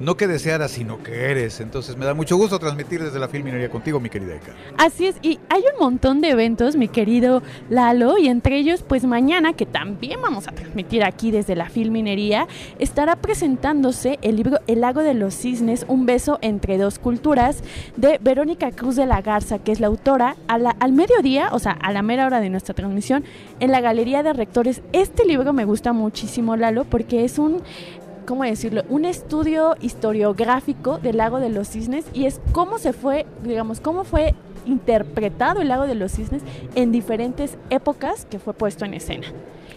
no 0.02 0.18
que 0.18 0.28
desearas, 0.28 0.72
sino 0.72 1.02
que 1.04 1.32
eres. 1.32 1.62
Entonces 1.62 1.96
me 1.96 2.06
da 2.06 2.14
mucho 2.14 2.36
gusto 2.36 2.60
transmitir 2.60 3.04
desde 3.04 3.20
la 3.20 3.28
Filminería 3.28 3.70
contigo, 3.70 4.00
mi 4.00 4.10
querida 4.10 4.36
Eka. 4.36 4.54
Así 4.78 5.08
es, 5.08 5.16
y 5.22 5.40
hay 5.50 5.64
un 5.74 5.80
montón 5.80 6.22
de 6.22 6.30
eventos, 6.30 6.76
mi 6.76 6.88
querido 6.88 7.42
Lalo, 7.70 8.18
y 8.18 8.28
entre 8.28 8.58
ellos, 8.58 8.84
pues 8.88 9.06
mañana, 9.06 9.54
que 9.54 9.66
también 9.66 10.22
vamos 10.22 10.48
a 10.48 10.52
transmitir 10.52 11.04
aquí 11.04 11.32
desde 11.32 11.56
la 11.56 11.70
Filminería, 11.70 12.48
estará 12.80 13.16
presentándose 13.16 14.20
el 14.22 14.38
libro 14.38 14.60
El 14.68 14.82
lago 14.82 15.04
de 15.04 15.14
los 15.14 15.36
cisnes, 15.36 15.86
un 15.88 16.06
beso 16.06 16.40
entre 16.42 16.78
dos 16.78 17.00
culturas, 17.00 17.64
de 17.96 18.18
Verónica 18.22 18.72
Cruz 18.72 18.96
de 18.96 19.06
la 19.06 19.22
Garza, 19.22 19.60
que 19.60 19.72
es 19.72 19.80
la 19.80 19.88
autora, 19.88 20.36
al 20.48 20.92
mediodía, 20.94 21.50
o 21.52 21.60
sea, 21.60 21.74
a 21.74 21.92
la 21.92 22.02
mera 22.02 22.26
hora 22.26 22.42
de 22.42 22.50
nuestra 22.50 22.74
transmisión, 22.74 23.24
en 23.60 23.72
la 23.72 23.82
Galería 23.82 24.24
de 24.24 24.34
Rectores. 24.34 24.82
Este 24.94 25.26
libro 25.26 25.54
me 25.54 25.66
gusta 25.66 25.94
muchísimo, 25.94 26.56
Lalo, 26.56 26.86
porque 26.86 27.24
es 27.24 27.38
un 27.38 27.62
¿cómo 28.25 28.43
decirlo? 28.43 28.84
Un 28.89 29.05
estudio 29.05 29.75
historiográfico 29.81 30.97
del 30.97 31.17
lago 31.17 31.39
de 31.39 31.49
los 31.49 31.67
cisnes 31.69 32.05
y 32.13 32.25
es 32.25 32.41
cómo 32.51 32.79
se 32.79 32.93
fue, 32.93 33.25
digamos, 33.43 33.79
cómo 33.79 34.03
fue 34.03 34.36
interpretado 34.65 35.62
el 35.62 35.69
lago 35.69 35.88
de 35.88 35.95
los 35.95 36.12
cisnes 36.12 36.43
en 36.75 36.91
diferentes 36.91 37.57
épocas 37.69 38.25
que 38.29 38.39
fue 38.39 38.53
puesto 38.53 38.86
en 38.86 38.93
escena. 38.93 39.27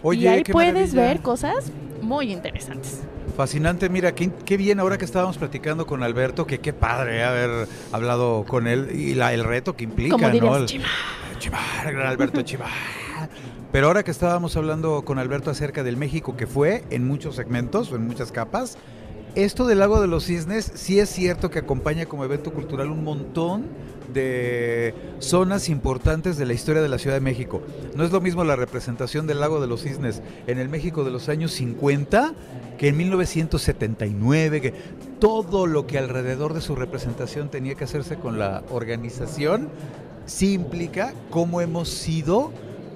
Oye, 0.03 0.23
y 0.23 0.27
ahí 0.27 0.43
qué 0.43 0.53
puedes 0.53 0.95
maravilla. 0.95 1.03
ver 1.15 1.23
cosas 1.23 1.73
muy 2.03 2.33
interesantes. 2.33 3.01
Fascinante, 3.37 3.89
mira, 3.89 4.15
qué, 4.15 4.31
qué 4.45 4.57
bien 4.57 4.79
ahora 4.79 4.99
que 4.99 5.05
estábamos 5.05 5.39
platicando 5.39 5.87
con 5.87 6.03
Alberto, 6.03 6.47
que 6.47 6.59
qué 6.59 6.73
padre 6.73 7.25
haber 7.25 7.67
hablado 7.91 8.45
con 8.47 8.69
él 8.69 8.91
y 8.95 9.15
la, 9.15 9.33
el 9.33 9.43
reto 9.43 9.75
que 9.75 9.85
implica, 9.85 10.15
Como 10.17 10.29
dirías, 10.31 10.61
¿no? 10.61 11.39
Chivar, 11.39 11.93
gran 11.93 12.07
Alberto 12.07 12.43
Chivar. 12.43 12.71
Pero 13.75 13.89
ahora 13.89 14.05
que 14.05 14.13
estábamos 14.13 14.57
hablando 14.57 15.05
con 15.05 15.19
Alberto 15.19 15.51
acerca 15.51 15.83
del 15.83 15.97
México 15.97 16.37
que 16.37 16.47
fue 16.47 16.85
en 16.91 17.09
muchos 17.09 17.35
segmentos, 17.35 17.91
o 17.91 17.97
en 17.97 18.07
muchas 18.07 18.31
capas, 18.31 18.79
esto 19.35 19.67
del 19.67 19.81
Lago 19.81 20.01
de 20.01 20.07
los 20.07 20.27
Cisnes 20.27 20.71
sí 20.77 21.01
es 21.01 21.09
cierto 21.09 21.51
que 21.51 21.59
acompaña 21.59 22.07
como 22.07 22.25
evento 22.25 22.53
cultural 22.53 22.89
un 22.89 23.03
montón 23.03 23.65
de 24.13 24.95
zonas 25.19 25.69
importantes 25.69 26.37
de 26.37 26.47
la 26.47 26.53
historia 26.53 26.83
de 26.83 26.89
la 26.89 26.99
Ciudad 26.99 27.17
de 27.17 27.21
México. 27.21 27.63
No 27.97 28.05
es 28.05 28.13
lo 28.13 28.21
mismo 28.21 28.45
la 28.45 28.55
representación 28.55 29.27
del 29.27 29.41
Lago 29.41 29.61
de 29.61 29.67
los 29.67 29.83
Cisnes 29.83 30.23
en 30.47 30.61
el 30.61 30.69
México 30.69 31.03
de 31.03 31.11
los 31.11 31.29
años 31.29 31.51
50 31.51 32.33
que 32.79 32.87
en 32.91 32.97
1979, 32.97 34.61
que 34.61 34.73
todo 35.19 35.67
lo 35.67 35.89
que 35.89 35.99
alrededor 35.99 36.55
de 36.55 36.61
su 36.61 36.77
representación 36.77 37.49
tenía 37.49 37.75
que 37.75 37.83
hacerse 37.83 38.15
con 38.15 38.39
la 38.39 38.63
organización, 38.71 39.69
sí 40.27 40.53
implica 40.53 41.13
cómo 41.31 41.61
hemos 41.61 41.89
sido, 41.89 42.53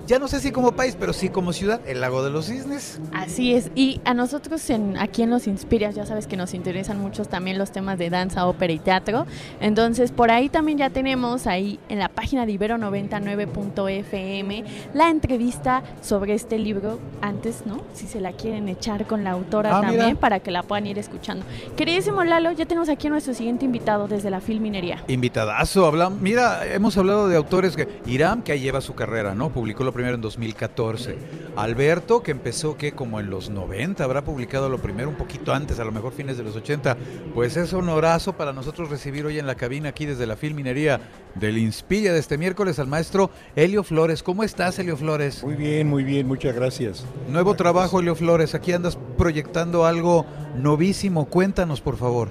ya 0.09 0.19
no 0.19 0.27
sé 0.27 0.41
si 0.41 0.51
como 0.51 0.73
país, 0.73 0.97
pero 0.99 1.13
sí 1.13 1.29
como 1.29 1.53
ciudad, 1.53 1.81
el 1.87 2.01
Lago 2.01 2.25
de 2.25 2.31
los 2.31 2.47
Cisnes. 2.47 2.99
Así 3.13 3.55
es, 3.55 3.71
y 3.77 4.01
a 4.05 4.15
nosotros 4.15 4.69
en, 4.71 4.97
aquí 4.97 5.23
en 5.23 5.31
Los 5.31 5.47
Inspiras, 5.47 5.95
ya 5.95 6.07
sabes 6.07 6.27
que 6.27 6.37
nos 6.37 6.55
interesan 6.55 6.99
mucho 6.99 7.25
también 7.27 7.59
los 7.59 7.71
temas 7.71 7.99
de 7.99 8.11
danza, 8.11 8.47
ópera 8.47 8.73
y 8.73 8.79
teatro, 8.81 9.27
entonces 9.61 10.11
por 10.11 10.31
ahí 10.31 10.49
también 10.49 10.79
ya 10.79 10.91
tenemos 10.91 11.47
ahí 11.47 11.79
en 11.89 11.99
la 12.01 12.09
página 12.09 12.47
de 12.47 12.59
Ibero99.fm 12.59 14.65
la 14.95 15.11
entrevista 15.11 15.83
sobre 16.03 16.35
este 16.35 16.59
libro 16.59 16.99
antes, 17.21 17.63
¿no? 17.67 17.81
Si 17.95 18.07
se 18.07 18.21
la 18.21 18.33
quieren 18.33 18.69
echar 18.69 19.07
con 19.07 19.23
la 19.25 19.33
autora 19.33 19.79
Ah, 19.79 19.81
también 19.83 20.07
mira. 20.07 20.21
para 20.21 20.41
que 20.41 20.51
la 20.51 20.63
puedan 20.63 20.87
ir 20.87 20.99
escuchando. 20.99 21.45
Queridísimo 21.77 22.25
Lalo, 22.25 22.51
ya 22.53 22.65
tenemos 22.67 22.89
aquí 22.89 23.09
a 23.09 23.11
nuestro 23.11 23.35
siguiente 23.35 23.65
invitado 23.67 24.09
desde 24.09 24.31
la 24.31 24.41
Filminería. 24.41 25.03
Invitadazo, 25.09 25.87
hablamos, 25.87 26.21
mira, 26.21 26.65
hemos 26.73 26.97
hablado 26.97 27.29
de 27.29 27.37
autores 27.37 27.77
que 27.77 27.87
Irán, 28.07 28.43
que 28.43 28.53
ahí 28.53 28.61
lleva 28.61 28.81
su 28.81 28.95
carrera, 28.95 29.35
¿no? 29.35 29.51
Publicó 29.51 29.85
lo 29.85 29.93
primero 29.99 30.15
en 30.15 30.21
2014. 30.21 31.19
Alberto, 31.57 32.23
que 32.23 32.31
empezó 32.31 32.77
que 32.77 32.93
como 32.93 33.19
en 33.19 33.31
los 33.31 33.51
90, 33.51 34.05
habrá 34.05 34.23
publicado 34.23 34.69
lo 34.69 34.79
primero 34.79 35.09
un 35.09 35.17
poquito 35.17 35.53
antes, 35.53 35.81
a 35.81 35.85
lo 35.85 35.91
mejor 35.91 36.13
fines 36.13 36.39
de 36.39 36.45
los 36.45 36.55
80. 36.55 36.97
Pues 37.35 37.57
es 37.57 37.73
honorazo 37.73 38.35
para 38.35 38.53
nosotros 38.53 38.91
recibir 38.91 39.27
hoy 39.27 39.41
en 39.41 39.49
la 39.49 39.57
cabina 39.57 39.89
aquí 39.89 40.07
desde 40.07 40.25
la 40.29 40.37
Filminería 40.37 41.01
del 41.35 41.59
Inspilla 41.59 42.13
de 42.13 42.21
este 42.21 42.39
miércoles 42.39 42.79
al 42.79 42.87
maestro 42.87 43.33
Helio 43.57 43.83
Flores. 43.83 44.23
¿Cómo 44.23 44.45
estás, 44.45 44.79
Helio 44.79 44.97
Flores? 44.97 45.43
Muy 45.43 45.57
bien, 45.57 45.89
muy 45.89 46.05
bien, 46.05 46.29
muchas 46.29 46.55
gracias. 46.55 47.05
Nuevo 47.29 47.57
trabajo, 47.57 47.99
Helio 47.99 48.15
Flores. 48.15 48.55
Aquí 48.55 48.73
andas 48.73 48.97
proyectando 49.17 49.85
algo 49.85 50.27
novísimo. 50.57 51.25
Cuéntanos, 51.25 51.81
por 51.81 51.97
favor. 51.97 52.29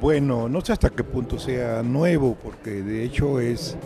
Bueno, 0.00 0.48
no 0.48 0.60
sé 0.60 0.72
hasta 0.72 0.90
qué 0.90 1.02
punto 1.02 1.36
sea 1.36 1.82
nuevo, 1.82 2.36
porque 2.40 2.70
de 2.82 3.02
hecho 3.02 3.40
es 3.40 3.76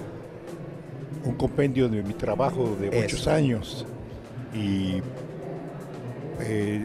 un 1.25 1.35
compendio 1.35 1.89
de 1.89 2.03
mi 2.03 2.15
trabajo 2.15 2.77
de 2.81 2.89
Eso. 2.89 3.01
muchos 3.01 3.29
años. 3.29 3.87
Y 4.55 5.01
eh, 6.41 6.85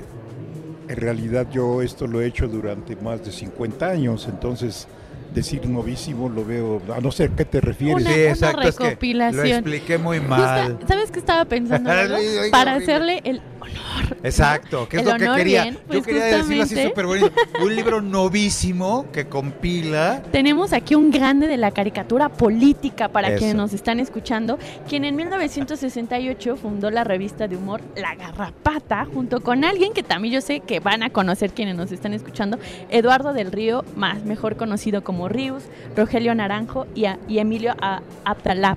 en 0.88 0.96
realidad 0.98 1.48
yo 1.52 1.82
esto 1.82 2.08
lo 2.08 2.22
he 2.22 2.28
hecho 2.28 2.48
durante 2.48 2.96
más 2.96 3.24
de 3.24 3.32
50 3.32 3.88
años, 3.88 4.28
entonces 4.30 4.88
decir 5.34 5.68
novísimo 5.68 6.28
lo 6.28 6.44
veo, 6.44 6.82
a 6.96 7.00
no 7.02 7.12
sé 7.12 7.26
a 7.26 7.28
qué 7.30 7.46
te 7.46 7.62
refieres. 7.62 8.04
Una- 8.06 8.14
Sí, 8.14 8.20
exacto, 8.22 8.62
es 8.64 8.76
que 8.78 8.84
recopilación. 8.86 9.48
lo 9.48 9.54
expliqué 9.56 9.98
muy 10.00 10.20
mal. 10.20 10.72
Justa- 10.78 10.88
¿Sabes 10.88 11.12
qué 11.12 11.20
estaba 11.20 11.46
pensando? 11.46 11.90
Para 12.52 12.76
horrible. 12.76 12.84
hacerle 12.94 13.22
el 13.26 13.42
honor. 13.78 14.18
Exacto, 14.24 14.88
que 14.90 14.98
es 14.98 15.04
El 15.04 15.10
lo 15.10 15.18
que 15.18 15.38
quería. 15.38 15.64
bien, 15.64 15.74
Yo 15.76 15.82
pues 15.88 16.06
quería 16.06 16.26
decirlo 16.26 16.64
así 16.64 16.76
justamente. 16.76 16.90
súper 16.90 17.06
bonito. 17.06 17.32
Un 17.64 17.76
libro 17.76 18.02
novísimo 18.02 19.06
que 19.12 19.26
compila. 19.28 20.22
Tenemos 20.32 20.74
aquí 20.74 20.96
un 20.96 21.12
grande 21.12 21.48
de 21.48 21.58
la 21.58 21.72
caricatura 21.72 22.30
política 22.30 23.10
para 23.10 23.30
Eso. 23.30 23.38
quienes 23.38 23.56
nos 23.56 23.74
están 23.74 24.00
escuchando, 24.00 24.58
quien 24.88 25.06
en 25.06 25.16
1968 25.16 26.56
fundó 26.58 26.90
la 26.92 27.04
revista 27.04 27.48
de 27.48 27.56
humor 27.58 27.82
La 27.96 28.16
Garrapata, 28.16 29.06
junto 29.06 29.42
con 29.42 29.64
alguien 29.64 29.94
que 29.94 30.04
también 30.04 30.34
yo 30.34 30.42
sé 30.42 30.60
que 30.62 30.80
van 30.80 31.04
a 31.04 31.10
conocer 31.10 31.52
quienes 31.52 31.76
nos 31.76 31.92
están 31.92 32.14
escuchando, 32.14 32.60
Eduardo 32.90 33.34
del 33.34 33.52
Río, 33.52 33.84
más 33.96 34.24
mejor 34.26 34.56
conocido 34.58 35.04
como 35.04 35.30
Rius, 35.30 35.64
Rogelio 35.96 36.34
Naranjo 36.36 36.88
y, 36.96 37.06
a- 37.06 37.20
y 37.28 37.40
Emilio 37.40 37.76
A- 37.82 38.02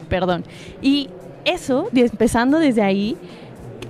perdón. 0.09 0.45
Y 0.80 1.09
eso, 1.45 1.88
empezando 1.95 2.59
desde 2.59 2.82
ahí, 2.82 3.16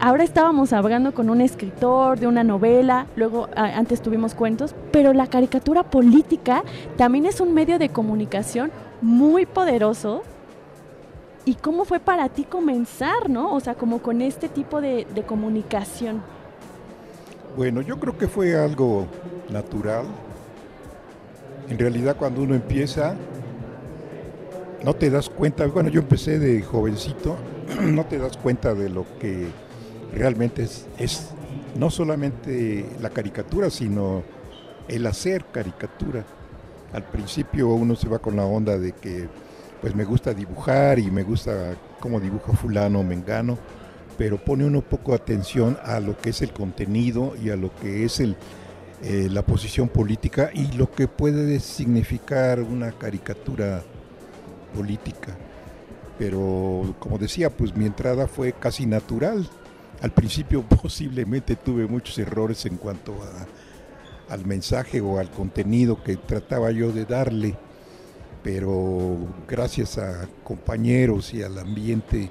ahora 0.03 0.25
estábamos 0.25 0.73
hablando 0.73 1.15
con 1.15 1.31
un 1.31 1.41
escritor 1.41 2.19
de 2.19 2.27
una 2.27 2.43
novela, 2.43 3.07
luego 3.15 3.49
antes 3.55 4.03
tuvimos 4.03 4.35
cuentos, 4.35 4.75
pero 4.91 5.13
la 5.13 5.29
caricatura 5.29 5.85
política 5.85 6.65
también 6.97 7.25
es 7.25 7.41
un 7.41 7.55
medio 7.55 7.79
de 7.79 7.89
comunicación 7.89 8.73
muy 9.01 9.47
poderoso. 9.47 10.25
¿Y 11.45 11.55
cómo 11.55 11.85
fue 11.85 12.01
para 12.01 12.29
ti 12.29 12.43
comenzar, 12.43 13.31
no? 13.31 13.55
O 13.55 13.61
sea, 13.61 13.75
como 13.75 14.03
con 14.03 14.23
este 14.23 14.49
tipo 14.49 14.81
de 14.81 15.25
comunicación. 15.27 16.21
Bueno, 17.57 17.81
yo 17.81 17.99
creo 18.01 18.19
que 18.19 18.27
fue 18.27 18.57
algo 18.57 19.07
natural. 19.51 20.07
En 21.69 21.79
realidad 21.79 22.17
cuando 22.17 22.43
uno 22.43 22.57
empieza, 22.57 23.15
no 24.85 24.95
te 24.95 25.11
das 25.11 25.29
cuenta, 25.29 25.65
bueno, 25.69 25.91
yo 25.91 26.01
empecé 26.01 26.41
de 26.41 26.61
jovencito, 26.63 27.37
no 27.81 28.05
te 28.05 28.19
das 28.19 28.37
cuenta 28.37 28.75
de 28.75 28.89
lo 28.89 29.07
que 29.21 29.47
realmente 30.15 30.67
es, 30.99 31.31
no 31.77 31.91
solamente 31.91 32.87
la 33.01 33.11
caricatura, 33.11 33.71
sino 33.71 34.23
el 34.89 35.07
hacer 35.07 35.45
caricatura. 35.53 36.25
Al 36.93 37.05
principio 37.05 37.69
uno 37.69 37.97
se 37.97 38.09
va 38.09 38.19
con 38.19 38.37
la 38.37 38.45
onda 38.45 38.79
de 38.79 38.93
que 38.93 39.29
pues 39.81 39.95
me 39.95 40.05
gusta 40.05 40.33
dibujar 40.33 40.99
y 40.99 41.11
me 41.11 41.25
gusta 41.25 41.75
cómo 41.99 42.21
dibuja 42.21 42.53
fulano 42.53 43.01
o 43.01 43.03
mengano, 43.03 43.59
pero 44.17 44.39
pone 44.39 44.65
uno 44.65 44.81
poco 44.81 45.15
atención 45.15 45.77
a 45.83 45.99
lo 45.99 46.17
que 46.17 46.31
es 46.31 46.43
el 46.43 46.53
contenido 46.53 47.35
y 47.43 47.51
a 47.51 47.57
lo 47.57 47.75
que 47.75 48.05
es 48.05 48.21
el, 48.21 48.37
eh, 49.03 49.29
la 49.31 49.43
posición 49.43 49.89
política 49.89 50.51
y 50.55 50.71
lo 50.77 50.91
que 50.91 51.09
puede 51.09 51.59
significar 51.59 52.61
una 52.61 52.93
caricatura 52.93 53.83
política. 54.77 55.37
Pero 56.19 56.95
como 57.01 57.19
decía, 57.19 57.51
pues 57.51 57.75
mi 57.75 57.87
entrada 57.87 58.29
fue 58.29 58.53
casi 58.53 58.87
natural. 58.87 59.49
Al 60.03 60.11
principio 60.11 60.63
posiblemente 60.83 61.57
tuve 61.57 61.87
muchos 61.87 62.19
errores 62.19 62.67
en 62.67 62.77
cuanto 62.77 63.15
al 64.29 64.45
mensaje 64.45 65.01
o 65.01 65.19
al 65.19 65.31
contenido 65.31 66.03
que 66.03 66.17
trataba 66.17 66.71
yo 66.73 66.93
de 66.93 67.05
darle, 67.05 67.55
pero 68.43 69.17
gracias 69.49 69.99
a 69.99 70.29
compañeros 70.43 71.33
y 71.33 71.43
al 71.43 71.57
ambiente, 71.59 72.31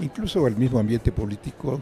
incluso 0.00 0.44
al 0.44 0.56
mismo 0.56 0.78
ambiente 0.78 1.10
político, 1.10 1.80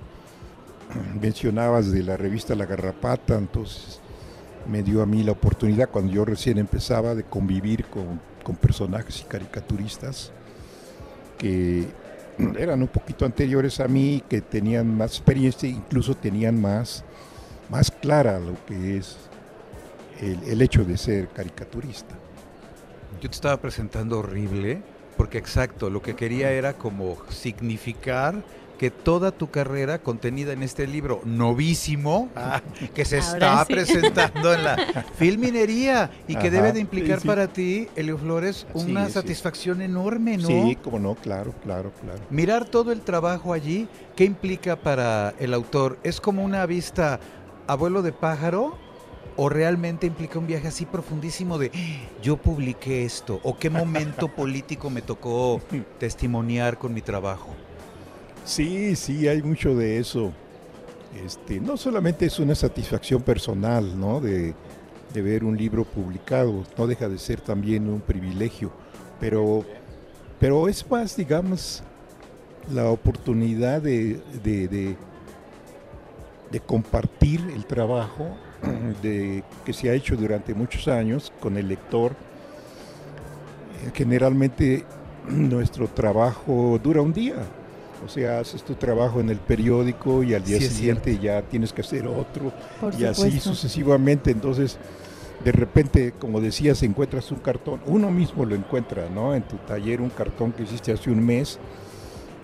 mencionabas 1.21 1.91
de 1.91 2.05
la 2.05 2.17
revista 2.17 2.55
La 2.55 2.67
Garrapata, 2.67 3.37
entonces 3.37 4.01
me 4.71 4.83
dio 4.83 5.03
a 5.03 5.07
mí 5.07 5.25
la 5.25 5.33
oportunidad 5.33 5.91
cuando 5.91 6.13
yo 6.13 6.25
recién 6.25 6.59
empezaba 6.59 7.15
de 7.15 7.25
convivir 7.25 7.87
con, 7.87 8.21
con 8.45 8.55
personajes 8.55 9.21
y 9.21 9.25
caricaturistas 9.25 10.31
que 11.39 11.89
eran 12.59 12.83
un 12.83 12.89
poquito 12.89 13.25
anteriores 13.25 13.81
a 13.81 13.89
mí, 13.89 14.23
que 14.29 14.41
tenían 14.41 14.97
más 14.97 15.13
experiencia, 15.13 15.69
incluso 15.69 16.15
tenían 16.15 16.61
más, 16.61 17.05
más 17.71 17.91
clara 17.91 18.39
lo 18.39 18.55
que 18.67 18.99
es 18.99 19.17
el, 20.21 20.43
el 20.45 20.63
hecho 20.63 20.85
de 20.85 20.97
ser 20.97 21.29
caricaturista. 21.29 22.15
Yo 23.21 23.29
te 23.29 23.35
estaba 23.35 23.57
presentando 23.59 24.19
horrible, 24.19 24.83
porque 25.17 25.39
exacto, 25.39 25.91
lo 25.91 26.03
que 26.03 26.15
quería 26.15 26.51
era 26.51 26.75
como 26.75 27.17
significar 27.31 28.43
que 28.79 28.91
toda 28.91 29.31
tu 29.31 29.51
carrera 29.51 29.99
contenida 30.01 30.53
en 30.53 30.63
este 30.63 30.87
libro 30.87 31.21
novísimo, 31.25 32.29
ah, 32.37 32.61
que 32.93 33.05
se 33.05 33.19
Ahora 33.19 33.33
está 33.35 33.65
sí. 33.67 33.73
presentando 33.75 34.53
en 34.53 34.65
la 34.65 34.77
filminería 35.17 36.11
y 36.27 36.35
que 36.35 36.49
Ajá, 36.49 36.51
debe 36.51 36.73
de 36.73 36.81
implicar 36.81 37.19
sí, 37.19 37.23
sí. 37.23 37.29
para 37.29 37.47
ti, 37.49 37.89
Elio 37.97 38.19
Flores, 38.19 38.67
una 38.75 39.07
sí. 39.07 39.13
satisfacción 39.13 39.81
enorme, 39.81 40.37
¿no? 40.39 40.49
Sí, 40.49 40.77
como 40.83 40.99
no, 40.99 41.15
claro, 41.15 41.55
claro, 41.63 41.93
claro. 42.03 42.21
Mirar 42.31 42.65
todo 42.65 42.91
el 42.93 43.01
trabajo 43.03 43.53
allí, 43.53 43.89
¿qué 44.17 44.25
implica 44.25 44.77
para 44.77 45.35
el 45.39 45.55
autor? 45.55 45.99
¿Es 46.03 46.21
como 46.21 46.43
una 46.45 46.67
vista 46.67 47.21
abuelo 47.67 48.03
de 48.03 48.13
pájaro? 48.13 48.77
¿O 49.37 49.49
realmente 49.49 50.07
implica 50.07 50.39
un 50.39 50.47
viaje 50.47 50.69
así 50.69 50.87
profundísimo 50.87 51.59
de 51.59 51.73
"Ah, 51.75 52.21
yo 52.23 52.37
publiqué 52.37 53.05
esto? 53.05 53.41
¿O 53.43 53.57
qué 53.59 53.69
momento 53.69 54.29
político 54.35 54.91
me 54.91 55.03
tocó 55.03 55.61
testimoniar 55.99 56.79
con 56.79 56.95
mi 56.95 57.03
trabajo? 57.03 57.49
Sí, 58.45 58.95
sí, 58.95 59.27
hay 59.27 59.43
mucho 59.43 59.75
de 59.75 59.99
eso. 59.99 60.33
Este, 61.25 61.61
no 61.61 61.77
solamente 61.77 62.27
es 62.27 62.39
una 62.39 62.55
satisfacción 62.55 63.23
personal, 63.23 63.99
¿no? 63.99 64.21
De, 64.21 64.55
ver 65.15 65.45
un 65.45 65.57
libro 65.57 65.85
publicado, 65.85 66.65
no 66.77 66.89
deja 66.89 67.09
de 67.09 67.19
ser 67.19 67.41
también 67.41 67.89
un 67.89 68.01
privilegio, 68.01 68.73
pero, 69.21 69.65
pero 70.41 70.67
es 70.69 70.91
más, 70.91 71.17
digamos, 71.17 71.85
la 72.73 72.91
oportunidad 72.91 73.81
de, 73.81 74.21
de, 74.43 74.97
compartir 76.67 77.41
el 77.55 77.65
trabajo 77.65 78.37
que 79.03 79.73
se 79.73 79.89
ha 79.89 79.95
hecho 79.95 80.17
durante 80.17 80.53
muchos 80.53 80.89
años 80.89 81.33
con 81.41 81.57
el 81.57 81.69
lector. 81.69 82.17
Generalmente 83.95 84.85
nuestro 85.29 85.87
trabajo 85.87 86.81
dura 86.83 87.03
un 87.03 87.13
día. 87.13 87.37
O 88.05 88.09
sea, 88.09 88.41
haces 88.41 88.63
tu 88.63 88.75
trabajo 88.75 89.21
en 89.21 89.31
el 89.31 89.39
periódico 89.39 90.23
y 90.23 90.35
al 90.35 90.45
día 90.45 90.59
Sí, 90.59 90.67
siguiente 90.69 91.19
ya 91.19 91.43
tienes 91.43 91.73
que 91.73 91.81
hacer 91.83 92.07
otro 92.07 92.53
Por 92.81 92.95
y 92.99 93.05
así 93.05 93.41
sucesivamente. 93.41 94.31
Entonces, 94.31 94.79
de 95.45 95.53
repente, 95.53 96.13
como 96.19 96.41
decías, 96.41 96.83
encuentras 96.83 97.31
un 97.31 97.39
cartón, 97.39 97.81
uno 97.87 98.11
mismo 98.11 98.45
lo 98.45 98.55
encuentra, 98.55 99.09
¿no? 99.11 99.35
En 99.35 99.43
tu 99.43 99.57
taller, 99.57 100.01
un 100.01 100.11
cartón 100.11 100.53
que 100.53 100.63
hiciste 100.65 100.93
hace 100.93 101.11
un 101.11 101.25
mes. 101.25 101.59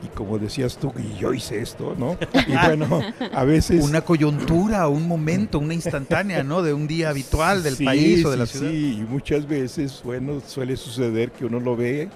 Y 0.02 0.06
como 0.08 0.38
decías 0.38 0.78
tú, 0.78 0.94
y 0.98 1.18
yo 1.18 1.34
hice 1.34 1.60
esto, 1.60 1.94
¿no? 1.98 2.16
Y 2.46 2.52
bueno, 2.66 3.02
a 3.34 3.44
veces... 3.44 3.84
Una 3.84 4.00
coyuntura, 4.00 4.88
un 4.88 5.06
momento, 5.06 5.58
una 5.58 5.74
instantánea, 5.74 6.42
¿no? 6.42 6.62
De 6.62 6.72
un 6.72 6.86
día 6.86 7.10
habitual 7.10 7.62
del 7.62 7.76
Sí, 7.76 7.84
país 7.84 8.24
o 8.24 8.30
de 8.30 8.38
la 8.38 8.46
ciudad. 8.46 8.70
Sí, 8.70 8.98
y 8.98 9.02
muchas 9.06 9.46
veces, 9.46 10.00
bueno, 10.02 10.40
suele 10.46 10.78
suceder 10.78 11.32
que 11.32 11.44
uno 11.44 11.60
lo 11.60 11.76
ve 11.76 12.08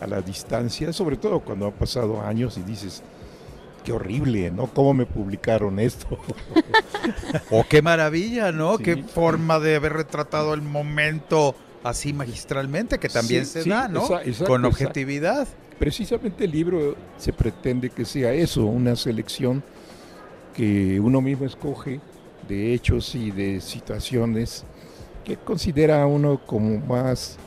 a 0.00 0.06
la 0.06 0.20
distancia, 0.22 0.92
sobre 0.92 1.16
todo 1.16 1.40
cuando 1.40 1.66
han 1.66 1.72
pasado 1.72 2.20
años 2.22 2.56
y 2.58 2.62
dices, 2.62 3.02
qué 3.84 3.92
horrible, 3.92 4.50
¿no? 4.50 4.66
¿Cómo 4.66 4.94
me 4.94 5.06
publicaron 5.06 5.78
esto? 5.78 6.06
Oh, 7.50 7.64
qué 7.68 7.80
maravilla, 7.82 8.52
¿no? 8.52 8.76
Sí. 8.76 8.82
Qué 8.84 9.02
forma 9.02 9.58
de 9.58 9.76
haber 9.76 9.94
retratado 9.94 10.52
el 10.54 10.60
momento 10.62 11.54
así 11.82 12.12
magistralmente, 12.12 12.98
que 12.98 13.08
también 13.08 13.46
Sí, 13.46 13.52
se 13.52 13.62
sí, 13.62 13.70
da, 13.70 13.88
¿no? 13.88 14.02
exacto, 14.02 14.44
Con 14.46 14.64
exacto. 14.64 14.68
objetividad. 14.68 15.48
Precisamente 15.78 16.44
el 16.44 16.50
libro 16.50 16.96
se 17.16 17.32
pretende 17.32 17.88
que 17.88 18.04
sea 18.04 18.32
eso, 18.34 18.66
una 18.66 18.96
selección 18.96 19.62
que 20.54 21.00
uno 21.00 21.20
mismo 21.22 21.46
escoge 21.46 22.00
de 22.46 22.74
hechos 22.74 23.14
y 23.14 23.30
de 23.30 23.60
situaciones 23.62 24.64
que 25.24 25.36
considera 25.38 26.04
uno 26.06 26.38
como 26.44 26.78
más 26.86 27.38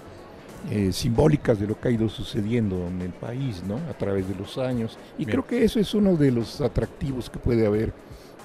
eh, 0.69 0.91
simbólicas 0.91 1.59
de 1.59 1.67
lo 1.67 1.79
que 1.79 1.89
ha 1.89 1.91
ido 1.91 2.09
sucediendo 2.09 2.87
en 2.87 3.01
el 3.01 3.11
país, 3.11 3.63
¿no? 3.67 3.75
A 3.89 3.97
través 3.97 4.27
de 4.27 4.35
los 4.35 4.57
años. 4.57 4.97
Y 5.17 5.25
Bien. 5.25 5.31
creo 5.31 5.47
que 5.47 5.63
eso 5.63 5.79
es 5.79 5.93
uno 5.93 6.15
de 6.15 6.31
los 6.31 6.61
atractivos 6.61 7.29
que 7.29 7.39
puede 7.39 7.65
haber 7.65 7.93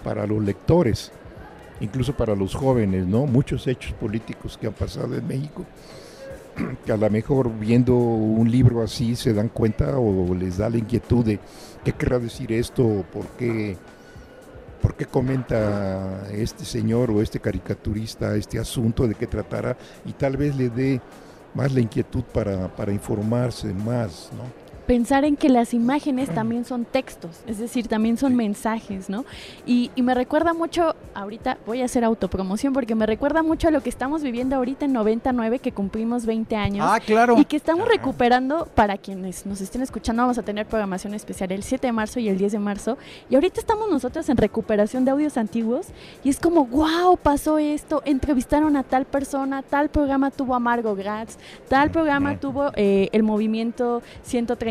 para 0.02 0.26
los 0.26 0.42
lectores, 0.42 1.12
incluso 1.80 2.16
para 2.16 2.34
los 2.34 2.54
jóvenes, 2.54 3.06
¿no? 3.06 3.26
Muchos 3.26 3.66
hechos 3.66 3.92
políticos 3.92 4.58
que 4.58 4.66
han 4.66 4.72
pasado 4.72 5.14
en 5.16 5.26
México 5.26 5.64
que 6.84 6.92
a 6.92 6.96
lo 6.96 7.10
mejor 7.10 7.50
viendo 7.58 7.94
un 7.94 8.50
libro 8.50 8.82
así 8.82 9.16
se 9.16 9.32
dan 9.32 9.48
cuenta 9.48 9.98
o 9.98 10.34
les 10.34 10.58
da 10.58 10.70
la 10.70 10.78
inquietud 10.78 11.24
de 11.24 11.38
qué 11.84 11.92
querrá 11.92 12.18
decir 12.18 12.52
esto, 12.52 12.84
o 12.84 13.02
por 13.02 13.26
qué, 13.38 13.76
por 14.82 14.94
qué 14.94 15.06
comenta 15.06 16.28
este 16.32 16.64
señor 16.64 17.10
o 17.10 17.22
este 17.22 17.40
caricaturista 17.40 18.36
este 18.36 18.58
asunto, 18.58 19.06
de 19.06 19.14
qué 19.14 19.26
tratará, 19.26 19.76
y 20.04 20.12
tal 20.12 20.36
vez 20.36 20.56
le 20.56 20.70
dé 20.70 21.00
más 21.58 21.72
la 21.72 21.80
inquietud 21.80 22.22
para, 22.22 22.68
para 22.68 22.92
informarse 22.92 23.74
más, 23.74 24.30
¿no? 24.36 24.67
Pensar 24.88 25.26
en 25.26 25.36
que 25.36 25.50
las 25.50 25.74
imágenes 25.74 26.30
también 26.34 26.64
son 26.64 26.86
textos, 26.86 27.42
es 27.46 27.58
decir, 27.58 27.88
también 27.88 28.16
son 28.16 28.34
mensajes, 28.34 29.10
¿no? 29.10 29.26
Y, 29.66 29.90
y 29.94 30.00
me 30.00 30.14
recuerda 30.14 30.54
mucho, 30.54 30.96
ahorita 31.12 31.58
voy 31.66 31.82
a 31.82 31.84
hacer 31.84 32.04
autopromoción 32.04 32.72
porque 32.72 32.94
me 32.94 33.04
recuerda 33.04 33.42
mucho 33.42 33.68
a 33.68 33.70
lo 33.70 33.82
que 33.82 33.90
estamos 33.90 34.22
viviendo 34.22 34.56
ahorita 34.56 34.86
en 34.86 34.94
99, 34.94 35.58
que 35.58 35.72
cumplimos 35.72 36.24
20 36.24 36.56
años. 36.56 36.86
Ah, 36.88 37.00
claro. 37.00 37.36
Y 37.36 37.44
que 37.44 37.56
estamos 37.56 37.86
recuperando, 37.86 38.66
para 38.74 38.96
quienes 38.96 39.44
nos 39.44 39.60
estén 39.60 39.82
escuchando, 39.82 40.22
vamos 40.22 40.38
a 40.38 40.42
tener 40.42 40.64
programación 40.64 41.12
especial 41.12 41.52
el 41.52 41.64
7 41.64 41.88
de 41.88 41.92
marzo 41.92 42.18
y 42.18 42.30
el 42.30 42.38
10 42.38 42.52
de 42.52 42.58
marzo. 42.58 42.96
Y 43.28 43.34
ahorita 43.34 43.60
estamos 43.60 43.90
nosotros 43.90 44.26
en 44.30 44.38
recuperación 44.38 45.04
de 45.04 45.10
audios 45.10 45.36
antiguos 45.36 45.88
y 46.24 46.30
es 46.30 46.40
como, 46.40 46.64
wow, 46.64 47.18
pasó 47.18 47.58
esto, 47.58 48.00
entrevistaron 48.06 48.74
a 48.74 48.84
tal 48.84 49.04
persona, 49.04 49.62
tal 49.62 49.90
programa 49.90 50.30
tuvo 50.30 50.54
a 50.54 50.58
Margot 50.58 50.96
Gratz, 50.96 51.36
tal 51.68 51.90
programa 51.90 52.40
tuvo 52.40 52.72
eh, 52.74 53.10
el 53.12 53.22
movimiento 53.22 54.02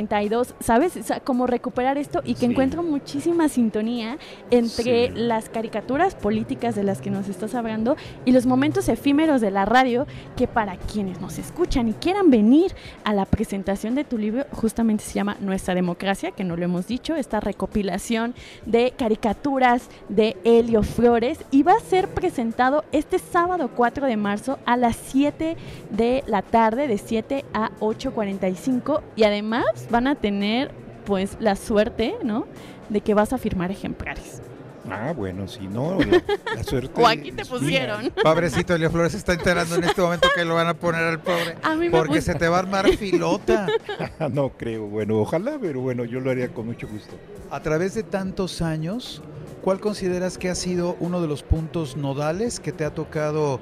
132, 0.08 0.56
¿sabes? 0.60 0.96
O 0.98 1.04
sea, 1.04 1.20
como 1.20 1.48
recuperar 1.48 1.98
esto 1.98 2.22
y 2.24 2.34
que 2.34 2.42
Sí. 2.42 2.46
encuentro 2.48 2.84
muchísima 2.84 3.50
sintonía 3.50 4.18
entre 4.52 5.08
Sí. 5.08 5.14
las 5.16 5.50
caricaturas 5.50 6.16
políticas 6.16 6.76
de 6.76 6.84
las 6.84 7.02
que 7.02 7.10
nos 7.10 7.28
estás 7.30 7.56
hablando 7.56 7.96
y 8.26 8.32
los 8.32 8.46
momentos 8.46 8.90
efímeros 8.90 9.42
de 9.42 9.52
la 9.52 9.66
radio 9.66 10.08
que 10.36 10.48
para 10.48 10.78
quienes 10.78 11.20
nos 11.22 11.38
escuchan 11.38 11.90
y 11.90 11.94
quieran 11.94 12.30
venir 12.30 12.74
a 13.04 13.14
la 13.14 13.26
presentación 13.26 13.96
de 13.96 14.04
tu 14.04 14.18
libro, 14.18 14.46
justamente 14.52 15.04
se 15.04 15.14
llama 15.14 15.38
Nuestra 15.40 15.76
Democracia, 15.76 16.32
que 16.32 16.44
no 16.44 16.56
lo 16.56 16.64
hemos 16.66 16.88
dicho, 16.88 17.16
esta 17.16 17.40
recopilación 17.40 18.34
de 18.66 18.94
caricaturas 18.98 19.90
de 20.10 20.38
Helio 20.44 20.84
Flores 20.84 21.40
y 21.52 21.64
va 21.64 21.74
a 21.74 21.80
ser 21.80 22.08
presentado 22.10 22.84
este 22.92 23.20
sábado 23.20 23.70
4 23.76 24.06
de 24.08 24.18
marzo 24.18 24.60
a 24.66 24.78
las 24.78 24.96
7 24.96 25.58
de 25.92 26.24
la 26.28 26.42
tarde, 26.42 26.88
de 26.88 26.98
7 26.98 27.46
a 27.54 27.72
8.45 27.80 29.02
y 29.16 29.24
además 29.24 29.66
van 29.98 30.06
a 30.06 30.14
tener 30.14 30.70
pues 31.06 31.38
la 31.40 31.56
suerte, 31.56 32.18
¿no? 32.24 32.46
De 32.90 33.02
que 33.02 33.16
vas 33.16 33.34
a 33.34 33.40
firmar 33.40 33.72
ejemplares. 33.72 34.44
Ah, 34.88 35.12
bueno, 35.18 35.48
si 35.48 35.68
no, 35.68 35.98
la, 35.98 36.24
la 36.56 36.64
suerte... 36.72 37.02
O 37.02 37.08
aquí 37.08 37.32
te 37.32 37.44
pusieron. 37.44 38.12
Pobrecito 38.24 38.76
Elio 38.76 38.92
Flores 38.92 39.14
se 39.14 39.18
está 39.18 39.34
enterando 39.34 39.74
en 39.76 39.86
este 39.86 40.00
momento 40.00 40.28
que 40.36 40.46
lo 40.46 40.54
van 40.54 40.68
a 40.68 40.76
poner 40.76 41.02
al 41.02 41.20
pobre. 41.20 41.56
A 41.64 41.74
mí 41.74 41.90
me 41.90 41.90
Porque 41.90 42.22
se 42.22 42.36
te 42.36 42.48
va 42.48 42.58
a 42.58 42.60
armar 42.60 42.88
filota. 42.96 43.66
no 44.32 44.50
creo, 44.50 44.86
bueno, 44.86 45.18
ojalá, 45.18 45.58
pero 45.60 45.82
bueno, 45.82 46.06
yo 46.06 46.20
lo 46.20 46.30
haría 46.30 46.50
con 46.50 46.68
mucho 46.68 46.88
gusto. 46.88 47.16
A 47.50 47.60
través 47.62 47.96
de 47.96 48.04
tantos 48.04 48.62
años, 48.62 49.24
¿cuál 49.64 49.80
consideras 49.80 50.38
que 50.38 50.52
ha 50.52 50.56
sido 50.56 50.96
uno 51.00 51.22
de 51.22 51.28
los 51.28 51.42
puntos 51.42 51.98
nodales 51.98 52.60
que 52.60 52.72
te 52.72 52.86
ha 52.86 52.94
tocado 52.94 53.60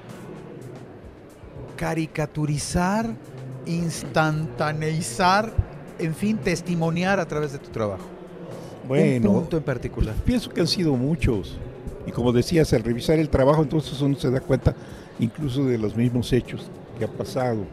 caricaturizar, 1.78 3.16
instantaneizar, 3.66 5.54
en 6.00 6.16
fin, 6.16 6.38
testimoniar 6.38 7.20
a 7.20 7.28
través 7.28 7.52
de 7.52 7.60
tu 7.60 7.70
trabajo? 7.70 8.06
Bueno, 8.88 9.32
Un 9.32 9.42
punto 9.42 9.58
en 9.58 9.64
particular. 9.64 10.16
Pienso 10.26 10.50
que 10.50 10.62
han 10.62 10.68
sido 10.68 10.96
muchos. 10.96 11.58
Y 12.06 12.12
como 12.12 12.32
decías, 12.32 12.72
al 12.74 12.84
revisar 12.84 13.18
el 13.18 13.30
trabajo, 13.30 13.64
entonces 13.64 14.00
uno 14.02 14.16
se 14.16 14.30
da 14.30 14.40
cuenta 14.40 14.76
incluso 15.20 15.66
de 15.66 15.78
los 15.78 15.96
mismos 15.96 16.32
hechos 16.34 16.70
que 16.98 17.06
ha 17.06 17.08
pasado. 17.08 17.66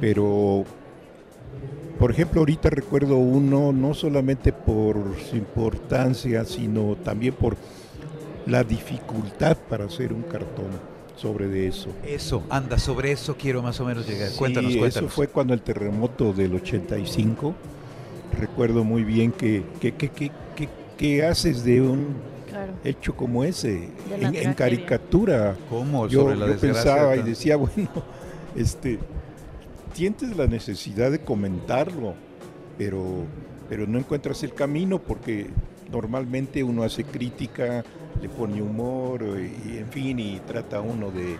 Pero, 0.00 0.64
por 1.98 2.10
ejemplo, 2.10 2.40
ahorita 2.40 2.70
recuerdo 2.70 3.16
uno 3.16 3.72
no 3.72 3.94
solamente 3.94 4.52
por 4.52 4.96
su 5.30 5.36
importancia, 5.36 6.44
sino 6.44 6.96
también 6.96 7.34
por 7.34 7.56
la 8.46 8.64
dificultad 8.64 9.56
para 9.68 9.84
hacer 9.84 10.12
un 10.12 10.22
cartón 10.22 10.91
sobre 11.16 11.48
de 11.48 11.68
eso. 11.68 11.90
Eso, 12.06 12.42
anda, 12.50 12.78
sobre 12.78 13.12
eso 13.12 13.36
quiero 13.36 13.62
más 13.62 13.78
o 13.80 13.84
menos 13.84 14.06
llegar. 14.08 14.28
Sí, 14.30 14.38
cuéntanos, 14.38 14.70
eso 14.70 14.78
cuéntanos. 14.80 15.12
fue 15.12 15.28
cuando 15.28 15.54
el 15.54 15.60
terremoto 15.62 16.32
del 16.32 16.54
85. 16.54 17.54
Recuerdo 18.38 18.82
muy 18.84 19.04
bien 19.04 19.30
que, 19.32 19.62
que, 19.80 19.92
que, 19.94 20.08
que, 20.08 20.30
que- 20.56 20.68
que 20.96 21.24
haces 21.24 21.64
de 21.64 21.80
un 21.80 22.32
Claro. 22.48 22.74
hecho 22.84 23.16
como 23.16 23.44
ese, 23.44 23.88
en, 24.20 24.52
caricatura. 24.54 25.56
¿Cómo? 25.70 26.06
Yo, 26.06 26.20
sobre 26.22 26.36
la 26.36 26.48
yo 26.48 26.58
pensaba 26.58 27.16
y 27.16 27.22
decía, 27.22 27.56
bueno, 27.56 27.88
este, 28.54 28.98
sientes 29.94 30.36
la 30.36 30.46
necesidad 30.46 31.10
de 31.10 31.20
comentarlo, 31.20 32.14
pero, 32.76 33.24
pero 33.70 33.86
no 33.86 33.98
encuentras 33.98 34.42
el 34.42 34.52
camino 34.54 34.98
porque 34.98 35.46
normalmente 35.90 36.62
uno 36.62 36.82
hace 36.82 37.04
crítica, 37.04 37.84
le 38.22 38.28
pone 38.28 38.62
humor 38.62 39.22
y, 39.22 39.78
en 39.78 39.88
fin, 39.88 40.18
y 40.18 40.38
trata 40.40 40.80
uno 40.80 41.10
de, 41.10 41.36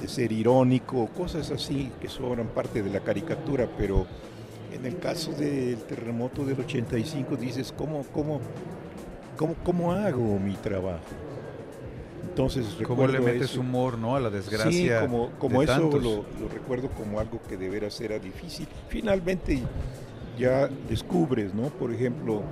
de 0.00 0.08
ser 0.08 0.30
irónico, 0.30 1.08
cosas 1.08 1.50
así 1.50 1.90
que 2.00 2.08
sobran 2.08 2.48
parte 2.48 2.82
de 2.82 2.90
la 2.90 3.00
caricatura, 3.00 3.66
pero 3.78 4.06
en 4.72 4.84
el 4.84 4.98
caso 4.98 5.32
del 5.32 5.78
terremoto 5.78 6.44
del 6.44 6.60
85 6.60 7.36
dices, 7.36 7.72
¿cómo, 7.76 8.04
cómo, 8.12 8.40
cómo, 9.36 9.54
cómo 9.64 9.92
hago 9.92 10.38
mi 10.38 10.54
trabajo? 10.54 11.00
Entonces 12.28 12.66
¿Cómo 12.86 13.06
le 13.06 13.20
metes 13.20 13.50
eso. 13.50 13.60
humor, 13.60 13.98
no? 13.98 14.14
A 14.16 14.20
la 14.20 14.30
desgracia. 14.30 14.70
Sí, 15.00 15.06
como, 15.06 15.30
como 15.38 15.60
de 15.60 15.66
eso 15.66 15.90
lo 15.90 16.48
recuerdo 16.48 16.88
como 16.88 17.18
algo 17.18 17.40
que 17.48 17.56
de 17.56 17.68
veras 17.68 18.00
era 18.00 18.18
difícil. 18.18 18.66
Finalmente 18.88 19.60
ya 20.38 20.68
descubres, 20.88 21.52
¿no? 21.52 21.64
Por 21.68 21.92
ejemplo, 21.92 22.42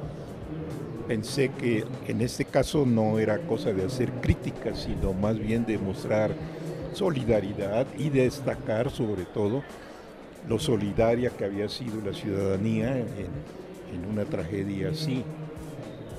pensé 1.10 1.50
que 1.58 1.84
en 2.06 2.20
este 2.20 2.44
caso 2.44 2.86
no 2.86 3.18
era 3.18 3.38
cosa 3.40 3.72
de 3.72 3.84
hacer 3.84 4.12
críticas, 4.20 4.82
sino 4.82 5.12
más 5.12 5.40
bien 5.40 5.66
de 5.66 5.76
mostrar 5.76 6.30
solidaridad 6.92 7.84
y 7.98 8.10
destacar 8.10 8.92
sobre 8.92 9.24
todo 9.24 9.64
lo 10.48 10.60
solidaria 10.60 11.30
que 11.30 11.44
había 11.44 11.68
sido 11.68 12.00
la 12.00 12.14
ciudadanía 12.14 12.96
en, 12.96 13.06
en 13.92 14.08
una 14.08 14.24
tragedia 14.24 14.90
así. 14.90 15.24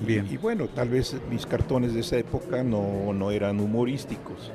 Y- 0.02 0.06
Bien. 0.06 0.28
Y, 0.30 0.36
bueno, 0.36 0.68
tal 0.68 0.90
vez 0.90 1.16
mis 1.30 1.46
cartones 1.46 1.94
de 1.94 2.02
esa 2.02 2.18
época 2.18 2.62
no, 2.62 3.14
no 3.14 3.32
eran 3.32 3.62
humorísticos, 3.62 4.52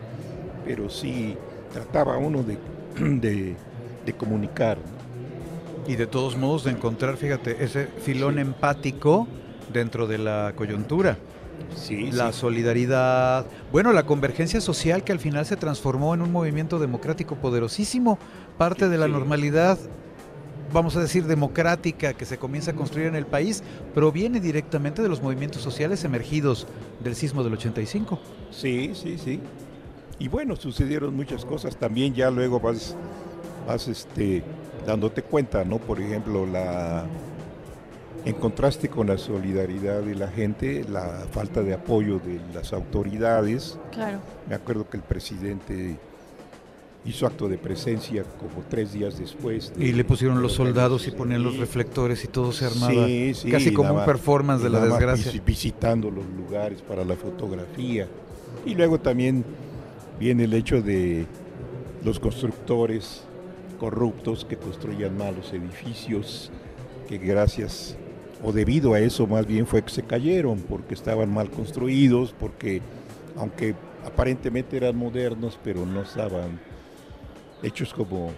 pero 0.67 0.91
sí 0.91 1.35
trataba 1.73 2.19
uno 2.19 2.43
de, 2.43 2.59
de, 3.21 3.57
de 4.05 4.13
comunicar. 4.13 4.77
¿no? 4.77 5.91
Y 5.91 5.97
de 5.97 6.07
todos 6.07 6.37
modos 6.37 6.65
de 6.65 6.73
encontrar, 6.73 7.17
fíjate, 7.17 7.65
ese 7.65 7.87
filón 7.87 8.35
Sí. 8.35 8.41
empático 8.41 9.29
dentro 9.73 10.07
de 10.07 10.19
la 10.19 10.53
coyuntura. 10.57 11.17
Sí, 11.75 12.11
la 12.13 12.33
sí. 12.33 12.41
solidaridad, 12.41 13.47
bueno, 13.73 13.93
la 13.93 14.05
convergencia 14.05 14.61
social 14.61 15.03
que 15.05 15.13
al 15.13 15.19
final 15.21 15.47
se 15.47 15.57
transformó 15.57 16.15
en 16.15 16.21
un 16.21 16.31
movimiento 16.31 16.79
democrático 16.79 17.37
poderosísimo, 17.37 18.19
parte 18.59 18.89
de 18.91 18.99
la 18.99 19.07
Sí. 19.07 19.13
normalidad, 19.13 19.79
vamos 20.73 20.97
a 20.97 21.01
decir, 21.01 21.25
democrática 21.25 22.13
que 22.13 22.27
se 22.27 22.37
comienza 22.37 22.73
a 22.73 22.75
construir 22.75 23.07
en 23.07 23.15
el 23.17 23.25
país, 23.25 23.63
proviene 23.95 24.39
directamente 24.41 25.01
de 25.01 25.09
los 25.09 25.23
movimientos 25.23 25.63
sociales 25.63 26.05
emergidos 26.05 26.67
del 27.03 27.15
sismo 27.15 27.43
del 27.43 27.55
85. 27.55 28.21
Sí, 28.51 28.91
sí, 28.95 29.17
sí. 29.17 29.41
Y 30.19 30.29
bueno, 30.29 30.57
sucedieron 30.57 31.15
muchas 31.17 31.45
cosas. 31.47 31.77
También 31.77 32.13
ya 32.15 32.31
luego 32.31 32.61
vas, 32.61 32.97
vas 33.67 33.89
este, 33.89 34.43
dándote 34.87 35.23
cuenta, 35.23 35.65
¿no? 35.65 35.79
Por 35.79 36.01
ejemplo, 36.01 36.45
la 36.47 37.05
en 38.27 38.35
contraste 38.35 38.89
con 38.89 39.07
la 39.07 39.17
solidaridad 39.19 40.03
de 40.03 40.15
la 40.17 40.29
gente, 40.29 40.85
la 40.89 41.25
falta 41.31 41.63
de 41.63 41.73
apoyo 41.75 42.19
de 42.19 42.41
las 42.53 42.73
autoridades. 42.73 43.79
Claro. 43.93 44.19
Me 44.49 44.55
acuerdo 44.57 44.89
que 44.91 44.97
el 44.99 45.03
presidente 45.05 45.97
hizo 47.05 47.25
acto 47.25 47.49
de 47.49 47.57
presencia 47.57 48.25
como 48.41 48.65
tres 48.69 48.93
días 48.93 49.17
después. 49.17 49.73
de- 49.77 49.87
Y 49.87 49.93
le 49.93 50.03
pusieron 50.05 50.43
los 50.43 50.53
soldados 50.55 51.07
y 51.07 51.13
ponían 51.13 51.45
los 51.45 51.57
reflectores 51.57 52.25
y 52.25 52.27
todo 52.27 52.51
se 52.51 52.65
armaba. 52.67 53.07
Sí, 53.07 53.33
sí, 53.35 53.49
casi 53.51 53.73
como 53.73 53.95
un 53.95 54.05
performance 54.05 54.61
de 54.63 54.71
la 54.71 54.81
desgracia. 54.85 55.31
visi- 55.31 55.45
Visitando 55.45 56.11
los 56.11 56.27
lugares 56.27 56.83
para 56.83 57.05
la 57.05 57.15
fotografía. 57.15 58.09
Y 58.65 58.75
luego 58.75 58.99
también 58.99 59.45
viene 60.19 60.45
el 60.45 60.55
hecho 60.55 60.83
de 60.83 61.27
los 62.05 62.19
constructores 62.19 63.23
corruptos 63.79 64.45
que 64.45 64.57
construían 64.57 65.17
malos 65.17 65.53
edificios, 65.53 66.51
que 67.09 67.19
gracias 67.19 67.97
o 68.43 68.53
debido 68.53 68.95
a 68.95 69.01
eso 69.01 69.27
más 69.27 69.47
bien 69.47 69.67
fue 69.67 69.83
que 69.83 69.91
se 69.91 70.03
cayeron, 70.03 70.61
porque 70.61 70.95
estaban 70.95 71.33
mal 71.33 71.51
construidos, 71.51 72.35
porque 72.39 72.81
aunque 73.37 73.75
aparentemente 74.05 74.77
eran 74.77 74.97
modernos, 74.97 75.59
pero 75.65 75.85
no 75.87 76.03
estaban 76.03 76.61
hechos 77.63 77.93
como, 77.93 78.31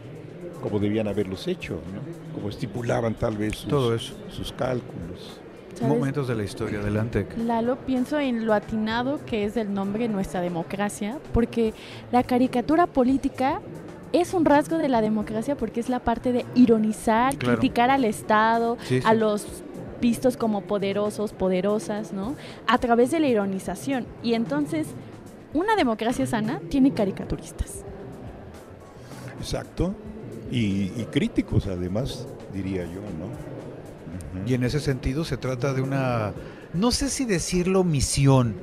como 0.63 0.79
debían 0.79 1.09
haberlos 1.09 1.47
hecho, 1.49 1.75
¿no? 1.75 2.35
como 2.35 2.49
estipulaban 2.49 3.15
tal 3.15 3.37
vez 3.37 3.57
sus, 3.59 3.69
Todo 3.69 3.95
eso. 3.95 4.15
sus 4.31 4.53
cálculos. 4.53 5.41
¿Sabes? 5.75 5.95
Momentos 5.97 6.27
de 6.27 6.35
la 6.35 6.43
historia, 6.43 6.81
adelante. 6.81 7.27
Lalo, 7.47 7.77
pienso 7.77 8.19
en 8.19 8.47
lo 8.47 8.53
atinado 8.55 9.21
que 9.27 9.45
es 9.45 9.57
el 9.57 9.73
nombre 9.75 10.05
de 10.05 10.09
nuestra 10.09 10.41
democracia, 10.41 11.19
porque 11.33 11.73
la 12.11 12.23
caricatura 12.25 12.87
política 12.89 13.61
es 14.13 14.33
un 14.35 14.45
rasgo 14.45 14.79
de 14.79 14.89
la 14.89 15.01
democracia 15.03 15.55
porque 15.57 15.79
es 15.81 15.89
la 15.89 16.01
parte 16.01 16.33
de 16.33 16.47
ironizar, 16.55 17.37
Claro. 17.37 17.59
criticar 17.59 17.91
al 17.91 18.05
Estado, 18.05 18.77
Sí, 18.85 19.01
a 19.05 19.13
los 19.15 19.47
vistos 20.01 20.37
como 20.37 20.63
poderosos, 20.63 21.33
poderosas, 21.33 22.13
¿no? 22.13 22.37
A 22.67 22.79
través 22.79 23.11
de 23.11 23.21
la 23.21 23.29
ironización. 23.29 24.07
Y 24.23 24.35
entonces, 24.35 24.89
una 25.55 25.77
democracia 25.77 26.27
sana 26.27 26.61
tiene 26.69 26.93
caricaturistas. 26.93 27.85
Exacto. 29.41 29.95
Y, 30.51 30.93
y 30.97 31.07
críticos 31.11 31.67
además, 31.67 32.27
diría 32.53 32.85
yo, 32.85 33.01
¿no? 33.01 33.49
Y 34.47 34.55
en 34.55 34.65
ese 34.65 34.81
sentido 34.81 35.25
se 35.25 35.37
trata 35.37 35.73
de 35.75 35.83
una, 35.83 36.33
no 36.73 36.91
sé 36.91 37.09
si 37.09 37.25
decirlo 37.25 37.85
misión, 37.85 38.55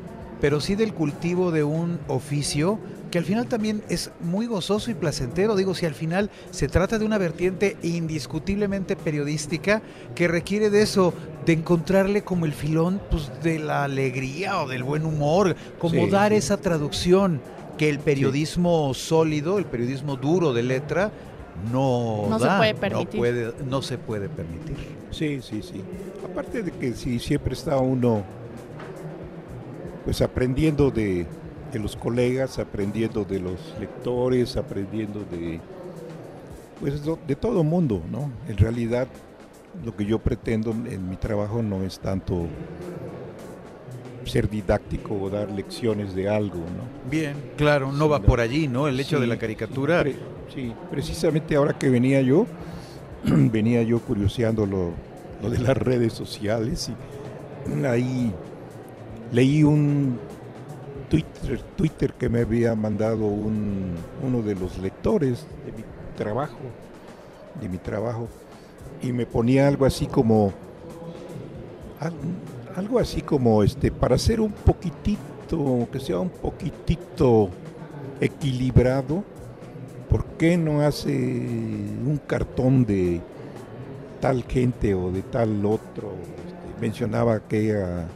pero 0.41 0.59
sí 0.59 0.75
del 0.75 0.93
cultivo 0.93 1.51
de 1.51 1.63
un 1.63 1.99
oficio 2.07 2.79
que 3.15 3.19
al 3.19 3.23
final 3.23 3.47
también 3.47 3.81
es 3.87 4.11
muy 4.19 4.45
gozoso 4.45 4.91
y 4.91 4.93
placentero. 4.93 5.55
Digo, 5.55 5.73
si 5.73 5.85
al 5.85 5.93
final 5.93 6.29
se 6.51 6.67
trata 6.67 6.99
de 6.99 7.05
una 7.05 7.17
vertiente 7.17 7.77
indiscutiblemente 7.81 8.97
periodística 8.97 9.81
que 10.15 10.27
requiere 10.27 10.69
de 10.69 10.81
eso, 10.81 11.13
de 11.45 11.53
encontrarle 11.53 12.23
como 12.25 12.43
el 12.45 12.51
filón 12.51 12.99
pues, 13.09 13.31
de 13.41 13.57
la 13.59 13.85
alegría 13.85 14.61
o 14.61 14.67
del 14.67 14.83
buen 14.83 15.05
humor, 15.05 15.55
como 15.79 16.03
Sí, 16.03 16.09
dar 16.09 16.33
sí. 16.33 16.39
esa 16.39 16.57
traducción 16.57 17.39
que 17.77 17.87
el 17.87 17.99
periodismo 17.99 18.93
sólido, 18.93 19.59
el 19.59 19.65
periodismo 19.65 20.17
duro 20.17 20.51
de 20.51 20.63
letra, 20.63 21.09
no, 21.71 22.27
No 22.29 22.37
se 22.37 22.47
puede 22.57 22.73
no 22.73 22.79
permitir. 22.81 23.17
puede- 23.17 23.53
no 23.65 23.81
se 23.81 23.97
puede 23.97 24.27
permitir. 24.27 24.75
Sí, 25.11 25.39
sí, 25.41 25.61
sí. 25.61 25.81
Aparte 26.29 26.63
de 26.63 26.71
que 26.71 26.91
sí, 26.93 27.17
siempre 27.19 27.53
está 27.53 27.77
uno 27.77 28.25
pues 30.03 30.21
aprendiendo 30.21 30.91
de, 30.91 31.25
de 31.75 31.81
los 31.81 31.97
colegas, 31.97 32.57
aprendiendo 32.57 33.25
de 33.25 33.37
los 33.41 33.59
lectores, 33.81 34.55
aprendiendo 34.55 35.25
de 35.29 35.59
pues 36.79 37.01
de 37.27 37.35
todo 37.35 37.63
mundo, 37.65 38.01
¿no? 38.09 38.31
En 38.47 38.55
realidad 38.57 39.07
lo 39.83 39.93
que 39.93 40.05
yo 40.05 40.19
pretendo 40.19 40.71
en 40.71 41.09
mi 41.09 41.17
trabajo 41.17 41.61
no 41.61 41.83
es 41.83 41.99
tanto 41.99 42.47
ser 44.23 44.49
didáctico 44.49 45.15
o 45.21 45.29
dar 45.29 45.51
lecciones 45.51 46.15
de 46.15 46.29
algo, 46.29 46.59
¿no? 46.59 47.09
Bien, 47.11 47.35
claro, 47.57 47.91
no 47.91 48.07
va 48.07 48.21
por 48.21 48.39
allí, 48.39 48.69
¿no? 48.69 48.87
El 48.87 48.97
hecho 48.99 49.17
Sí, 49.17 49.21
de 49.21 49.27
la 49.27 49.37
caricatura. 49.37 50.01
pre- 50.01 50.15
Sí, 50.53 50.71
precisamente 50.89 51.55
ahora 51.57 51.77
que 51.77 51.89
venía 51.89 52.21
yo, 52.21 52.45
venía 53.25 53.83
yo 53.83 53.99
curioseando 53.99 54.65
lo, 54.65 54.91
lo 55.43 55.49
de 55.49 55.59
las 55.59 55.75
redes 55.75 56.13
sociales 56.13 56.89
y 56.89 57.85
ahí 57.85 58.31
leí 59.33 59.63
un 59.63 60.17
Twitter, 61.09 61.59
Twitter 61.75 62.13
que 62.13 62.29
me 62.29 62.41
había 62.41 62.75
mandado 62.75 63.25
un- 63.25 63.93
uno 64.25 64.41
de 64.41 64.55
los 64.55 64.77
lectores 64.79 65.45
de 65.65 65.71
mi 65.71 65.83
trabajo, 66.17 66.57
de 67.61 67.69
mi 67.69 67.77
trabajo, 67.77 68.27
y 69.01 69.11
me 69.11 69.25
ponía 69.25 69.67
algo 69.67 69.85
así 69.85 70.07
como 70.07 70.51
al- 71.99 72.13
algo 72.75 72.99
así 72.99 73.21
como 73.21 73.63
este 73.63 73.91
para 73.91 74.17
ser 74.17 74.41
un 74.41 74.51
poquitito, 74.51 75.87
que 75.91 75.99
sea 75.99 76.19
un 76.19 76.29
poquitito 76.29 77.49
equilibrado, 78.19 79.23
¿por 80.09 80.25
qué 80.37 80.57
no 80.57 80.81
hace 80.81 81.11
un 81.11 82.19
cartón 82.25 82.85
de 82.85 83.21
tal 84.21 84.43
gente 84.43 84.93
o 84.95 85.11
de 85.11 85.21
tal 85.21 85.65
otro? 85.65 86.13
Este, 86.45 86.81
mencionaba 86.81 87.39
que 87.47 87.75
a, 87.75 88.07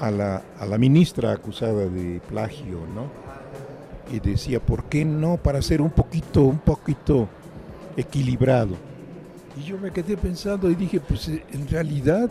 a 0.00 0.10
la, 0.10 0.42
a 0.58 0.66
la 0.66 0.78
ministra 0.78 1.32
acusada 1.32 1.86
de 1.86 2.20
plagio, 2.28 2.80
¿no? 2.94 3.06
Y 4.14 4.20
decía, 4.20 4.60
¿por 4.60 4.84
qué 4.84 5.04
no 5.04 5.36
para 5.36 5.60
ser 5.60 5.82
un 5.82 5.90
poquito, 5.90 6.42
un 6.44 6.58
poquito 6.58 7.28
equilibrado? 7.96 8.76
Y 9.58 9.64
yo 9.64 9.78
me 9.78 9.90
quedé 9.90 10.16
pensando 10.16 10.70
y 10.70 10.74
dije, 10.74 11.00
pues 11.00 11.28
eh, 11.28 11.44
en 11.52 11.68
realidad 11.68 12.30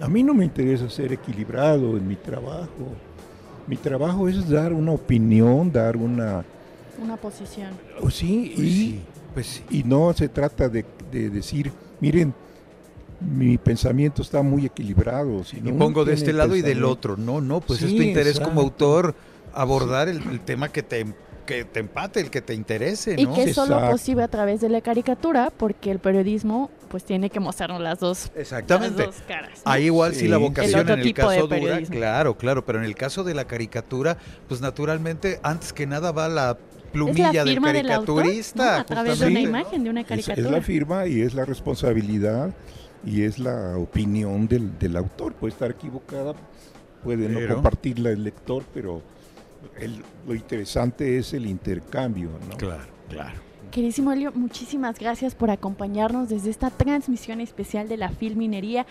a 0.00 0.08
mí 0.08 0.22
no 0.22 0.34
me 0.34 0.44
interesa 0.44 0.88
ser 0.88 1.12
equilibrado 1.12 1.96
en 1.96 2.06
mi 2.06 2.16
trabajo. 2.16 2.94
Mi 3.66 3.76
trabajo 3.76 4.28
es 4.28 4.48
dar 4.48 4.72
una 4.72 4.92
opinión, 4.92 5.72
dar 5.72 5.96
una... 5.96 6.44
Una 7.02 7.16
posición. 7.16 7.70
oh, 8.00 8.10
sí, 8.10 8.52
Pues 8.54 8.66
y, 8.66 8.70
sí, 8.72 9.00
pues 9.34 9.62
y 9.70 9.82
no 9.82 10.12
se 10.12 10.28
trata 10.28 10.68
de, 10.68 10.84
de 11.10 11.28
decir, 11.28 11.72
miren, 12.00 12.32
mi 13.20 13.58
pensamiento 13.58 14.22
está 14.22 14.42
muy 14.42 14.66
equilibrado. 14.66 15.40
Y 15.40 15.44
sino 15.44 15.70
uno 15.70 15.78
pongo 15.78 16.04
de 16.04 16.14
este 16.14 16.32
lado 16.32 16.56
y 16.56 16.62
del 16.62 16.84
otro. 16.84 17.16
No, 17.16 17.40
no, 17.40 17.60
pues 17.60 17.82
es 17.82 17.90
Sí, 17.90 17.96
tu 17.96 18.02
interés 18.02 18.40
como 18.40 18.60
autor 18.60 19.14
abordar 19.52 20.08
el, 20.08 20.20
el 20.30 20.40
tema 20.40 20.68
que 20.68 20.82
te, 20.82 21.06
que 21.46 21.64
te 21.64 21.80
empate, 21.80 22.20
el 22.20 22.30
que 22.30 22.40
te 22.42 22.54
interese, 22.54 23.14
Y 23.18 23.24
¿no? 23.26 23.34
que 23.34 23.44
es 23.44 23.54
solo 23.54 23.74
Exacto. 23.74 23.92
posible 23.92 24.22
a 24.24 24.28
través 24.28 24.60
de 24.60 24.68
la 24.68 24.80
caricatura, 24.80 25.52
porque 25.56 25.90
el 25.90 25.98
periodismo 25.98 26.70
pues 26.88 27.04
tiene 27.04 27.28
que 27.30 27.38
mostrarnos 27.40 27.80
las 27.80 28.00
dos, 28.00 28.30
las 28.34 28.42
Exactamente. 28.42 29.04
dos 29.04 29.16
caras. 29.28 29.62
¿no? 29.64 29.70
Ahí 29.70 29.84
igual 29.86 30.14
sí, 30.14 30.26
la 30.28 30.38
vocación 30.38 30.88
El 30.88 31.00
en 31.00 31.06
el 31.06 31.14
caso 31.14 31.46
dura, 31.46 31.80
claro, 31.82 32.36
claro, 32.36 32.64
pero 32.64 32.78
en 32.78 32.84
el 32.84 32.94
caso 32.94 33.24
de 33.24 33.34
la 33.34 33.44
caricatura, 33.46 34.16
pues 34.48 34.60
naturalmente 34.60 35.38
antes 35.42 35.72
que 35.72 35.86
nada 35.86 36.12
va 36.12 36.28
la 36.28 36.52
es 36.52 36.90
plumilla 36.92 37.32
la 37.32 37.44
del 37.44 37.54
firma 37.54 37.72
del 37.72 37.90
autor, 37.90 38.16
¿no? 38.16 38.22
caricaturista. 38.22 38.80
a 38.80 38.84
través 38.84 39.18
de 39.18 39.26
una 39.26 39.40
imagen, 39.40 39.84
de 39.84 39.90
una 39.90 40.00
Es, 40.02 40.06
caricatura. 40.06 40.46
es 40.46 40.52
la 40.52 40.62
firma 40.62 41.06
y 41.06 41.20
es 41.22 41.34
la 41.34 41.44
responsabilidad 41.44 42.54
y 43.06 43.22
es 43.22 43.38
la 43.38 43.76
opinión 43.78 44.46
del, 44.48 44.78
del 44.78 44.96
autor. 44.96 45.32
Puede 45.34 45.52
estar 45.52 45.70
equivocada, 45.70 46.34
puede 47.02 47.28
Pero- 47.28 47.48
no 47.48 47.54
compartirla 47.54 48.10
el 48.10 48.24
lector, 48.24 48.64
pero 48.72 49.02
el- 49.78 50.02
lo 50.26 50.34
interesante 50.34 51.18
es 51.18 51.32
el 51.34 51.46
intercambio, 51.46 52.30
¿no? 52.48 52.56
Claro, 52.56 52.84
claro. 53.08 53.44
Queridísimo 53.70 54.12
Elio, 54.12 54.30
muchísimas 54.36 55.00
gracias 55.00 55.34
por 55.34 55.50
acompañarnos 55.50 56.28
desde 56.28 56.48
esta 56.48 56.70
transmisión 56.70 57.40
especial 57.40 57.88
de 57.88 57.96
la 57.96 58.08
Filminería, 58.08 58.86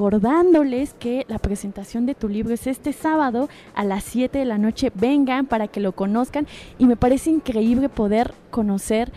recordándoles 0.00 0.94
que 0.94 1.24
la 1.28 1.38
presentación 1.38 2.06
de 2.06 2.14
tu 2.14 2.28
libro 2.28 2.54
es 2.54 2.66
este 2.66 2.92
sábado 2.92 3.48
a 3.74 3.84
las 3.84 4.04
7 4.04 4.38
de 4.38 4.44
la 4.44 4.56
noche. 4.58 4.90
Vengan 4.94 5.46
para 5.46 5.68
que 5.68 5.80
lo 5.80 5.92
conozcan 5.92 6.46
y 6.78 6.86
me 6.86 6.96
parece 6.96 7.30
increíble 7.30 7.88
poder 7.88 8.32
conocer 8.50 9.12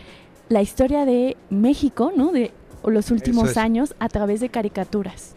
la 0.49 0.61
historia 0.61 1.05
de 1.05 1.37
México, 1.49 2.11
¿no? 2.15 2.31
De 2.31 2.51
los 2.85 3.11
últimos 3.11 3.51
es. 3.51 3.57
años 3.57 3.95
a 3.99 4.09
través 4.09 4.39
de 4.39 4.49
caricaturas. 4.49 5.35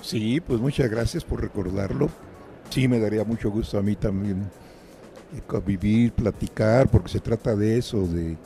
Sí, 0.00 0.40
pues 0.40 0.60
muchas 0.60 0.88
gracias 0.88 1.24
por 1.24 1.40
recordarlo. 1.40 2.08
Sí, 2.70 2.86
me 2.86 3.00
daría 3.00 3.24
mucho 3.24 3.50
gusto 3.50 3.78
a 3.78 3.82
mí 3.82 3.96
también 3.96 4.42
eh, 5.34 5.40
convivir, 5.46 6.12
platicar, 6.12 6.88
porque 6.88 7.08
se 7.08 7.20
trata 7.20 7.56
de 7.56 7.78
eso, 7.78 8.06
de, 8.06 8.36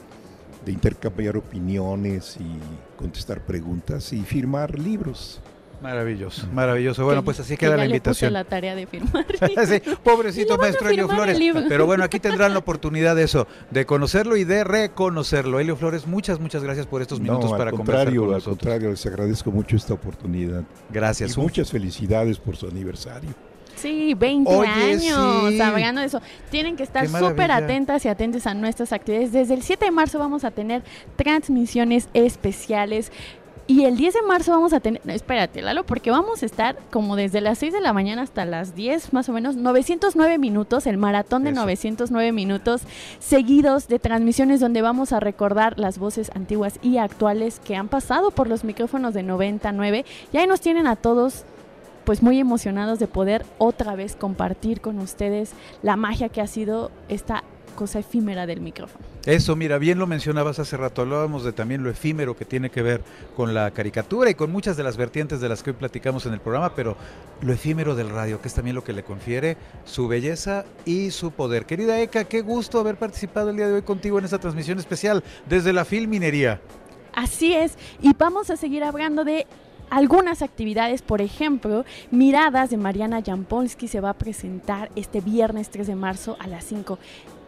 de 0.65 0.73
intercambiar 0.73 1.37
opiniones 1.37 2.39
y 2.41 2.59
contestar 2.97 3.45
preguntas 3.45 4.13
y 4.15 4.23
firmar 4.23 4.79
libros. 4.79 5.42
Maravilloso, 5.83 6.47
maravilloso. 6.53 7.05
Bueno, 7.05 7.23
Que- 7.23 7.25
pues 7.25 7.41
así 7.41 7.55
que 7.55 7.67
queda 7.67 7.71
ya 7.71 7.77
la 7.79 7.83
le 7.85 7.89
puse 7.89 7.97
invitación. 7.97 8.33
la 8.33 8.45
tarea 8.45 8.75
de 8.75 8.87
firmar. 8.87 9.27
Sí, 9.67 9.81
pobrecito 10.03 10.57
maestro 10.57 10.89
Helio 10.89 11.09
firmar 11.09 11.31
Flores. 11.35 11.57
el. 11.57 11.69
Pero 11.69 11.87
bueno, 11.87 12.05
aquí 12.05 12.21
tendrán 12.21 12.53
la 12.53 12.61
oportunidad 12.61 13.17
de 13.17 13.25
eso, 13.25 13.47
de 13.71 13.85
conocerlo 13.85 14.37
y 14.37 14.45
de 14.45 14.63
reconocerlo. 14.65 15.59
Helio 15.61 15.77
Flores, 15.77 16.07
muchas, 16.07 16.39
muchas 16.41 16.63
gracias 16.63 16.87
por 16.87 17.03
estos 17.03 17.21
minutos 17.21 17.51
no, 17.51 17.57
para 17.57 17.71
al 17.71 17.77
conversar 17.77 18.05
contrario, 18.07 18.21
con 18.23 18.29
al 18.31 18.35
nosotros. 18.37 18.59
contrario, 18.59 18.91
les 18.91 19.07
agradezco 19.07 19.51
mucho 19.51 19.77
esta 19.77 19.95
oportunidad. 19.95 20.63
Gracias. 20.91 21.37
Y 21.37 21.41
muchas 21.41 21.71
felicidades 21.71 22.39
por 22.39 22.57
su 22.57 22.67
aniversario. 22.69 23.31
Sí, 23.75 24.15
20 24.15 24.49
Oye, 24.55 24.69
años, 24.69 25.49
sí. 25.49 25.61
hablando 25.61 26.03
de 26.03 26.07
eso. 26.07 26.21
Tienen 26.51 26.77
que 26.77 26.85
estar 26.85 27.09
súper 27.09 27.51
atentas 27.51 28.05
y 28.05 28.09
atentos 28.09 28.47
a 28.47 28.55
nuestras 28.55 28.93
actividades. 28.93 29.33
Desde 29.33 29.55
el 29.55 29.63
7 29.63 29.87
de 29.87 29.91
marzo 29.91 30.19
vamos 30.21 30.45
a 30.45 30.53
tener 30.53 30.85
transmisiones 31.17 32.09
especiales. 32.15 33.11
Y 33.67 33.85
el 33.85 33.97
10 33.97 34.15
de 34.15 34.23
marzo 34.23 34.51
vamos 34.51 34.73
a 34.73 34.81
tener, 34.81 35.01
no, 35.05 35.13
espérate, 35.13 35.63
Lalo, 35.63 35.85
porque 35.85 36.11
vamos 36.11 36.43
a 36.43 36.47
estar 36.47 36.77
como 36.91 37.15
desde 37.15 37.41
las 37.41 37.59
6 37.59 37.73
de 37.73 37.81
la 37.81 37.93
mañana 37.93 38.23
hasta 38.23 38.45
las 38.45 38.75
10 38.75 39.13
más 39.13 39.29
o 39.29 39.33
menos, 39.33 39.57
909 39.57 40.39
minutos, 40.39 40.87
el 40.87 40.99
maratón 40.99 41.45
de 41.45 41.51
Eso. 41.51 41.61
909 41.61 42.33
minutos 42.33 42.83
seguidos 43.21 43.87
de 43.87 44.01
transmisiones 44.01 44.59
donde 44.59 44.83
vamos 44.83 45.13
a 45.13 45.21
recordar 45.21 45.79
las 45.79 45.99
voces 45.99 46.31
antiguas 46.35 46.79
y 46.83 46.99
actuales 46.99 47.61
que 47.61 47.77
han 47.77 47.89
pasado 47.89 48.33
por 48.33 48.49
los 48.49 48.65
micrófonos 48.65 49.15
de 49.15 49.23
99. 49.23 50.05
Y 50.33 50.37
ahí 50.37 50.47
nos 50.47 50.61
tienen 50.61 50.89
a 50.89 50.97
todos 50.97 51.45
pues 52.05 52.21
muy 52.21 52.41
emocionados 52.41 52.99
de 52.99 53.07
poder 53.07 53.45
otra 53.59 53.95
vez 53.95 54.17
compartir 54.17 54.81
con 54.81 54.99
ustedes 54.99 55.53
la 55.83 55.95
magia 55.95 56.29
que 56.29 56.41
ha 56.41 56.49
sido 56.49 56.91
esta 57.09 57.45
cosa 57.73 57.99
efímera 57.99 58.47
del 58.47 58.61
micrófono. 58.61 59.05
Eso, 59.25 59.57
mira, 59.57 59.79
bien 59.79 59.99
lo 59.99 60.07
mencionabas 60.07 60.59
hace 60.59 60.77
rato, 60.77 61.03
hablábamos 61.03 61.45
de 61.45 61.53
también 61.53 61.83
lo 61.83 61.91
efímero 61.91 62.37
que 62.37 62.45
tiene 62.45 62.71
que 62.71 62.83
ver 62.83 63.03
con 63.37 63.55
la 63.55 63.71
caricatura 63.71 64.31
y 64.31 64.35
con 64.35 64.51
muchas 64.51 64.77
de 64.77 64.83
las 64.83 64.97
vertientes 64.97 65.41
de 65.41 65.49
las 65.49 65.63
que 65.63 65.71
hoy 65.71 65.77
platicamos 65.77 66.27
en 66.27 66.33
el 66.33 66.41
programa, 66.41 66.75
pero 66.75 66.97
lo 67.41 67.53
efímero 67.53 67.95
del 67.95 68.11
radio, 68.11 68.41
que 68.41 68.49
es 68.49 68.55
también 68.55 68.77
lo 68.77 68.85
que 68.85 68.93
le 68.93 69.03
confiere 69.03 69.57
su 69.85 70.09
belleza 70.09 70.65
y 70.85 71.11
su 71.11 71.31
poder. 71.33 71.67
Querida 71.67 72.01
Eka, 72.01 72.25
qué 72.25 72.43
gusto 72.43 72.81
haber 72.81 72.97
participado 72.97 73.51
el 73.51 73.57
día 73.57 73.69
de 73.69 73.75
hoy 73.75 73.83
contigo 73.83 74.19
en 74.19 74.25
esta 74.25 74.39
transmisión 74.39 74.79
especial 74.79 75.23
desde 75.49 75.73
la 75.73 75.85
Filminería. 75.85 76.61
Así 77.15 77.55
es, 77.55 77.77
y 78.01 78.15
vamos 78.15 78.51
a 78.51 78.57
seguir 78.57 78.85
hablando 78.85 79.25
de 79.25 79.47
algunas 79.93 80.41
actividades, 80.41 81.03
por 81.03 81.21
ejemplo, 81.21 81.85
Miradas 82.11 82.71
de 82.71 82.79
Mariana 82.79 83.21
Jampolsky 83.23 83.89
se 83.89 84.01
va 84.01 84.09
a 84.09 84.15
presentar 84.15 84.91
este 84.97 85.21
viernes 85.21 85.69
3 85.69 85.87
de 85.87 85.95
marzo 85.95 86.37
a 86.41 86.47
las 86.47 86.65
5. 86.65 86.99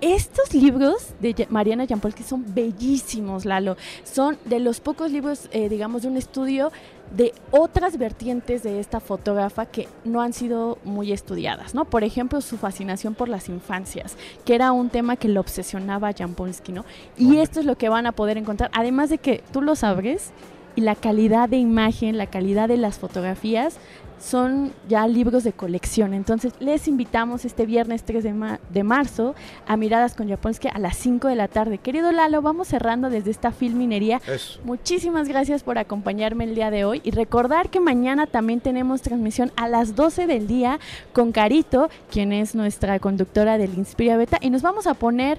Estos 0.02 0.52
libros 0.52 1.14
de 1.20 1.46
Mariana 1.48 1.86
Jampolsky 1.86 2.22
son 2.22 2.44
bellísimos, 2.54 3.46
Lalo. 3.46 3.78
Son 4.02 4.36
de 4.44 4.60
los 4.60 4.80
pocos 4.80 5.10
libros, 5.10 5.48
eh, 5.52 5.70
digamos, 5.70 6.02
de 6.02 6.08
un 6.08 6.18
estudio 6.18 6.70
de 7.16 7.32
otras 7.50 7.96
vertientes 7.96 8.62
de 8.62 8.78
esta 8.78 9.00
fotógrafa 9.00 9.64
que 9.64 9.88
no 10.04 10.20
han 10.20 10.34
sido 10.34 10.76
muy 10.84 11.12
estudiadas, 11.12 11.74
¿no? 11.74 11.86
Por 11.86 12.04
ejemplo, 12.04 12.42
su 12.42 12.58
fascinación 12.58 13.14
por 13.14 13.30
las 13.30 13.48
infancias, 13.48 14.18
que 14.44 14.54
era 14.54 14.72
un 14.72 14.90
tema 14.90 15.16
que 15.16 15.28
lo 15.28 15.40
obsesionaba 15.40 16.08
a 16.08 16.12
Jampolsky, 16.12 16.72
¿no? 16.72 16.84
Y 17.16 17.38
esto 17.38 17.60
es 17.60 17.64
lo 17.64 17.78
que 17.78 17.88
van 17.88 18.06
a 18.06 18.12
poder 18.12 18.36
encontrar, 18.36 18.70
además 18.74 19.08
de 19.08 19.16
que 19.16 19.42
tú 19.50 19.62
lo 19.62 19.76
sabes, 19.76 20.32
y 20.76 20.80
la 20.80 20.94
calidad 20.94 21.48
de 21.48 21.56
imagen, 21.58 22.18
la 22.18 22.26
calidad 22.26 22.68
de 22.68 22.76
las 22.76 22.98
fotografías 22.98 23.76
son 24.20 24.72
ya 24.88 25.06
libros 25.06 25.44
de 25.44 25.52
colección. 25.52 26.14
Entonces 26.14 26.54
les 26.58 26.88
invitamos 26.88 27.44
este 27.44 27.66
viernes 27.66 28.04
3 28.04 28.24
de, 28.24 28.32
ma- 28.32 28.58
de 28.70 28.82
marzo 28.82 29.34
a 29.66 29.76
Miradas 29.76 30.14
con 30.14 30.28
Japonski 30.28 30.68
a 30.72 30.78
las 30.78 30.96
5 30.96 31.28
de 31.28 31.34
la 31.36 31.46
tarde. 31.48 31.76
Querido 31.78 32.10
Lalo, 32.10 32.40
vamos 32.40 32.68
cerrando 32.68 33.10
desde 33.10 33.30
esta 33.30 33.50
filminería. 33.52 34.22
Eso. 34.26 34.60
Muchísimas 34.64 35.28
gracias 35.28 35.62
por 35.62 35.76
acompañarme 35.78 36.44
el 36.44 36.54
día 36.54 36.70
de 36.70 36.84
hoy 36.86 37.02
y 37.04 37.10
recordar 37.10 37.68
que 37.68 37.80
mañana 37.80 38.26
también 38.26 38.60
tenemos 38.60 39.02
transmisión 39.02 39.52
a 39.56 39.68
las 39.68 39.94
12 39.94 40.26
del 40.26 40.46
día 40.46 40.78
con 41.12 41.30
Carito, 41.32 41.90
quien 42.10 42.32
es 42.32 42.54
nuestra 42.54 42.98
conductora 43.00 43.58
del 43.58 43.74
Inspira 43.74 44.16
Beta 44.16 44.38
y 44.40 44.48
nos 44.48 44.62
vamos 44.62 44.86
a 44.86 44.94
poner, 44.94 45.38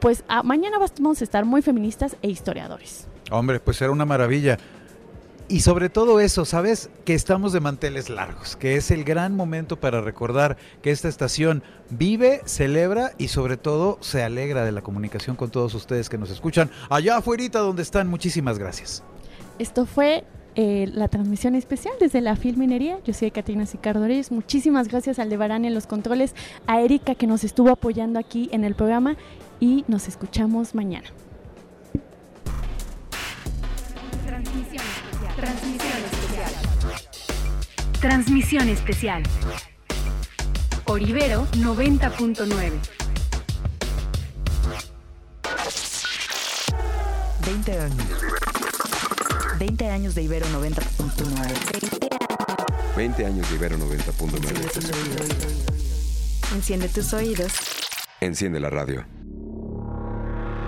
pues 0.00 0.22
a- 0.28 0.42
mañana 0.42 0.76
vamos 0.78 1.20
a 1.20 1.24
estar 1.24 1.46
muy 1.46 1.62
feministas 1.62 2.16
e 2.20 2.28
historiadores. 2.28 3.08
Hombre, 3.32 3.60
pues 3.60 3.80
era 3.82 3.90
una 3.90 4.04
maravilla. 4.04 4.58
Y 5.48 5.60
sobre 5.60 5.90
todo 5.90 6.20
eso, 6.20 6.44
¿sabes? 6.44 6.88
Que 7.04 7.14
estamos 7.14 7.52
de 7.52 7.60
manteles 7.60 8.08
largos, 8.08 8.56
que 8.56 8.76
es 8.76 8.90
el 8.90 9.04
gran 9.04 9.36
momento 9.36 9.78
para 9.78 10.00
recordar 10.00 10.56
que 10.80 10.90
esta 10.90 11.08
estación 11.08 11.62
vive, 11.90 12.40
celebra 12.46 13.12
y 13.18 13.28
sobre 13.28 13.58
todo 13.58 13.98
se 14.00 14.22
alegra 14.22 14.64
de 14.64 14.72
la 14.72 14.80
comunicación 14.80 15.36
con 15.36 15.50
todos 15.50 15.74
ustedes 15.74 16.08
que 16.08 16.16
nos 16.16 16.30
escuchan 16.30 16.70
allá 16.88 17.18
afuera 17.18 17.48
donde 17.50 17.82
están. 17.82 18.08
Muchísimas 18.08 18.58
gracias. 18.58 19.02
Esto 19.58 19.84
fue 19.84 20.24
eh, 20.54 20.88
la 20.92 21.08
transmisión 21.08 21.54
especial 21.54 21.94
desde 22.00 22.20
la 22.20 22.36
Filminería. 22.36 22.98
Yo 23.04 23.12
soy 23.12 23.30
Katina 23.30 23.66
Sicardo 23.66 24.06
Reyes. 24.06 24.32
Muchísimas 24.32 24.88
gracias 24.88 25.18
al 25.18 25.28
Debarán 25.28 25.64
en 25.64 25.74
los 25.74 25.86
controles, 25.86 26.34
a 26.66 26.80
Erika 26.80 27.14
que 27.14 27.26
nos 27.26 27.44
estuvo 27.44 27.70
apoyando 27.70 28.18
aquí 28.18 28.48
en 28.52 28.64
el 28.64 28.74
programa 28.74 29.16
y 29.60 29.84
nos 29.86 30.08
escuchamos 30.08 30.74
mañana. 30.74 31.08
Transmisión 35.42 35.98
especial. 36.04 36.52
Transmisión 38.00 38.68
especial. 38.68 39.22
Orivero 40.84 41.48
90.9. 41.54 42.70
20 47.44 47.80
años. 47.80 48.06
20 49.58 49.90
años 49.90 50.14
de 50.14 50.22
Ibero 50.22 50.46
90.9. 50.46 52.96
20 52.96 53.26
años 53.26 53.50
de 53.50 53.56
Ibero 53.56 53.78
90.9. 53.78 56.54
Enciende 56.54 56.88
tus 56.88 57.12
oídos. 57.14 57.52
Enciende 58.20 58.60
la 58.60 58.70
radio. 58.70 59.04